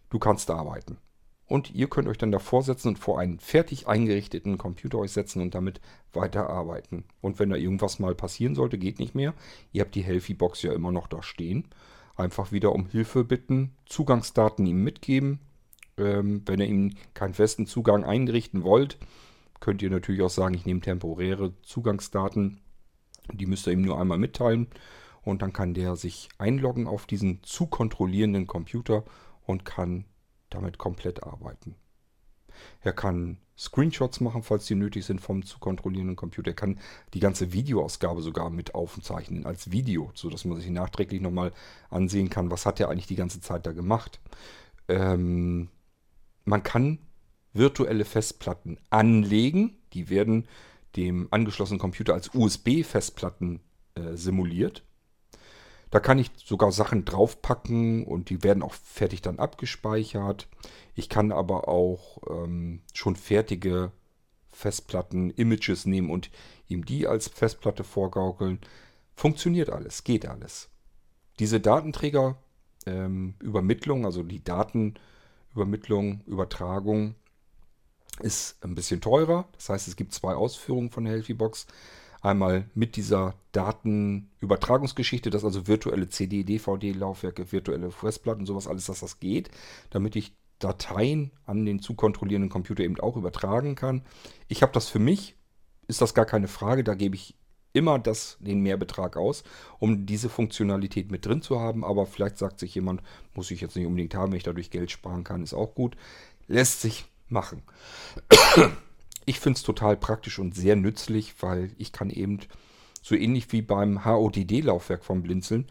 [0.10, 0.98] du kannst arbeiten.
[1.46, 5.42] Und ihr könnt euch dann davor setzen und vor einen fertig eingerichteten Computer euch setzen
[5.42, 5.82] und damit
[6.14, 7.04] weiterarbeiten.
[7.22, 9.34] Und wenn da irgendwas mal passieren sollte, geht nicht mehr.
[9.74, 11.68] Ihr habt die Healthy-Box ja immer noch da stehen
[12.20, 15.40] einfach wieder um Hilfe bitten, Zugangsdaten ihm mitgeben.
[15.98, 18.98] Ähm, wenn ihr ihm keinen festen Zugang einrichten wollt,
[19.60, 22.62] könnt ihr natürlich auch sagen, ich nehme temporäre Zugangsdaten.
[23.34, 24.68] Die müsst ihr ihm nur einmal mitteilen
[25.22, 29.04] und dann kann der sich einloggen auf diesen zu kontrollierenden Computer
[29.46, 30.06] und kann
[30.50, 31.76] damit komplett arbeiten.
[32.82, 36.52] Er kann Screenshots machen, falls die nötig sind vom zu kontrollierenden Computer.
[36.52, 36.80] Er kann
[37.14, 41.52] die ganze Videoausgabe sogar mit aufzeichnen als Video, sodass man sich nachträglich nochmal
[41.90, 44.22] ansehen kann, was hat er eigentlich die ganze Zeit da gemacht.
[44.88, 45.68] Ähm,
[46.46, 47.00] man kann
[47.54, 49.78] virtuelle Festplatten anlegen.
[49.94, 50.48] Die werden
[50.96, 53.60] dem angeschlossenen Computer als USB-Festplatten
[53.96, 54.84] äh, simuliert.
[55.92, 60.48] Da kann ich sogar Sachen draufpacken und die werden auch fertig dann abgespeichert.
[60.96, 63.92] Ich kann aber auch ähm, schon fertige
[64.52, 66.30] Festplatten, Images nehmen und
[66.68, 68.60] ihm die als Festplatte vorgaukeln.
[69.16, 70.70] Funktioniert alles, geht alles.
[71.40, 77.16] Diese Datenträgerübermittlung, ähm, also die Datenübermittlung, Übertragung,
[78.20, 79.48] ist ein bisschen teurer.
[79.54, 81.66] Das heißt, es gibt zwei Ausführungen von der HealthyBox.
[82.22, 89.20] Einmal mit dieser Datenübertragungsgeschichte, dass also virtuelle CD, DVD-Laufwerke, virtuelle Festplatten, sowas alles, dass das
[89.20, 89.50] geht,
[89.90, 94.02] damit ich Dateien an den zu kontrollierenden Computer eben auch übertragen kann.
[94.50, 95.36] Ich habe das für mich,
[95.88, 97.36] ist das gar keine Frage, da gebe ich
[97.74, 99.44] immer das, den Mehrbetrag aus,
[99.80, 101.86] um diese Funktionalität mit drin zu haben.
[101.86, 103.02] Aber vielleicht sagt sich jemand,
[103.34, 105.96] muss ich jetzt nicht unbedingt haben, wenn ich dadurch Geld sparen kann, ist auch gut.
[106.48, 107.64] Lässt sich machen.
[109.30, 112.40] Ich finde es total praktisch und sehr nützlich, weil ich kann eben
[113.04, 115.68] so ähnlich wie beim HODD-Laufwerk vom Blinzeln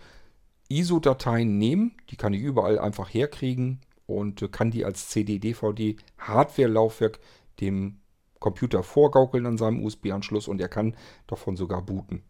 [0.69, 7.19] ISO-Dateien nehmen, die kann ich überall einfach herkriegen und kann die als CD, DVD, Hardware-Laufwerk
[7.59, 7.99] dem
[8.39, 10.95] Computer vorgaukeln an seinem USB-Anschluss und er kann
[11.27, 12.23] davon sogar booten.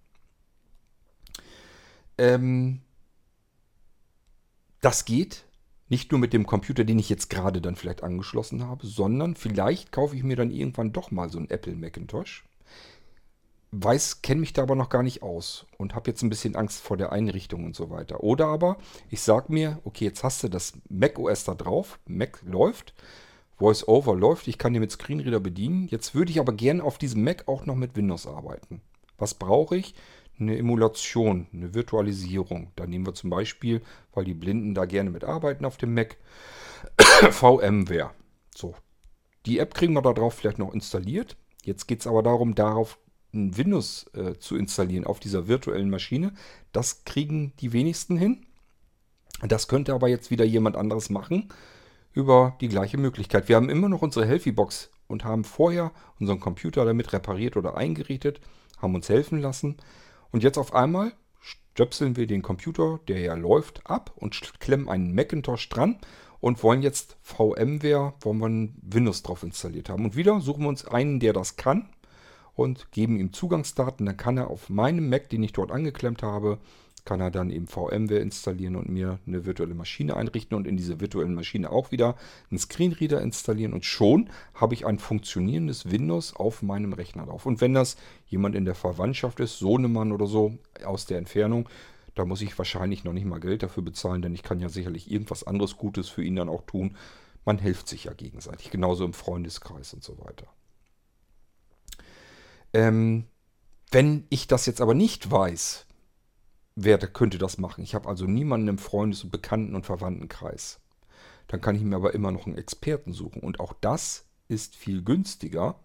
[2.16, 2.80] Ähm,
[4.80, 5.44] Das geht
[5.88, 9.92] nicht nur mit dem Computer, den ich jetzt gerade dann vielleicht angeschlossen habe, sondern vielleicht
[9.92, 12.44] kaufe ich mir dann irgendwann doch mal so einen Apple Macintosh.
[13.70, 16.80] Weiß, kenne mich da aber noch gar nicht aus und habe jetzt ein bisschen Angst
[16.80, 18.22] vor der Einrichtung und so weiter.
[18.22, 18.78] Oder aber
[19.10, 22.94] ich sage mir, okay, jetzt hast du das Mac OS da drauf, Mac läuft,
[23.58, 25.86] VoiceOver läuft, ich kann den mit Screenreader bedienen.
[25.88, 28.80] Jetzt würde ich aber gern auf diesem Mac auch noch mit Windows arbeiten.
[29.18, 29.94] Was brauche ich?
[30.40, 32.70] Eine Emulation, eine Virtualisierung.
[32.76, 33.82] Da nehmen wir zum Beispiel,
[34.12, 36.16] weil die Blinden da gerne mitarbeiten auf dem Mac,
[37.30, 38.12] VMware.
[38.54, 38.74] So,
[39.46, 41.36] die App kriegen wir da drauf vielleicht noch installiert.
[41.64, 42.98] Jetzt geht es aber darum, darauf
[43.32, 46.32] ein Windows äh, zu installieren auf dieser virtuellen Maschine.
[46.72, 48.46] Das kriegen die wenigsten hin.
[49.46, 51.48] Das könnte aber jetzt wieder jemand anderes machen
[52.12, 53.48] über die gleiche Möglichkeit.
[53.48, 58.40] Wir haben immer noch unsere Healthy-Box und haben vorher unseren Computer damit repariert oder eingerichtet,
[58.78, 59.76] haben uns helfen lassen.
[60.30, 65.14] Und jetzt auf einmal stöpseln wir den Computer, der ja läuft, ab und klemmen einen
[65.14, 65.98] Macintosh dran
[66.40, 68.40] und wollen jetzt VMware, wollen
[68.82, 70.04] wir Windows drauf installiert haben.
[70.04, 71.88] Und wieder suchen wir uns einen, der das kann
[72.54, 74.06] und geben ihm Zugangsdaten.
[74.06, 76.58] Dann kann er auf meinem Mac, den ich dort angeklemmt habe,
[77.04, 81.00] kann er dann eben VMware installieren und mir eine virtuelle Maschine einrichten und in diese
[81.00, 82.16] virtuellen Maschine auch wieder
[82.50, 87.46] einen Screenreader installieren und schon habe ich ein funktionierendes Windows auf meinem Rechner drauf.
[87.46, 87.96] Und wenn das
[88.26, 91.68] jemand in der Verwandtschaft ist, Sohnemann oder so aus der Entfernung,
[92.14, 95.10] da muss ich wahrscheinlich noch nicht mal Geld dafür bezahlen, denn ich kann ja sicherlich
[95.10, 96.96] irgendwas anderes Gutes für ihn dann auch tun.
[97.44, 100.46] Man hilft sich ja gegenseitig, genauso im Freundeskreis und so weiter.
[102.72, 103.24] Ähm,
[103.90, 105.86] wenn ich das jetzt aber nicht weiß,
[106.80, 107.82] wer könnte das machen?
[107.82, 110.80] Ich habe also niemanden im Freundes- und Bekannten- und Verwandtenkreis.
[111.48, 113.42] Dann kann ich mir aber immer noch einen Experten suchen.
[113.42, 115.80] Und auch das ist viel günstiger,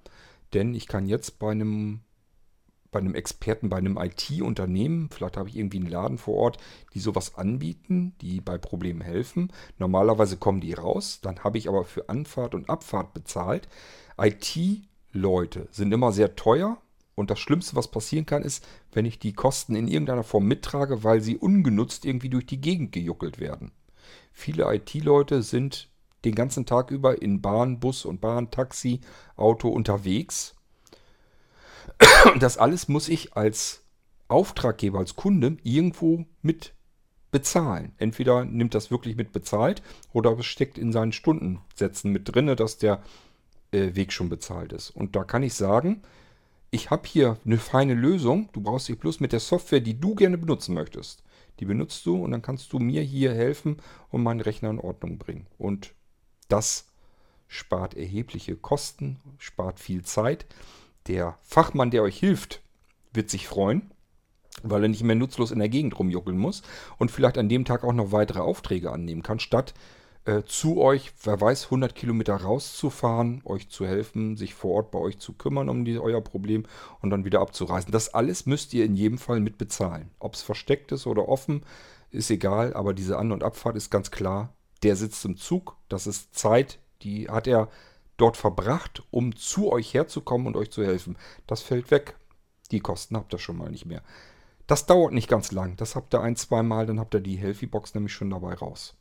[0.54, 2.02] denn ich kann jetzt bei einem,
[2.92, 6.58] bei einem Experten, bei einem IT-Unternehmen, vielleicht habe ich irgendwie einen Laden vor Ort,
[6.94, 9.52] die sowas anbieten, die bei Problemen helfen.
[9.80, 13.68] Normalerweise kommen die raus, dann habe ich aber für Anfahrt und Abfahrt bezahlt.
[14.20, 14.58] IT
[15.12, 16.78] Leute sind immer sehr teuer.
[17.16, 21.04] Und das Schlimmste, was passieren kann, ist, wenn ich die Kosten in irgendeiner Form mittrage,
[21.04, 23.72] weil sie ungenutzt irgendwie durch die Gegend gejuckelt werden.
[24.32, 25.90] Viele IT-Leute sind
[26.26, 29.02] den ganzen Tag über in Bahn, Bus und Bahn, Taxi,
[29.36, 30.56] Auto unterwegs.
[32.34, 33.84] Und das alles muss ich als
[34.28, 36.74] Auftraggeber, als Kunde irgendwo mit
[37.32, 37.94] bezahlen.
[37.98, 39.82] Entweder nimmt das wirklich mit bezahlt
[40.14, 43.04] oder es steckt in seinen Stundensätzen mit drin, dass der
[43.72, 44.92] äh, Weg schon bezahlt ist.
[44.92, 46.04] Und da kann ich sagen,
[46.74, 48.50] ich habe hier eine feine Lösung.
[48.52, 51.24] Du brauchst dich bloß mit der Software, die du gerne benutzen möchtest.
[51.60, 53.78] Die benutzt du und dann kannst du mir hier helfen
[54.10, 55.46] und meinen Rechner in Ordnung bringen.
[55.60, 55.94] Und
[56.50, 56.88] das
[57.48, 60.48] spart erhebliche Kosten, spart viel Zeit.
[61.06, 62.64] Der Fachmann, der euch hilft,
[63.14, 63.92] wird sich freuen,
[64.64, 66.64] weil er nicht mehr nutzlos in der Gegend rumjuckeln muss
[66.98, 69.76] und vielleicht an dem Tag auch noch weitere Aufträge annehmen kann, statt
[70.26, 75.00] äh, zu euch, wer weiß, 100 Kilometer rauszufahren, euch zu helfen, sich vor Ort bei
[75.00, 76.66] euch zu kümmern um die, euer Problem
[77.02, 77.92] und dann wieder abzureisen.
[77.92, 80.12] Das alles müsst ihr in jedem Fall mit bezahlen.
[80.20, 81.66] Ob es versteckt ist oder offen,
[82.10, 84.54] ist egal, aber diese An- und Abfahrt ist ganz klar.
[84.84, 87.70] Der sitzt im Zug, das ist Zeit, die hat er
[88.18, 91.18] dort verbracht, um zu euch herzukommen und euch zu helfen.
[91.48, 92.16] Das fällt weg.
[92.72, 94.04] Die Kosten habt ihr schon mal nicht mehr.
[94.68, 95.76] Das dauert nicht ganz lang.
[95.76, 98.96] Das habt ihr ein, zwei Mal, dann habt ihr die Healthy-Box nämlich schon dabei raus.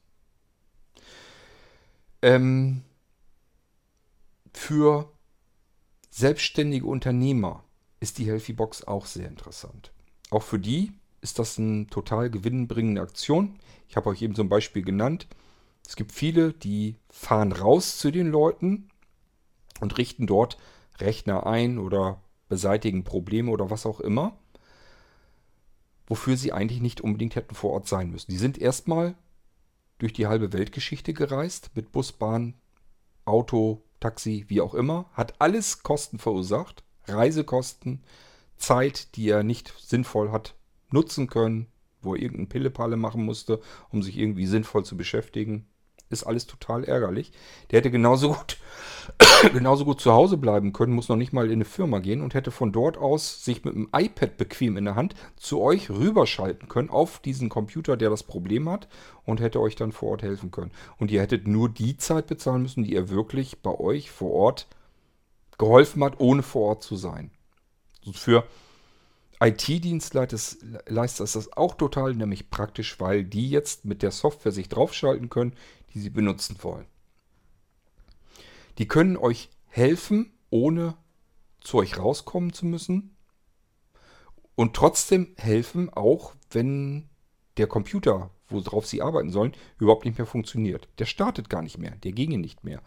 [2.23, 2.83] Ähm,
[4.53, 5.11] für
[6.11, 7.65] selbstständige Unternehmer
[8.01, 9.93] ist die Healthy Box auch sehr interessant.
[10.31, 13.59] Auch für die ist das eine total gewinnbringende Aktion.
[13.89, 15.27] Ich habe euch eben so ein Beispiel genannt.
[15.87, 18.89] Es gibt viele, die fahren raus zu den Leuten
[19.81, 20.59] und richten dort
[20.99, 24.37] Rechner ein oder beseitigen Probleme oder was auch immer,
[26.07, 28.31] wofür sie eigentlich nicht unbedingt hätten vor Ort sein müssen.
[28.31, 29.15] Die sind erstmal
[30.03, 32.55] durch die halbe Weltgeschichte gereist, mit Bus, Bahn,
[33.25, 38.03] Auto, Taxi, wie auch immer, hat alles Kosten verursacht, Reisekosten,
[38.57, 40.57] Zeit, die er nicht sinnvoll hat
[40.91, 41.69] nutzen können,
[42.01, 43.61] wo er irgendeine Pillepalle machen musste,
[43.91, 45.69] um sich irgendwie sinnvoll zu beschäftigen
[46.13, 47.33] ist alles total ärgerlich.
[47.71, 48.59] Der hätte genauso gut,
[49.53, 52.35] genauso gut zu Hause bleiben können, muss noch nicht mal in eine Firma gehen und
[52.35, 56.69] hätte von dort aus sich mit dem iPad bequem in der Hand zu euch rüberschalten
[56.69, 58.89] können auf diesen Computer, der das Problem hat
[59.25, 60.73] und hätte euch dann vor Ort helfen können.
[60.99, 64.67] Und ihr hättet nur die Zeit bezahlen müssen, die ihr wirklich bei euch vor Ort
[65.59, 67.31] geholfen hat, ohne vor Ort zu sein.
[68.13, 68.45] Für
[69.43, 75.31] IT-Dienstleister ist das auch total nämlich praktisch, weil die jetzt mit der Software sich draufschalten
[75.31, 75.55] können,
[75.95, 76.87] die sie benutzen wollen.
[78.79, 80.97] Die können euch helfen, ohne
[81.61, 83.17] zu euch rauskommen zu müssen.
[84.55, 87.09] Und trotzdem helfen, auch wenn
[87.57, 90.89] der Computer, worauf Sie arbeiten sollen, überhaupt nicht mehr funktioniert.
[90.99, 92.83] Der startet gar nicht mehr, der ginge nicht mehr.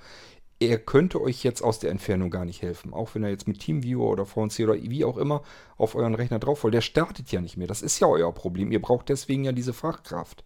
[0.59, 3.59] Er könnte euch jetzt aus der Entfernung gar nicht helfen, auch wenn er jetzt mit
[3.59, 5.43] TeamViewer oder VNC oder wie auch immer
[5.75, 6.71] auf euren Rechner drauf will.
[6.71, 7.67] Der startet ja nicht mehr.
[7.67, 8.71] Das ist ja euer Problem.
[8.71, 10.45] Ihr braucht deswegen ja diese Fachkraft.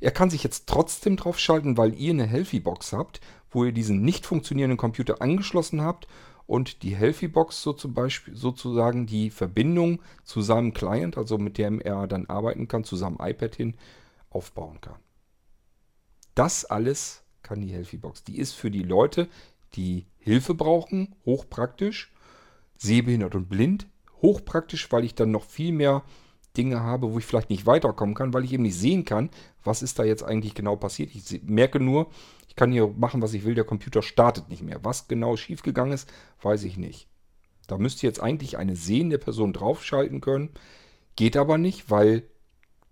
[0.00, 3.20] Er kann sich jetzt trotzdem drauf schalten, weil ihr eine Healthy-Box habt,
[3.50, 6.06] wo ihr diesen nicht funktionierenden Computer angeschlossen habt
[6.46, 11.80] und die Healthy-Box so zum Beispiel sozusagen die Verbindung zu seinem Client, also mit dem
[11.80, 13.74] er dann arbeiten kann, zu seinem iPad hin,
[14.30, 15.00] aufbauen kann.
[16.34, 18.24] Das alles kann die Healthy-Box.
[18.24, 19.28] Die ist für die Leute,
[19.74, 22.12] die Hilfe brauchen, hochpraktisch,
[22.76, 23.86] sehbehindert und blind,
[24.20, 26.02] hochpraktisch, weil ich dann noch viel mehr
[26.56, 29.30] Dinge habe, wo ich vielleicht nicht weiterkommen kann, weil ich eben nicht sehen kann,
[29.64, 31.10] was ist da jetzt eigentlich genau passiert.
[31.14, 32.10] Ich merke nur,
[32.48, 34.80] ich kann hier machen, was ich will, der Computer startet nicht mehr.
[34.82, 36.10] Was genau schiefgegangen ist,
[36.42, 37.08] weiß ich nicht.
[37.66, 40.50] Da müsste jetzt eigentlich eine sehende Person draufschalten können.
[41.16, 42.22] Geht aber nicht, weil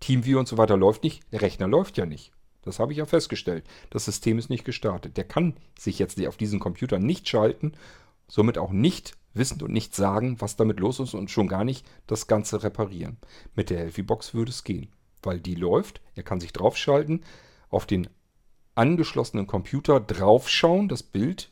[0.01, 1.23] TeamViewer und so weiter läuft nicht.
[1.31, 2.31] Der Rechner läuft ja nicht.
[2.61, 3.63] Das habe ich ja festgestellt.
[3.89, 5.17] Das System ist nicht gestartet.
[5.17, 7.73] Der kann sich jetzt auf diesen Computer nicht schalten,
[8.27, 11.85] somit auch nicht wissen und nicht sagen, was damit los ist und schon gar nicht
[12.07, 13.17] das Ganze reparieren.
[13.55, 14.89] Mit der Healthy-Box würde es gehen,
[15.23, 16.01] weil die läuft.
[16.15, 17.23] Er kann sich draufschalten,
[17.69, 18.07] auf den
[18.75, 21.51] angeschlossenen Computer draufschauen, das Bild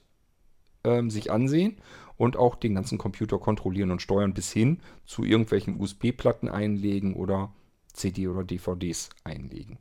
[0.84, 1.78] ähm, sich ansehen
[2.18, 7.54] und auch den ganzen Computer kontrollieren und steuern bis hin zu irgendwelchen USB-Platten einlegen oder
[7.94, 9.78] CD oder DVDs einlegen.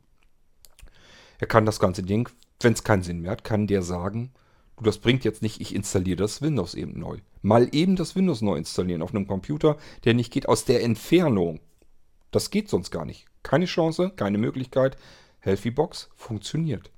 [1.39, 2.29] Er kann das ganze Ding,
[2.61, 4.31] wenn es keinen Sinn mehr hat, kann der sagen,
[4.77, 7.17] du, das bringt jetzt nicht, ich installiere das Windows eben neu.
[7.41, 11.59] Mal eben das Windows neu installieren auf einem Computer, der nicht geht aus der Entfernung.
[12.31, 13.27] Das geht sonst gar nicht.
[13.43, 14.97] Keine Chance, keine Möglichkeit.
[15.39, 16.89] Healthybox funktioniert.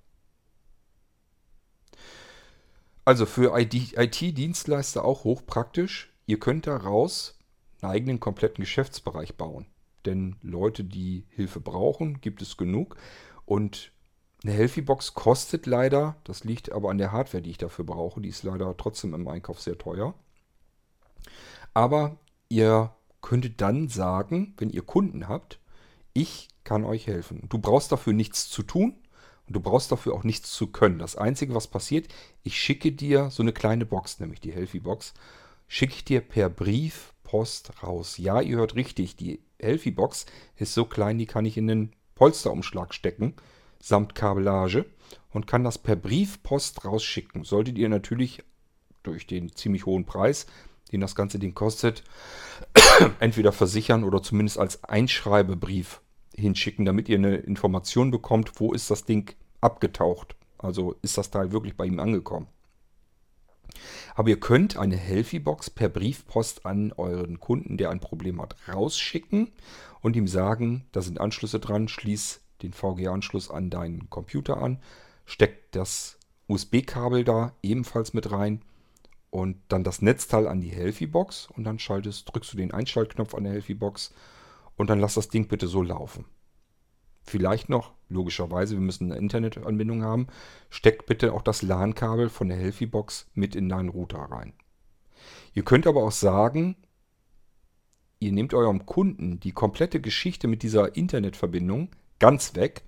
[3.03, 6.11] Also für IT-Dienstleister auch hochpraktisch.
[6.25, 7.37] Ihr könnt daraus
[7.81, 9.67] einen eigenen kompletten Geschäftsbereich bauen.
[10.05, 12.97] Denn Leute, die Hilfe brauchen, gibt es genug.
[13.45, 13.91] Und
[14.45, 18.29] eine Healthy-Box kostet leider, das liegt aber an der Hardware, die ich dafür brauche, die
[18.29, 20.13] ist leider trotzdem im Einkauf sehr teuer.
[21.73, 22.17] Aber
[22.47, 25.59] ihr könntet dann sagen, wenn ihr Kunden habt,
[26.13, 27.47] ich kann euch helfen.
[27.49, 28.95] Du brauchst dafür nichts zu tun
[29.47, 30.99] und du brauchst dafür auch nichts zu können.
[30.99, 32.07] Das Einzige, was passiert,
[32.43, 35.15] ich schicke dir so eine kleine Box, nämlich die Healthy-Box,
[35.67, 38.17] schicke ich dir per Brief Post raus.
[38.17, 40.27] Ja, ihr hört richtig, die Healthy-Box
[40.57, 43.33] ist so klein, die kann ich in den Polsterumschlag stecken
[43.79, 44.85] samt Kabellage
[45.31, 47.43] und kann das per Briefpost rausschicken.
[47.43, 48.43] Solltet ihr natürlich
[49.03, 50.47] durch den ziemlich hohen Preis,
[50.91, 52.03] den das ganze Ding kostet,
[53.19, 56.01] entweder versichern oder zumindest als Einschreibebrief
[56.35, 60.35] hinschicken, damit ihr eine Information bekommt, wo ist das Ding abgetaucht.
[60.57, 62.47] Also ist das Teil wirklich bei ihm angekommen.
[64.15, 69.51] Aber ihr könnt eine Healthy-Box per Briefpost an euren Kunden, der ein Problem hat, rausschicken
[70.01, 74.79] und ihm sagen, da sind Anschlüsse dran, schließ den VGA-Anschluss an deinen Computer an,
[75.25, 76.17] steckt das
[76.47, 78.61] USB-Kabel da ebenfalls mit rein
[79.29, 83.43] und dann das Netzteil an die Healthy-Box und dann schaltest, drückst du den Einschaltknopf an
[83.43, 84.13] der Healthy-Box
[84.77, 86.25] und dann lass das Ding bitte so laufen.
[87.23, 90.27] Vielleicht noch, logischerweise, wir müssen eine Internetanbindung haben,
[90.69, 94.53] steck bitte auch das LAN-Kabel von der Healthy-Box mit in deinen Router rein.
[95.53, 96.75] Ihr könnt aber auch sagen,
[98.19, 102.83] ihr nehmt eurem Kunden die komplette Geschichte mit dieser Internetverbindung ganz weg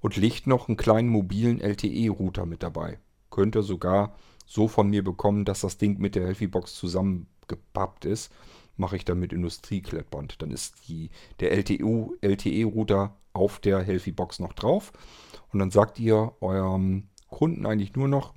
[0.00, 2.98] und legt noch einen kleinen mobilen LTE-Router mit dabei.
[3.30, 4.16] Könnt ihr sogar
[4.46, 8.32] so von mir bekommen, dass das Ding mit der Healthy-Box zusammengepappt ist.
[8.76, 10.40] Mache ich dann mit Industrieklettband.
[10.42, 11.10] Dann ist die,
[11.40, 14.92] der LTE-Router auf der Healthy-Box noch drauf.
[15.52, 18.34] Und dann sagt ihr eurem Kunden eigentlich nur noch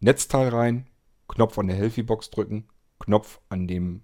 [0.00, 0.86] Netzteil rein,
[1.28, 2.68] Knopf an der Healthy-Box drücken,
[3.00, 4.02] Knopf an dem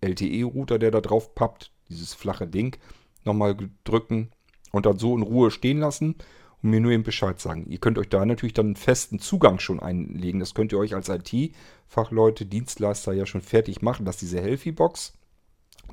[0.00, 2.76] LTE-Router, der da drauf pappt, dieses flache Ding,
[3.24, 4.30] nochmal drücken
[4.72, 6.16] und dann so in Ruhe stehen lassen
[6.62, 7.66] und mir nur eben Bescheid sagen.
[7.68, 10.40] Ihr könnt euch da natürlich dann einen festen Zugang schon einlegen.
[10.40, 15.12] Das könnt ihr euch als IT-Fachleute, Dienstleister ja schon fertig machen, dass diese Healthy-Box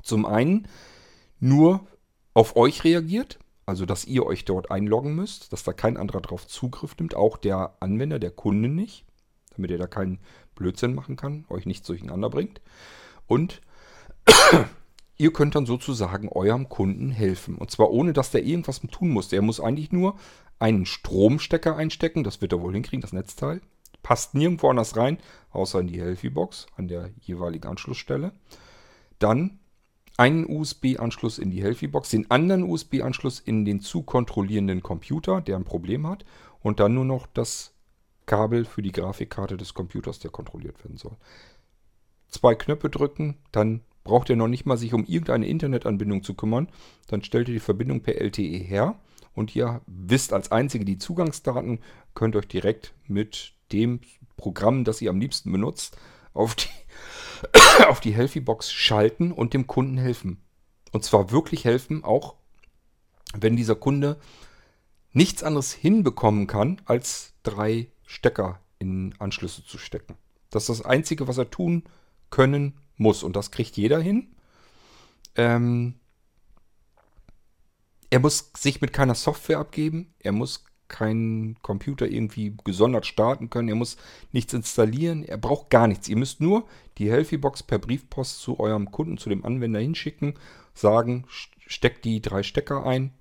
[0.02, 0.66] zum einen
[1.40, 1.86] nur
[2.34, 6.46] auf euch reagiert, also dass ihr euch dort einloggen müsst, dass da kein anderer drauf
[6.46, 9.04] Zugriff nimmt, auch der Anwender, der Kunde nicht,
[9.56, 10.18] damit er da keinen
[10.54, 12.60] Blödsinn machen kann, euch nicht durcheinander bringt.
[13.26, 13.60] Und
[15.18, 17.56] Ihr könnt dann sozusagen eurem Kunden helfen.
[17.56, 19.32] Und zwar ohne, dass der irgendwas tun muss.
[19.32, 20.16] Er muss eigentlich nur
[20.58, 22.24] einen Stromstecker einstecken.
[22.24, 23.60] Das wird er wohl hinkriegen, das Netzteil.
[24.02, 25.18] Passt nirgendwo anders rein,
[25.50, 28.32] außer in die Healthy-Box an der jeweiligen Anschlussstelle.
[29.18, 29.60] Dann
[30.16, 35.64] einen USB-Anschluss in die Healthy-Box, den anderen USB-Anschluss in den zu kontrollierenden Computer, der ein
[35.64, 36.24] Problem hat.
[36.60, 37.74] Und dann nur noch das
[38.26, 41.16] Kabel für die Grafikkarte des Computers, der kontrolliert werden soll.
[42.28, 46.68] Zwei Knöpfe drücken, dann braucht ihr noch nicht mal sich um irgendeine Internetanbindung zu kümmern.
[47.06, 48.96] Dann stellt ihr die Verbindung per LTE her
[49.34, 51.80] und ihr wisst als einzige die Zugangsdaten,
[52.14, 54.00] könnt euch direkt mit dem
[54.36, 55.96] Programm, das ihr am liebsten benutzt,
[56.34, 56.68] auf die,
[57.88, 60.42] auf die Healthy-Box schalten und dem Kunden helfen.
[60.92, 62.34] Und zwar wirklich helfen, auch
[63.34, 64.18] wenn dieser Kunde
[65.12, 70.16] nichts anderes hinbekommen kann, als drei Stecker in Anschlüsse zu stecken.
[70.50, 71.84] Das ist das Einzige, was er tun
[72.30, 73.22] können muss.
[73.22, 74.34] Und das kriegt jeder hin.
[75.34, 75.94] Ähm,
[78.10, 80.14] er muss sich mit keiner Software abgeben.
[80.18, 83.68] Er muss keinen Computer irgendwie gesondert starten können.
[83.68, 83.96] Er muss
[84.30, 85.24] nichts installieren.
[85.24, 86.08] Er braucht gar nichts.
[86.08, 86.66] Ihr müsst nur
[86.98, 90.34] die Healthy-Box per Briefpost zu eurem Kunden, zu dem Anwender hinschicken,
[90.74, 91.24] sagen,
[91.66, 93.12] steck die drei Stecker ein,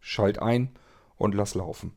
[0.00, 0.76] schalt ein
[1.16, 1.92] und lass laufen.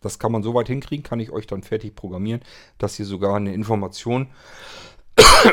[0.00, 2.42] Das kann man so weit hinkriegen, kann ich euch dann fertig programmieren,
[2.78, 4.28] dass ihr sogar eine Information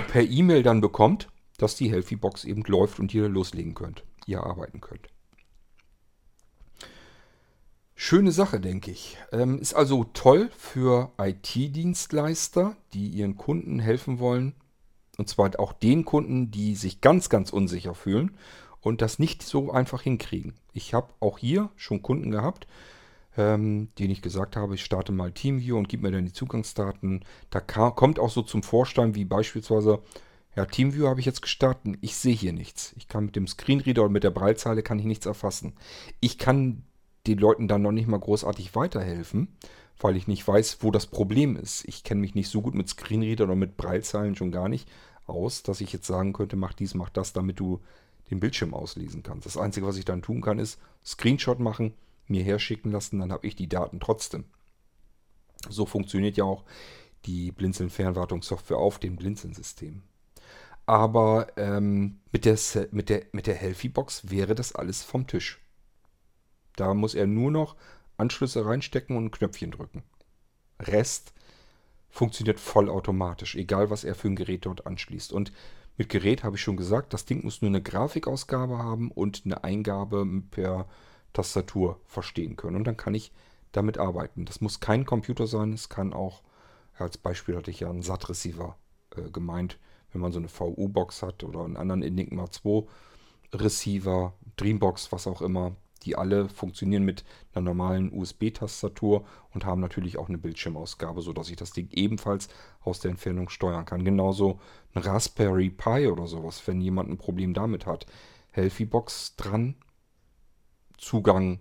[0.08, 4.44] per E-Mail dann bekommt, dass die Healthy Box eben läuft und ihr loslegen könnt, ihr
[4.44, 5.08] arbeiten könnt.
[8.02, 9.18] Schöne Sache, denke ich.
[9.34, 14.56] Ähm, ist also toll für IT-Dienstleister, die ihren Kunden helfen wollen.
[15.18, 18.38] Und zwar auch den Kunden, die sich ganz, ganz unsicher fühlen
[18.80, 20.54] und das nicht so einfach hinkriegen.
[20.72, 22.68] Ich habe auch hier schon Kunden gehabt,
[23.40, 27.24] ähm, denen ich gesagt habe, ich starte mal TeamViewer und gib mir dann die Zugangsdaten.
[27.50, 30.00] Da kam, kommt auch so zum Vorstein, wie beispielsweise,
[30.58, 32.94] ja, TeamViewer habe ich jetzt gestartet, ich sehe hier nichts.
[32.98, 35.74] Ich kann mit dem Screenreader und mit der Breilzeile kann ich nichts erfassen.
[36.20, 36.84] Ich kann
[37.28, 39.48] den Leuten dann noch nicht mal großartig weiterhelfen,
[40.02, 41.86] weil ich nicht weiß, wo das Problem ist.
[41.88, 44.90] Ich kenne mich nicht so gut mit Screenreader oder mit Breilzeilen schon gar nicht
[45.28, 47.80] aus, dass ich jetzt sagen könnte, mach dies, mach das, damit du
[48.32, 49.46] den Bildschirm auslesen kannst.
[49.46, 51.94] Das Einzige, was ich dann tun kann, ist Screenshot machen,
[52.30, 54.46] mir herschicken lassen, dann habe ich die Daten trotzdem.
[55.68, 56.64] So funktioniert ja auch
[57.26, 60.04] die Blinzeln-Fernwartungssoftware auf dem Blinzeln-System.
[60.86, 62.58] Aber ähm, mit der,
[62.92, 65.60] mit der, mit der Healthy-Box wäre das alles vom Tisch.
[66.76, 67.76] Da muss er nur noch
[68.18, 70.04] Anschlüsse reinstecken und ein Knöpfchen drücken.
[70.80, 71.34] Rest
[72.10, 75.32] funktioniert vollautomatisch, egal was er für ein Gerät dort anschließt.
[75.32, 75.52] Und
[75.98, 79.64] mit Gerät habe ich schon gesagt, das Ding muss nur eine Grafikausgabe haben und eine
[79.64, 80.88] Eingabe per
[81.34, 82.78] Tastatur verstehen können.
[82.78, 83.32] Und dann kann ich
[83.72, 84.46] damit arbeiten.
[84.46, 86.42] Das muss kein Computer sein, es kann auch,
[86.98, 88.76] als Beispiel hatte ich ja einen SAT-Receiver
[89.16, 89.78] äh, gemeint,
[90.12, 92.88] wenn man so eine VU-Box hat oder einen anderen Enigma 2
[93.54, 97.24] Receiver, Dreambox, was auch immer, die alle funktionieren mit
[97.54, 102.48] einer normalen USB-Tastatur und haben natürlich auch eine Bildschirmausgabe, sodass ich das Ding ebenfalls
[102.82, 104.06] aus der Entfernung steuern kann.
[104.06, 104.60] Genauso
[104.94, 108.06] ein Raspberry Pi oder sowas, wenn jemand ein Problem damit hat.
[108.52, 109.76] Healthy-Box dran,
[111.00, 111.60] Zugang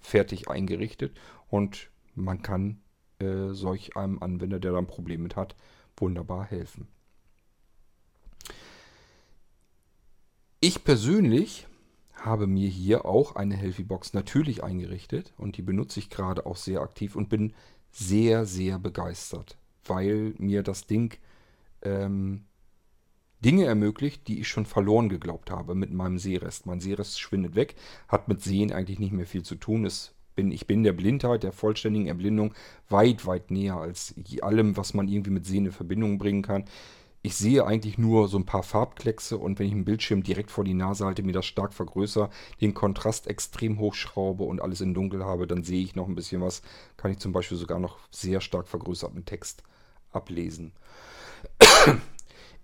[0.00, 1.18] fertig eingerichtet
[1.48, 2.80] und man kann
[3.18, 5.54] äh, solch einem Anwender, der da ein Problem mit hat,
[5.96, 6.88] wunderbar helfen.
[10.60, 11.66] Ich persönlich
[12.14, 16.80] habe mir hier auch eine Healthy natürlich eingerichtet und die benutze ich gerade auch sehr
[16.80, 17.52] aktiv und bin
[17.90, 21.16] sehr, sehr begeistert, weil mir das Ding
[21.82, 22.44] ähm,
[23.44, 26.66] Dinge ermöglicht, die ich schon verloren geglaubt habe mit meinem Sehrest.
[26.66, 27.74] Mein Sehrest schwindet weg,
[28.08, 29.84] hat mit Sehen eigentlich nicht mehr viel zu tun.
[29.84, 32.54] Es bin, ich bin der Blindheit, der vollständigen Erblindung
[32.88, 36.64] weit, weit näher als allem, was man irgendwie mit Sehen in Verbindung bringen kann
[37.22, 40.64] ich sehe eigentlich nur so ein paar Farbkleckse und wenn ich einen Bildschirm direkt vor
[40.64, 45.24] die Nase halte, mir das stark vergrößere, den Kontrast extrem hochschraube und alles in dunkel
[45.24, 46.62] habe, dann sehe ich noch ein bisschen was.
[46.96, 49.62] Kann ich zum Beispiel sogar noch sehr stark vergrößerten Text
[50.10, 50.72] ablesen.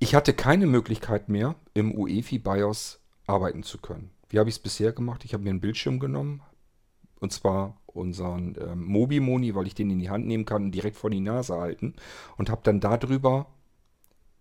[0.00, 4.10] Ich hatte keine Möglichkeit mehr, im UEFI BIOS arbeiten zu können.
[4.28, 5.24] Wie habe ich es bisher gemacht?
[5.24, 6.40] Ich habe mir einen Bildschirm genommen,
[7.18, 10.96] und zwar unseren ähm, Mobi-Moni, weil ich den in die Hand nehmen kann und direkt
[10.96, 11.94] vor die Nase halten
[12.36, 13.46] und habe dann darüber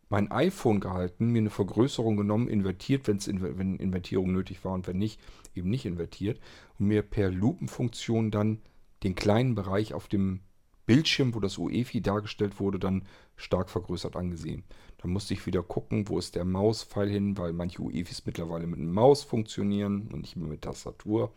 [0.09, 4.88] mein iPhone gehalten, mir eine Vergrößerung genommen, invertiert, wenn's in, wenn Invertierung nötig war und
[4.88, 5.19] wenn nicht,
[5.55, 6.39] eben nicht invertiert
[6.77, 8.59] und mir per Lupenfunktion dann
[9.03, 10.41] den kleinen Bereich auf dem
[10.88, 13.03] Bildschirm, wo das UEFI dargestellt wurde, dann
[13.35, 14.64] stark vergrößert angesehen.
[14.97, 18.80] Dann musste ich wieder gucken, wo ist der Mauspfeil hin, weil manche UEFIs mittlerweile mit
[18.80, 21.31] Maus funktionieren und nicht mehr mit Tastatur.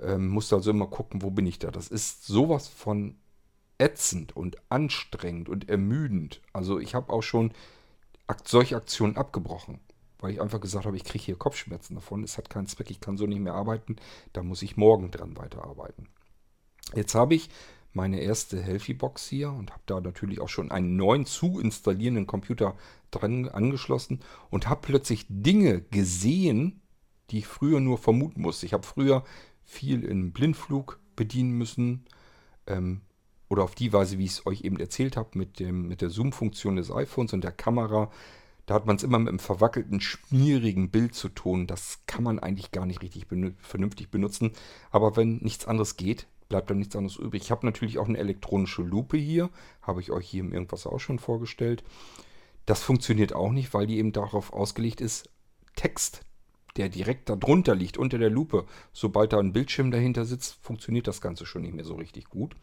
[0.00, 1.70] Ähm, musste also immer gucken, wo bin ich da.
[1.70, 3.14] Das ist sowas von
[3.78, 6.40] ätzend und anstrengend und ermüdend.
[6.52, 7.52] Also ich habe auch schon
[8.44, 9.80] solche Aktionen abgebrochen,
[10.18, 12.24] weil ich einfach gesagt habe, ich kriege hier Kopfschmerzen davon.
[12.24, 13.96] Es hat keinen Zweck, ich kann so nicht mehr arbeiten.
[14.32, 16.08] Da muss ich morgen dran weiterarbeiten.
[16.94, 17.50] Jetzt habe ich
[17.92, 22.76] meine erste Healthy-Box hier und habe da natürlich auch schon einen neuen zu installierenden Computer
[23.10, 24.20] dran angeschlossen
[24.50, 26.80] und habe plötzlich Dinge gesehen,
[27.30, 28.66] die ich früher nur vermuten musste.
[28.66, 29.24] Ich habe früher
[29.64, 32.04] viel in Blindflug bedienen müssen
[32.66, 33.02] ähm,
[33.48, 36.76] oder auf die Weise, wie ich es euch eben erzählt habe, mit, mit der Zoom-Funktion
[36.76, 38.10] des iPhones und der Kamera
[38.64, 41.66] Da hat man es immer mit einem verwackelten, schmierigen Bild zu tun.
[41.66, 44.52] Das kann man eigentlich gar nicht richtig benut vernünftig benutzen.
[44.90, 47.44] Aber wenn nichts anderes geht, bleibt dann nichts anderes übrig.
[47.44, 49.48] Ich habe natürlich auch eine elektronische Lupe hier.
[49.80, 51.82] Habe ich euch hier im Irgendwas auch schon vorgestellt.
[52.66, 55.30] Das funktioniert auch nicht, weil die eben darauf ausgelegt ist,
[55.76, 56.20] Text,
[56.76, 58.66] der direkt darunter liegt, unter der Lupe.
[58.92, 62.54] Sobald da ein Bildschirm dahinter sitzt, funktioniert das Ganze schon nicht mehr so richtig gut.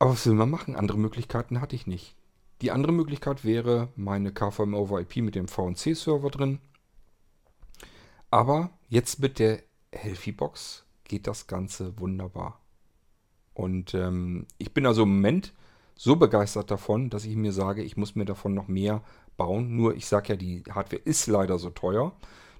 [0.00, 0.74] Aber was will man machen?
[0.74, 2.16] Andere Möglichkeiten hatte ich nicht.
[2.60, 6.58] Die andere Möglichkeit wäre meine KVM over IP mit dem VNC-Server drin.
[8.32, 9.62] Aber jetzt mit der
[9.92, 12.60] Healthy-Box geht das Ganze wunderbar.
[13.52, 15.52] Und ähm, ich bin also im Moment
[15.94, 19.02] so begeistert davon, dass ich mir sage, ich muss mir davon noch mehr
[19.36, 19.76] bauen.
[19.76, 22.12] Nur ich sage ja, die Hardware ist leider so teuer.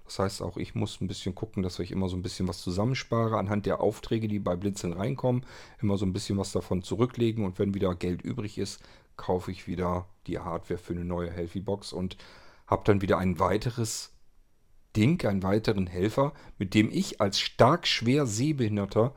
[0.04, 2.60] Das heißt auch, ich muss ein bisschen gucken, dass ich immer so ein bisschen was
[2.60, 5.46] zusammenspare anhand der Aufträge, die bei Blinzeln reinkommen.
[5.80, 8.82] Immer so ein bisschen was davon zurücklegen und wenn wieder Geld übrig ist,
[9.16, 12.16] kaufe ich wieder die Hardware für eine neue Healthy Box und
[12.66, 14.14] habe dann wieder ein weiteres
[14.96, 19.14] Ding, einen weiteren Helfer, mit dem ich als stark schwer Sehbehinderter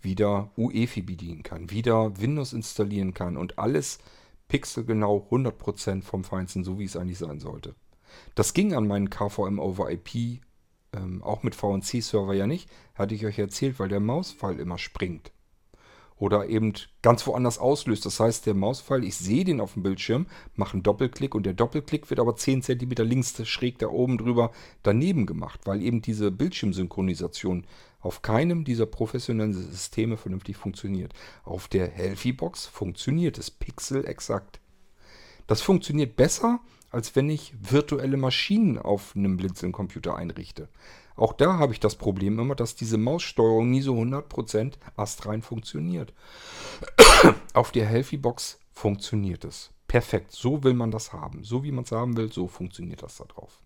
[0.00, 3.98] wieder UEFI bedienen kann, wieder Windows installieren kann und alles
[4.46, 7.74] pixelgenau 100% vom Feinsten, so wie es eigentlich sein sollte.
[8.34, 10.40] Das ging an meinen KVM over IP,
[10.94, 15.32] ähm, auch mit VNC-Server ja nicht, hatte ich euch erzählt, weil der Mausfall immer springt
[16.18, 16.72] oder eben
[17.02, 18.04] ganz woanders auslöst.
[18.04, 21.54] Das heißt, der Mauspfeil, ich sehe den auf dem Bildschirm, mache einen Doppelklick und der
[21.54, 24.50] Doppelklick wird aber 10 cm links schräg da oben drüber
[24.82, 27.66] daneben gemacht, weil eben diese Bildschirmsynchronisation
[28.00, 31.14] auf keinem dieser professionellen Systeme vernünftig funktioniert.
[31.44, 34.60] Auf der Healthy Box funktioniert es pixel exakt.
[35.46, 40.68] Das funktioniert besser, als wenn ich virtuelle Maschinen auf einem Blinzeln-Computer einrichte.
[41.18, 46.12] Auch da habe ich das Problem immer, dass diese Maussteuerung nie so 100% astrein funktioniert.
[47.54, 49.70] Auf der Healthy Box funktioniert es.
[49.88, 51.42] Perfekt, so will man das haben.
[51.42, 53.60] So wie man es haben will, so funktioniert das da drauf.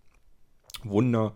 [0.83, 1.35] Wunderschön.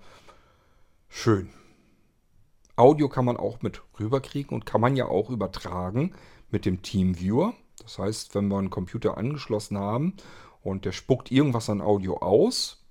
[2.76, 6.14] Audio kann man auch mit rüberkriegen und kann man ja auch übertragen
[6.49, 7.53] mit dem TeamViewer.
[7.81, 10.15] Das heißt, wenn wir einen Computer angeschlossen haben
[10.61, 12.87] und der spuckt irgendwas an Audio aus,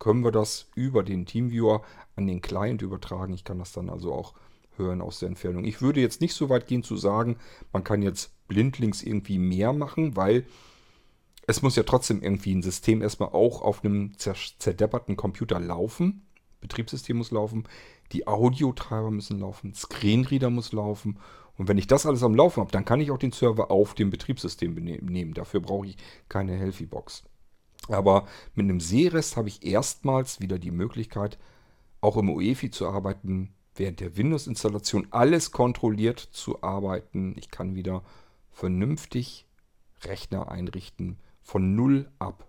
[0.00, 1.82] können wir das über den TeamViewer
[2.16, 3.32] an den Client übertragen.
[3.32, 4.34] Ich kann das dann also auch
[4.76, 5.64] hören aus der Entfernung.
[5.64, 7.36] Ich würde jetzt nicht so weit gehen zu sagen,
[7.72, 10.46] man kann jetzt blindlings irgendwie mehr machen, weil
[11.46, 16.26] es muss ja trotzdem irgendwie ein System erstmal auch auf einem zerdepperten Computer laufen.
[16.60, 17.64] Betriebssystem muss laufen,
[18.12, 21.18] die Audiotreiber müssen laufen, Screenreader muss laufen.
[21.56, 23.94] Und wenn ich das alles am Laufen habe, dann kann ich auch den Server auf
[23.94, 25.34] dem Betriebssystem nehmen.
[25.34, 25.96] Dafür brauche ich
[26.28, 27.24] keine Healthy Box.
[27.88, 31.38] Aber mit einem Sehrest habe ich erstmals wieder die Möglichkeit,
[32.00, 37.34] auch im UEFI zu arbeiten, während der Windows-Installation alles kontrolliert zu arbeiten.
[37.36, 38.02] Ich kann wieder
[38.50, 39.46] vernünftig
[40.02, 42.46] Rechner einrichten von null ab.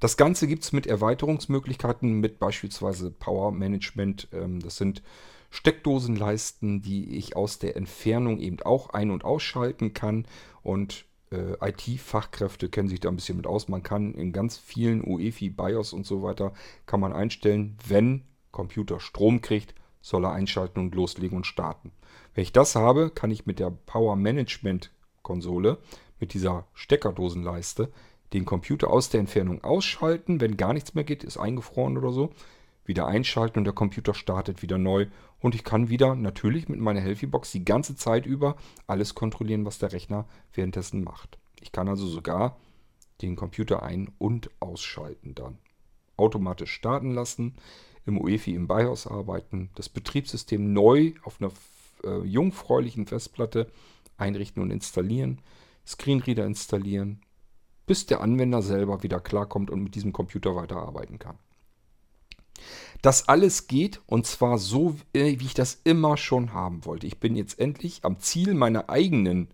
[0.00, 4.28] Das Ganze gibt es mit Erweiterungsmöglichkeiten, mit beispielsweise Power Management.
[4.32, 5.02] Ähm, das sind
[5.50, 10.26] Steckdosenleisten, die ich aus der Entfernung eben auch ein- und ausschalten kann.
[10.62, 13.68] Und äh, IT-Fachkräfte kennen sich da ein bisschen mit aus.
[13.68, 16.52] Man kann in ganz vielen UEFI, BIOS und so weiter,
[16.86, 21.92] kann man einstellen, wenn Computer Strom kriegt, soll er einschalten und loslegen und starten.
[22.34, 24.90] Wenn ich das habe, kann ich mit der Power Management
[25.22, 25.78] Konsole,
[26.20, 27.92] mit dieser Steckerdosenleiste,
[28.32, 32.32] den Computer aus der Entfernung ausschalten, wenn gar nichts mehr geht, ist eingefroren oder so,
[32.84, 35.06] wieder einschalten und der Computer startet wieder neu
[35.40, 38.56] und ich kann wieder natürlich mit meiner Healthy-Box die ganze Zeit über
[38.86, 41.38] alles kontrollieren, was der Rechner währenddessen macht.
[41.60, 42.56] Ich kann also sogar
[43.22, 45.58] den Computer ein- und ausschalten dann.
[46.16, 47.56] Automatisch starten lassen,
[48.06, 51.52] im UEFI im BIOS arbeiten, das Betriebssystem neu auf einer
[52.04, 53.70] äh, jungfräulichen Festplatte
[54.16, 55.40] einrichten und installieren,
[55.86, 57.20] Screenreader installieren,
[57.86, 61.38] bis der Anwender selber wieder klarkommt und mit diesem Computer weiterarbeiten kann.
[63.02, 67.06] Das alles geht und zwar so, äh, wie ich das immer schon haben wollte.
[67.06, 69.48] Ich bin jetzt endlich am Ziel meiner eigenen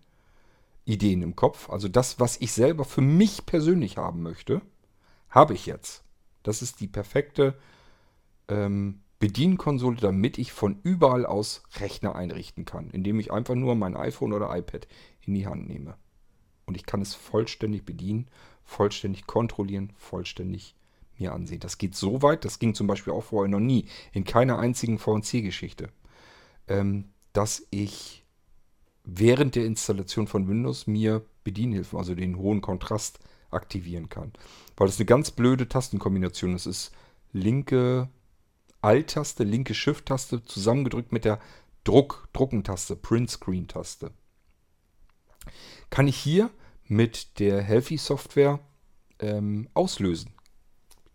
[0.85, 1.69] Ideen im Kopf.
[1.69, 4.61] Also das, was ich selber für mich persönlich haben möchte,
[5.29, 6.03] habe ich jetzt.
[6.43, 7.55] Das ist die perfekte
[8.47, 13.95] ähm, Bedienkonsole, damit ich von überall aus Rechner einrichten kann, indem ich einfach nur mein
[13.95, 14.87] iPhone oder iPad
[15.21, 15.95] in die Hand nehme.
[16.65, 18.27] Und ich kann es vollständig bedienen,
[18.63, 20.75] vollständig kontrollieren, vollständig
[21.17, 21.59] mir ansehen.
[21.59, 24.99] Das geht so weit, das ging zum Beispiel auch vorher noch nie, in keiner einzigen
[24.99, 25.89] VNC-Geschichte,
[26.67, 28.25] ähm, dass ich
[29.03, 33.19] während der Installation von Windows mir Bedienhilfen, also den hohen Kontrast,
[33.51, 34.33] aktivieren kann.
[34.75, 36.65] Weil das eine ganz blöde Tastenkombination ist.
[36.65, 36.95] Es ist
[37.31, 38.09] linke
[38.81, 41.39] Alt-Taste, linke Shift-Taste zusammengedrückt mit der
[41.83, 44.11] Druck, Druckentaste, Print-Screen-Taste.
[45.89, 46.49] Kann ich hier
[46.87, 48.59] mit der Healthy Software
[49.19, 50.34] ähm, auslösen.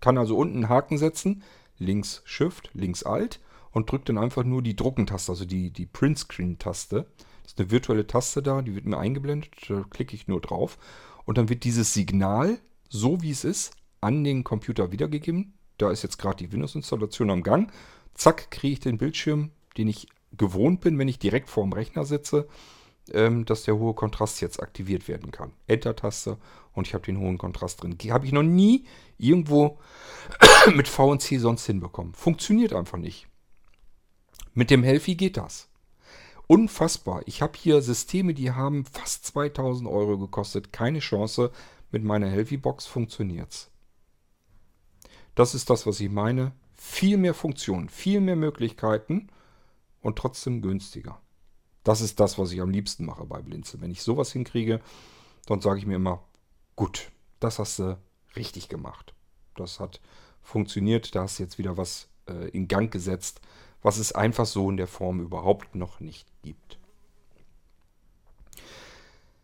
[0.01, 1.43] Kann also unten einen Haken setzen,
[1.79, 3.41] links Shift, links Alt
[3.73, 7.07] und drückt dann einfach nur die Druckentaste, also die, die Print-Screen-Taste.
[7.43, 10.79] Das ist eine virtuelle Taste da, die wird mir eingeblendet, da klicke ich nur drauf
[11.25, 12.59] und dann wird dieses Signal,
[12.89, 15.55] so wie es ist, an den Computer wiedergegeben.
[15.79, 17.73] Da ist jetzt gerade die Windows-Installation am Gang.
[18.15, 22.05] Zack, kriege ich den Bildschirm, den ich gewohnt bin, wenn ich direkt vor dem Rechner
[22.05, 22.49] sitze,
[23.13, 25.53] ähm, dass der hohe Kontrast jetzt aktiviert werden kann.
[25.67, 26.39] Enter-Taste
[26.73, 27.97] und ich habe den hohen Kontrast drin.
[28.11, 28.85] Habe ich noch nie
[29.19, 29.79] irgendwo
[30.75, 32.15] mit VNC sonst hinbekommen.
[32.15, 33.27] Funktioniert einfach nicht.
[34.55, 35.69] Mit dem Helfi geht das.
[36.47, 37.23] Unfassbar.
[37.27, 40.73] Ich habe hier Systeme, die haben fast 2000 Euro gekostet.
[40.73, 41.53] Keine Chance.
[41.93, 43.71] Mit meiner Helfi-Box funktioniert's.
[45.35, 46.53] Das ist das, was ich meine.
[46.75, 49.29] Viel mehr Funktionen, viel mehr Möglichkeiten
[50.01, 51.21] und trotzdem günstiger.
[51.85, 53.81] Das ist das, was ich am liebsten mache bei Blinzel.
[53.81, 54.81] Wenn ich sowas hinkriege,
[55.47, 56.23] dann sage ich mir immer,
[56.77, 57.99] gut, das hast du
[58.37, 59.15] richtig gemacht.
[59.57, 60.01] Das hat
[60.43, 63.41] funktioniert, da hast du jetzt wieder was äh, in Gang gesetzt,
[63.83, 66.79] was es einfach so in der Form überhaupt noch nicht gibt.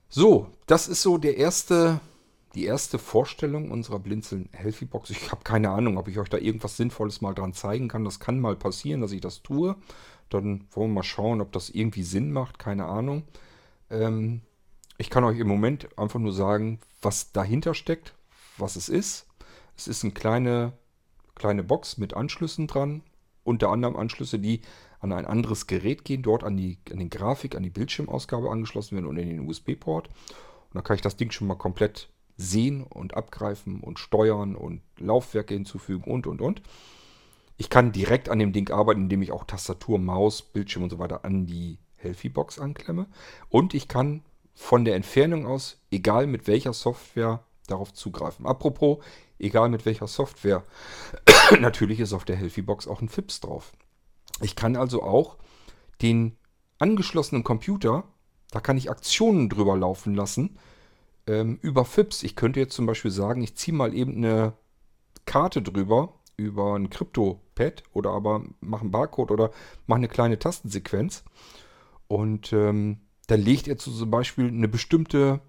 [0.09, 2.01] So, das ist so der erste,
[2.55, 5.11] die erste Vorstellung unserer Blinzeln Healthy Box.
[5.11, 8.05] Ich habe keine Ahnung, ob ich euch da irgendwas Sinnvolles mal dran zeigen kann.
[8.05, 9.77] Das kann mal passieren, dass ich das tue.
[10.31, 12.59] Dann wollen wir mal schauen, ob das irgendwie Sinn macht.
[12.59, 13.25] Keine Ahnung.
[13.91, 14.43] Ähm,
[14.99, 18.15] ich kann euch im Moment einfach nur sagen, was dahinter steckt,
[18.59, 19.27] was es ist.
[19.77, 20.73] Es ist eine kleine,
[21.35, 23.03] kleine Box mit Anschlüssen dran.
[23.45, 24.63] Unter anderem Anschlüsse, die
[25.01, 28.97] an ein anderes Gerät gehen, dort an die, an die Grafik, an die Bildschirmausgabe angeschlossen
[28.97, 30.09] werden und in den USB-Port.
[30.09, 34.83] Und dann kann ich das Ding schon mal komplett sehen und abgreifen und steuern und
[34.99, 36.63] Laufwerke hinzufügen und und und.
[37.57, 40.99] Ich kann direkt an dem Ding arbeiten, indem ich auch Tastatur, Maus, Bildschirm und so
[40.99, 43.07] weiter an die Healthy-Box anklemme.
[43.49, 44.23] Und ich kann
[44.55, 48.47] von der Entfernung aus, egal mit welcher Software, darauf zugreifen.
[48.47, 48.99] Apropos,
[49.39, 50.65] egal mit welcher Software,
[51.61, 53.73] natürlich ist auf der Healthy-Box auch ein FIPS drauf.
[54.43, 55.37] Ich kann also auch
[56.03, 56.37] den
[56.79, 58.05] angeschlossenen Computer,
[58.51, 60.59] da kann ich Aktionen drüber laufen lassen,
[61.27, 62.23] ähm, über FIPS.
[62.23, 64.53] Ich könnte jetzt zum Beispiel sagen, ich ziehe mal eben eine
[65.25, 69.51] Karte drüber über ein Krypto-Pad oder aber mache einen Barcode oder
[69.87, 71.25] mache eine kleine Tastensequenz.
[72.09, 75.41] Und ähm, dann legt er zum Beispiel eine bestimmte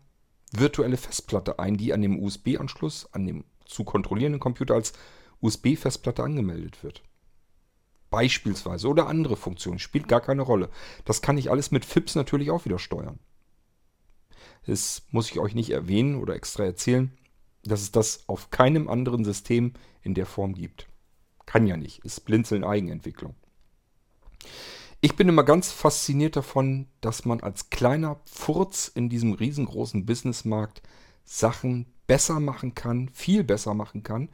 [0.51, 4.93] virtuelle Festplatte ein, die an dem USB-Anschluss, an dem zu kontrollierenden Computer als
[5.41, 7.03] USB-Festplatte angemeldet wird.
[8.09, 10.69] Beispielsweise oder andere Funktionen, spielt gar keine Rolle.
[11.03, 13.19] Das kann ich alles mit FIPS natürlich auch wieder steuern.
[14.65, 17.17] Das muss ich euch nicht erwähnen oder extra erzählen
[17.67, 19.73] dass es das auf keinem anderen System
[20.07, 20.87] in der Form gibt.
[21.45, 21.99] Kann ja nicht.
[22.05, 23.35] Ist Blinzeln Eigenentwicklung.
[25.01, 30.81] Ich bin immer ganz fasziniert davon, dass man als kleiner Furz in diesem riesengroßen Businessmarkt
[31.23, 34.29] Sachen besser machen kann, viel besser machen kann,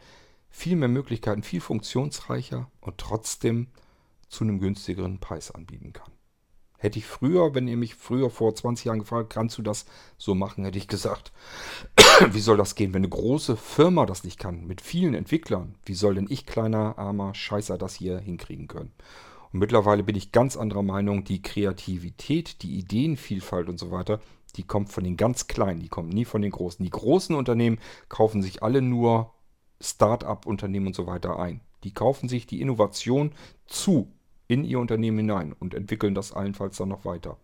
[0.49, 3.67] viel mehr Möglichkeiten, viel funktionsreicher und trotzdem
[4.29, 6.12] zu einem günstigeren Preis anbieten kann.
[6.84, 9.85] Hätte ich früher, wenn ihr mich früher vor 20 Jahren gefragt, kannst du das
[10.18, 11.31] so machen, hätte ich gesagt,
[12.31, 15.76] wie soll das gehen, wenn eine große Firma das nicht kann, mit vielen Entwicklern?
[15.85, 18.91] Wie soll denn ich, kleiner, armer Scheißer, das hier hinkriegen können?
[19.53, 24.19] Und mittlerweile bin ich ganz anderer Meinung, die Kreativität, die Ideenvielfalt und so weiter,
[24.57, 26.84] die kommt von den ganz Kleinen, die kommt nie von den Großen.
[26.84, 27.80] Die großen Unternehmen
[28.10, 29.34] kaufen sich alle nur
[29.80, 31.61] Start-up-Unternehmen und so weiter ein.
[31.85, 33.31] Die kaufen sich die Innovation
[33.68, 34.11] zu
[34.48, 37.38] in ihr Unternehmen hinein und entwickeln das allenfalls dann noch weiter.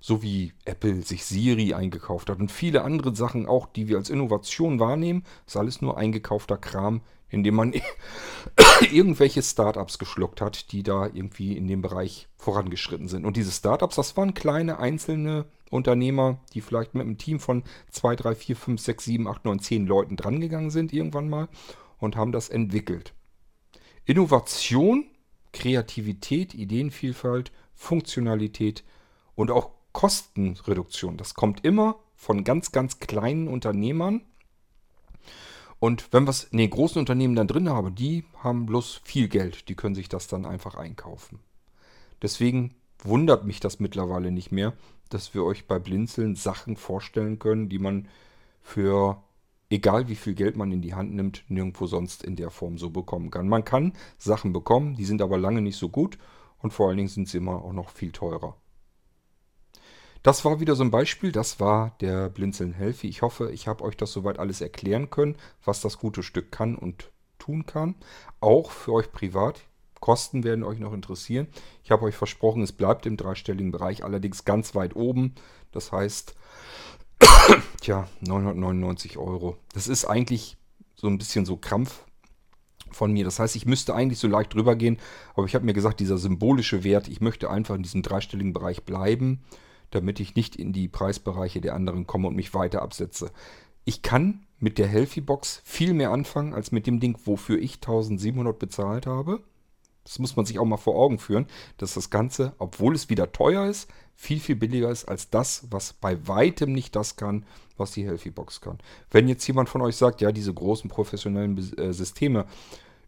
[0.00, 4.10] So wie Apple sich Siri eingekauft hat und viele andere Sachen auch, die wir als
[4.10, 7.00] Innovation wahrnehmen, ist alles nur eingekaufter Kram,
[7.30, 7.74] indem man
[8.92, 13.24] irgendwelche Startups geschluckt hat, die da irgendwie in dem Bereich vorangeschritten sind.
[13.24, 18.16] Und diese Startups, das waren kleine einzelne Unternehmer, die vielleicht mit einem Team von 2,
[18.16, 21.48] 3, 4, 5, 6, 7, 8, 9, 10 Leuten drangegangen sind irgendwann mal
[21.98, 23.12] und haben das entwickelt.
[24.04, 25.04] Innovation
[25.58, 28.84] Kreativität, Ideenvielfalt, Funktionalität
[29.34, 31.16] und auch Kostenreduktion.
[31.16, 34.20] Das kommt immer von ganz, ganz kleinen Unternehmern.
[35.80, 39.26] Und wenn wir es in den großen Unternehmen dann drin haben, die haben bloß viel
[39.26, 39.68] Geld.
[39.68, 41.40] Die können sich das dann einfach einkaufen.
[42.22, 44.74] Deswegen wundert mich das mittlerweile nicht mehr,
[45.08, 48.06] dass wir euch bei Blinzeln Sachen vorstellen können, die man
[48.62, 49.20] für
[49.70, 52.90] egal wie viel Geld man in die Hand nimmt, nirgendwo sonst in der Form so
[52.90, 53.48] bekommen kann.
[53.48, 56.18] Man kann Sachen bekommen, die sind aber lange nicht so gut
[56.58, 58.56] und vor allen Dingen sind sie immer auch noch viel teurer.
[60.22, 63.06] Das war wieder so ein Beispiel, das war der Blinzeln Healthy.
[63.08, 66.74] Ich hoffe, ich habe euch das soweit alles erklären können, was das gute Stück kann
[66.74, 67.94] und tun kann.
[68.40, 69.62] Auch für euch privat.
[70.00, 71.48] Kosten werden euch noch interessieren.
[71.82, 75.34] Ich habe euch versprochen, es bleibt im dreistelligen Bereich, allerdings ganz weit oben.
[75.72, 76.34] Das heißt,
[77.80, 79.56] Tja, 999 Euro.
[79.72, 80.56] Das ist eigentlich
[80.94, 82.04] so ein bisschen so Krampf
[82.90, 83.24] von mir.
[83.24, 84.98] Das heißt, ich müsste eigentlich so leicht drüber gehen,
[85.34, 88.84] aber ich habe mir gesagt, dieser symbolische Wert, ich möchte einfach in diesem dreistelligen Bereich
[88.84, 89.42] bleiben,
[89.90, 93.30] damit ich nicht in die Preisbereiche der anderen komme und mich weiter absetze.
[93.84, 97.76] Ich kann mit der Healthy Box viel mehr anfangen als mit dem Ding, wofür ich
[97.76, 99.40] 1700 bezahlt habe.
[100.04, 101.46] Das muss man sich auch mal vor Augen führen,
[101.76, 103.88] dass das Ganze, obwohl es wieder teuer ist,
[104.20, 107.46] viel, viel billiger ist als das, was bei weitem nicht das kann,
[107.76, 108.78] was die Healthy Box kann.
[109.12, 112.46] Wenn jetzt jemand von euch sagt, ja, diese großen professionellen äh, Systeme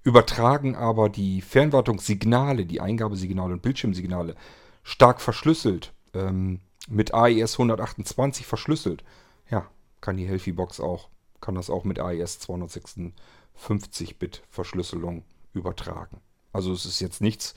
[0.04, 4.36] übertragen aber die Fernwartungssignale, die Eingabesignale und Bildschirmsignale
[4.84, 9.02] stark verschlüsselt, ähm, mit AES 128 verschlüsselt,
[9.50, 9.68] ja,
[10.00, 11.08] kann die Healthy Box auch,
[11.40, 15.24] kann das auch mit AES 256-Bit Verschlüsselung
[15.54, 16.20] übertragen.
[16.52, 17.56] Also es ist jetzt nichts,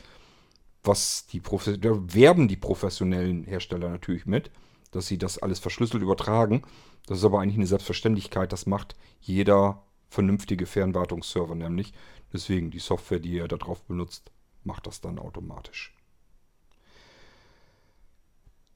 [0.84, 4.51] was die Profe da werben die professionellen Hersteller natürlich mit,
[4.91, 6.64] dass sie das alles verschlüsselt übertragen.
[7.07, 8.51] Das ist aber eigentlich eine Selbstverständlichkeit.
[8.51, 11.93] Das macht jeder vernünftige Fernwartungsserver nämlich.
[12.31, 14.31] Deswegen die Software, die ihr darauf benutzt,
[14.64, 15.95] macht das dann automatisch.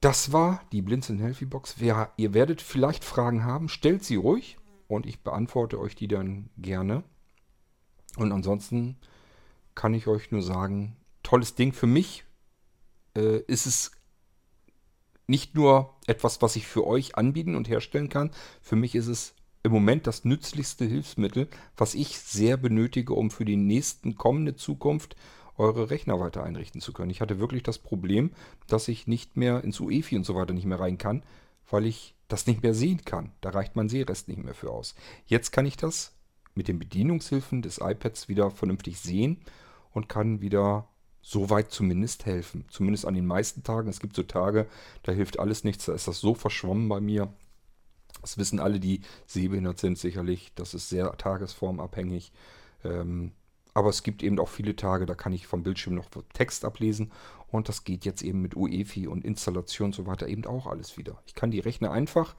[0.00, 1.76] Das war die Blinzeln Healthy Box.
[1.78, 6.50] Wer, ihr werdet vielleicht Fragen haben, stellt sie ruhig und ich beantworte euch die dann
[6.56, 7.02] gerne.
[8.16, 8.96] Und ansonsten
[9.74, 10.96] kann ich euch nur sagen,
[11.28, 11.72] tolles Ding.
[11.72, 12.24] Für mich
[13.14, 13.92] äh, ist es
[15.26, 18.30] nicht nur etwas, was ich für euch anbieten und herstellen kann.
[18.62, 23.44] Für mich ist es im Moment das nützlichste Hilfsmittel, was ich sehr benötige, um für
[23.44, 25.16] die nächsten kommende Zukunft
[25.58, 27.10] eure Rechner weiter einrichten zu können.
[27.10, 28.30] Ich hatte wirklich das Problem,
[28.66, 31.24] dass ich nicht mehr ins UEFI und so weiter nicht mehr rein kann,
[31.68, 33.32] weil ich das nicht mehr sehen kann.
[33.42, 34.94] Da reicht mein Sehrest nicht mehr für aus.
[35.26, 36.14] Jetzt kann ich das
[36.54, 39.42] mit den Bedienungshilfen des iPads wieder vernünftig sehen
[39.90, 40.88] und kann wieder
[41.22, 42.64] so weit zumindest helfen.
[42.68, 43.88] Zumindest an den meisten Tagen.
[43.88, 44.66] Es gibt so Tage,
[45.02, 45.86] da hilft alles nichts.
[45.86, 47.32] Da ist das so verschwommen bei mir.
[48.20, 50.52] Das wissen alle, die sehbehindert sind, sicherlich.
[50.54, 52.32] Das ist sehr tagesformabhängig.
[52.84, 53.32] Ähm,
[53.74, 57.12] aber es gibt eben auch viele Tage, da kann ich vom Bildschirm noch Text ablesen.
[57.48, 60.98] Und das geht jetzt eben mit UEFI und Installation und so weiter eben auch alles
[60.98, 61.22] wieder.
[61.26, 62.34] Ich kann die Rechner einfach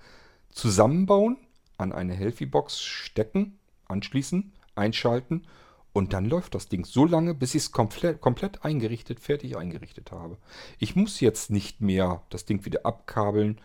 [0.50, 1.38] zusammenbauen,
[1.78, 5.48] an eine Healthy-Box stecken, anschließen, einschalten
[5.94, 10.12] und dann läuft das Ding so lange, bis ich es komplett, komplett eingerichtet, fertig eingerichtet
[10.12, 10.38] habe.
[10.78, 13.60] Ich muss jetzt nicht mehr das Ding wieder abkabeln,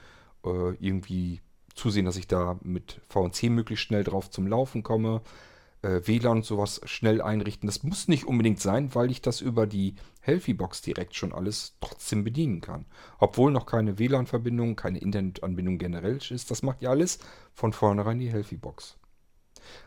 [0.45, 1.41] äh, irgendwie
[1.75, 5.23] zusehen, dass ich da mit VNC möglichst schnell drauf zum Laufen komme.
[5.83, 7.67] Äh, WLAN und sowas schnell einrichten.
[7.67, 12.25] Das muss nicht unbedingt sein, weil ich das über die Healthy-Box direkt schon alles trotzdem
[12.25, 12.87] bedienen kann.
[13.19, 16.51] Obwohl noch keine WLAN-Verbindung, keine Internetanbindung generell ist.
[16.51, 17.19] Das macht ja alles
[17.53, 18.97] von vornherein die Healthy-Box.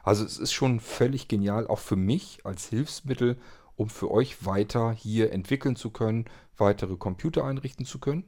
[0.04, 3.38] Also es ist schon völlig genial, auch für mich als Hilfsmittel,
[3.76, 6.26] um für euch weiter hier entwickeln zu können,
[6.58, 8.26] weitere Computer einrichten zu können.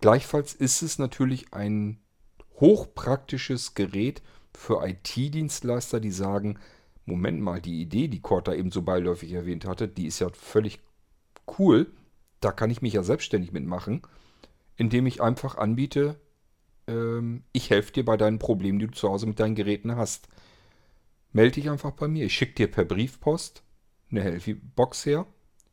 [0.00, 2.00] Gleichfalls ist es natürlich ein
[2.60, 4.22] hochpraktisches Gerät
[4.52, 6.58] für IT-Dienstleister, die sagen,
[7.04, 10.28] Moment mal, die Idee, die Kurt da eben so beiläufig erwähnt hatte, die ist ja
[10.30, 10.80] völlig
[11.58, 11.90] cool.
[12.40, 14.02] Da kann ich mich ja selbstständig mitmachen,
[14.76, 16.20] indem ich einfach anbiete,
[16.86, 20.28] ähm, ich helfe dir bei deinen Problemen, die du zu Hause mit deinen Geräten hast
[21.32, 22.26] melde dich einfach bei mir.
[22.26, 23.62] Ich schicke dir per Briefpost
[24.10, 25.26] eine Healthy-Box her,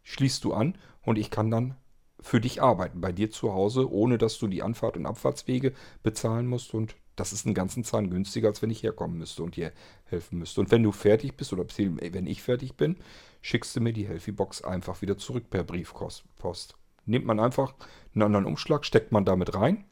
[0.04, 1.76] schließt du an und ich kann dann
[2.20, 6.48] für dich arbeiten, bei dir zu Hause, ohne dass du die Anfahrt- und Abfahrtswege bezahlen
[6.48, 6.74] musst.
[6.74, 9.72] Und das ist einen ganzen Zahn günstiger, als wenn ich herkommen müsste und dir
[10.06, 10.60] helfen müsste.
[10.60, 12.98] Und wenn du fertig bist oder wenn ich fertig bin,
[13.42, 16.76] schickst du mir die Healthy-Box einfach wieder zurück per Briefpost.
[17.06, 17.76] Nimmt man einfach
[18.14, 19.86] einen anderen Umschlag, steckt man damit rein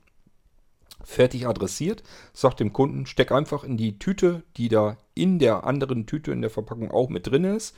[1.03, 2.03] fertig adressiert,
[2.33, 6.41] sagt dem Kunden, steck einfach in die Tüte, die da in der anderen Tüte in
[6.41, 7.75] der Verpackung auch mit drin ist,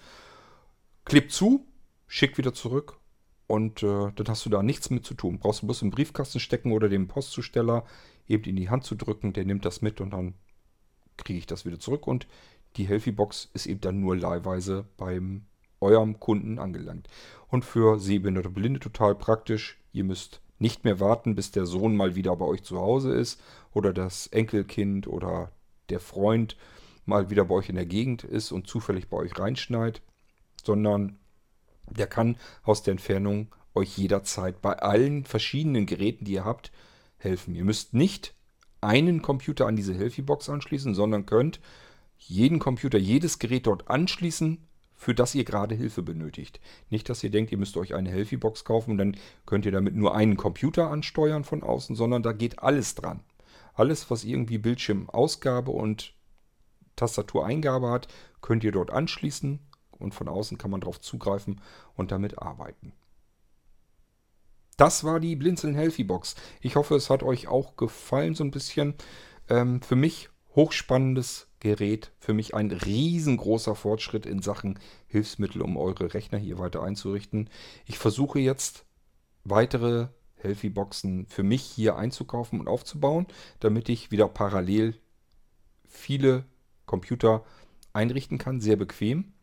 [1.06, 1.66] klebt zu,
[2.08, 3.00] schickt wieder zurück
[3.48, 5.40] und äh, dann hast du da nichts mit zu tun.
[5.40, 7.86] Brauchst du bloß im Briefkasten stecken oder dem Postzusteller
[8.28, 10.36] eben in die Hand zu drücken, der nimmt das mit und dann
[11.18, 12.28] kriege ich das wieder zurück und
[12.78, 15.46] die Healthy Box ist eben dann nur leihweise beim
[15.80, 17.08] eurem Kunden angelangt.
[17.48, 19.80] Und für Sehbehinderte Blinde total praktisch.
[19.94, 23.42] Ihr müsst nicht mehr warten, bis der Sohn mal wieder bei euch zu Hause ist
[23.74, 25.52] oder das Enkelkind oder
[25.90, 26.56] der Freund
[27.06, 30.02] mal wieder bei euch in der Gegend ist und zufällig bei euch reinschneit,
[30.64, 31.20] sondern
[31.90, 36.72] der kann aus der Entfernung euch jederzeit bei allen verschiedenen Geräten, die ihr habt,
[37.18, 37.54] helfen.
[37.54, 38.34] Ihr müsst nicht
[38.82, 41.60] einen Computer an diese Healthy-Box anschließen, sondern könnt
[42.18, 44.65] jeden Computer, jedes Gerät dort anschließen,
[44.96, 46.60] für das ihr gerade Hilfe benötigt.
[46.90, 49.96] Nicht, dass ihr denkt, ihr müsst euch eine Healthy-Box kaufen und dann könnt ihr damit
[49.96, 53.22] nur einen Computer ansteuern von außen, sondern da geht alles dran.
[53.74, 56.14] Alles, was irgendwie Bildschirmausgabe und
[56.96, 58.08] Tastatureingabe hat,
[58.42, 59.60] könnt ihr dort anschließen
[59.92, 61.62] und von außen kann man darauf zugreifen
[61.96, 62.94] und damit arbeiten.
[64.78, 66.36] Das war die Blinzeln Healthy Box.
[66.62, 68.96] Ich hoffe, es hat euch auch gefallen so ein bisschen.
[69.48, 74.78] Ähm, für mich hochspannendes Gerät, für mich ein riesengroßer Fortschritt in Sachen
[75.08, 77.50] Hilfsmittel, um eure Rechner hier weiter einzurichten.
[77.88, 78.86] Ich versuche jetzt
[79.46, 83.26] weitere Healthy-Boxen für mich hier einzukaufen und aufzubauen,
[83.62, 84.94] damit ich wieder parallel
[85.88, 86.46] viele
[86.86, 87.44] Computer
[87.94, 89.34] einrichten kann, sehr bequem.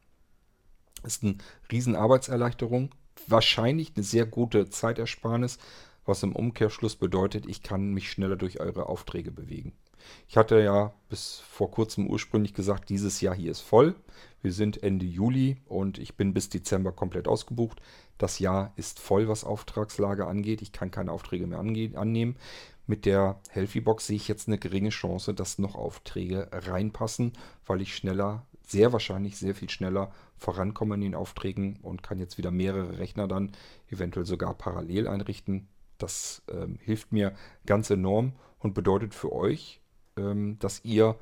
[1.03, 1.39] Ist eine
[1.73, 2.95] riesen Arbeitserleichterung,
[3.27, 5.59] wahrscheinlich eine sehr gute Zeitersparnis,
[6.05, 9.73] was im Umkehrschluss bedeutet, ich kann mich schneller durch eure Aufträge bewegen.
[10.29, 13.95] Ich hatte ja bis vor kurzem ursprünglich gesagt, dieses Jahr hier ist voll.
[14.41, 17.81] Wir sind Ende Juli und ich bin bis Dezember komplett ausgebucht.
[18.19, 20.63] Das Jahr ist voll, was Auftragslage angeht.
[20.63, 22.37] Ich kann keine Aufträge mehr annehmen.
[22.87, 27.33] Mit der Healthy Box sehe ich jetzt eine geringe Chance, dass noch Aufträge reinpassen,
[27.65, 32.39] weil ich schneller, sehr wahrscheinlich sehr viel schneller vorankomme in den Aufträgen und kann jetzt
[32.39, 33.53] wieder mehrere Rechner dann
[33.91, 35.69] eventuell sogar parallel einrichten.
[35.99, 37.35] Das ähm, hilft mir
[37.67, 39.82] ganz enorm und bedeutet für euch,
[40.17, 41.17] ähm, dass ihr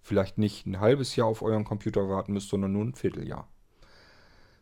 [0.00, 3.48] vielleicht nicht ein halbes Jahr auf euren Computer warten müsst, sondern nur ein Vierteljahr.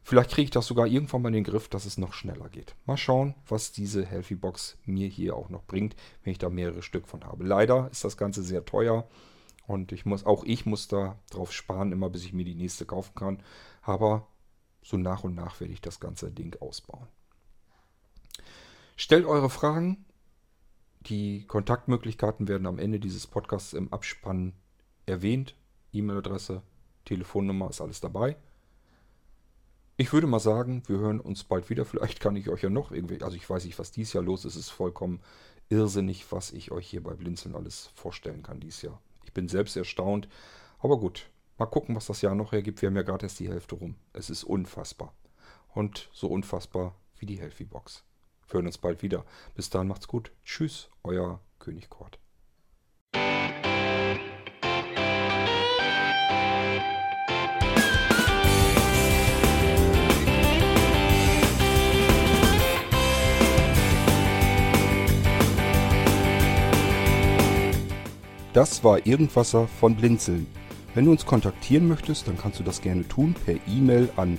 [0.03, 2.75] Vielleicht kriege ich das sogar irgendwann mal in den Griff, dass es noch schneller geht.
[2.85, 6.83] Mal schauen, was diese Healthy Box mir hier auch noch bringt, wenn ich da mehrere
[6.83, 7.45] Stück von habe.
[7.45, 9.09] Leider ist das Ganze sehr teuer
[9.67, 12.85] und ich muss, auch ich muss da drauf sparen, immer bis ich mir die nächste
[12.85, 13.43] kaufen kann.
[13.81, 14.27] Aber
[14.83, 17.09] so nach und nach werde ich das ganze Ding ausbauen.
[18.97, 20.05] Stellt eure Fragen.
[21.07, 24.55] Die Kontaktmöglichkeiten werden am Ende dieses Podcasts im Abspann
[25.05, 25.55] erwähnt.
[25.93, 26.63] E-Mail-Adresse,
[27.05, 28.37] Telefonnummer ist alles dabei.
[29.97, 31.85] Ich würde mal sagen, wir hören uns bald wieder.
[31.85, 34.45] Vielleicht kann ich euch ja noch irgendwie, also ich weiß nicht, was dies Jahr los
[34.45, 34.57] ist.
[34.57, 35.21] Es ist vollkommen
[35.69, 39.01] irrsinnig, was ich euch hier bei Blinzeln alles vorstellen kann dies Jahr.
[39.25, 40.29] Ich bin selbst erstaunt.
[40.79, 41.29] Aber gut,
[41.59, 42.81] mal gucken, was das Jahr noch hergibt.
[42.83, 43.97] Wir haben ja gerade erst die Hälfte rum.
[44.15, 45.15] Es ist unfassbar.
[45.69, 48.05] Und so unfassbar wie die Healthy Box.
[48.55, 49.25] Wir hören uns bald wieder.
[49.57, 50.31] Bis dahin macht's gut.
[50.45, 52.21] Tschüss, euer König Kort.
[68.53, 70.47] Das war Irgendwasser von Blinzeln.
[70.95, 74.39] Wenn du uns kontaktieren möchtest, dann kannst du das gerne tun per E-Mail an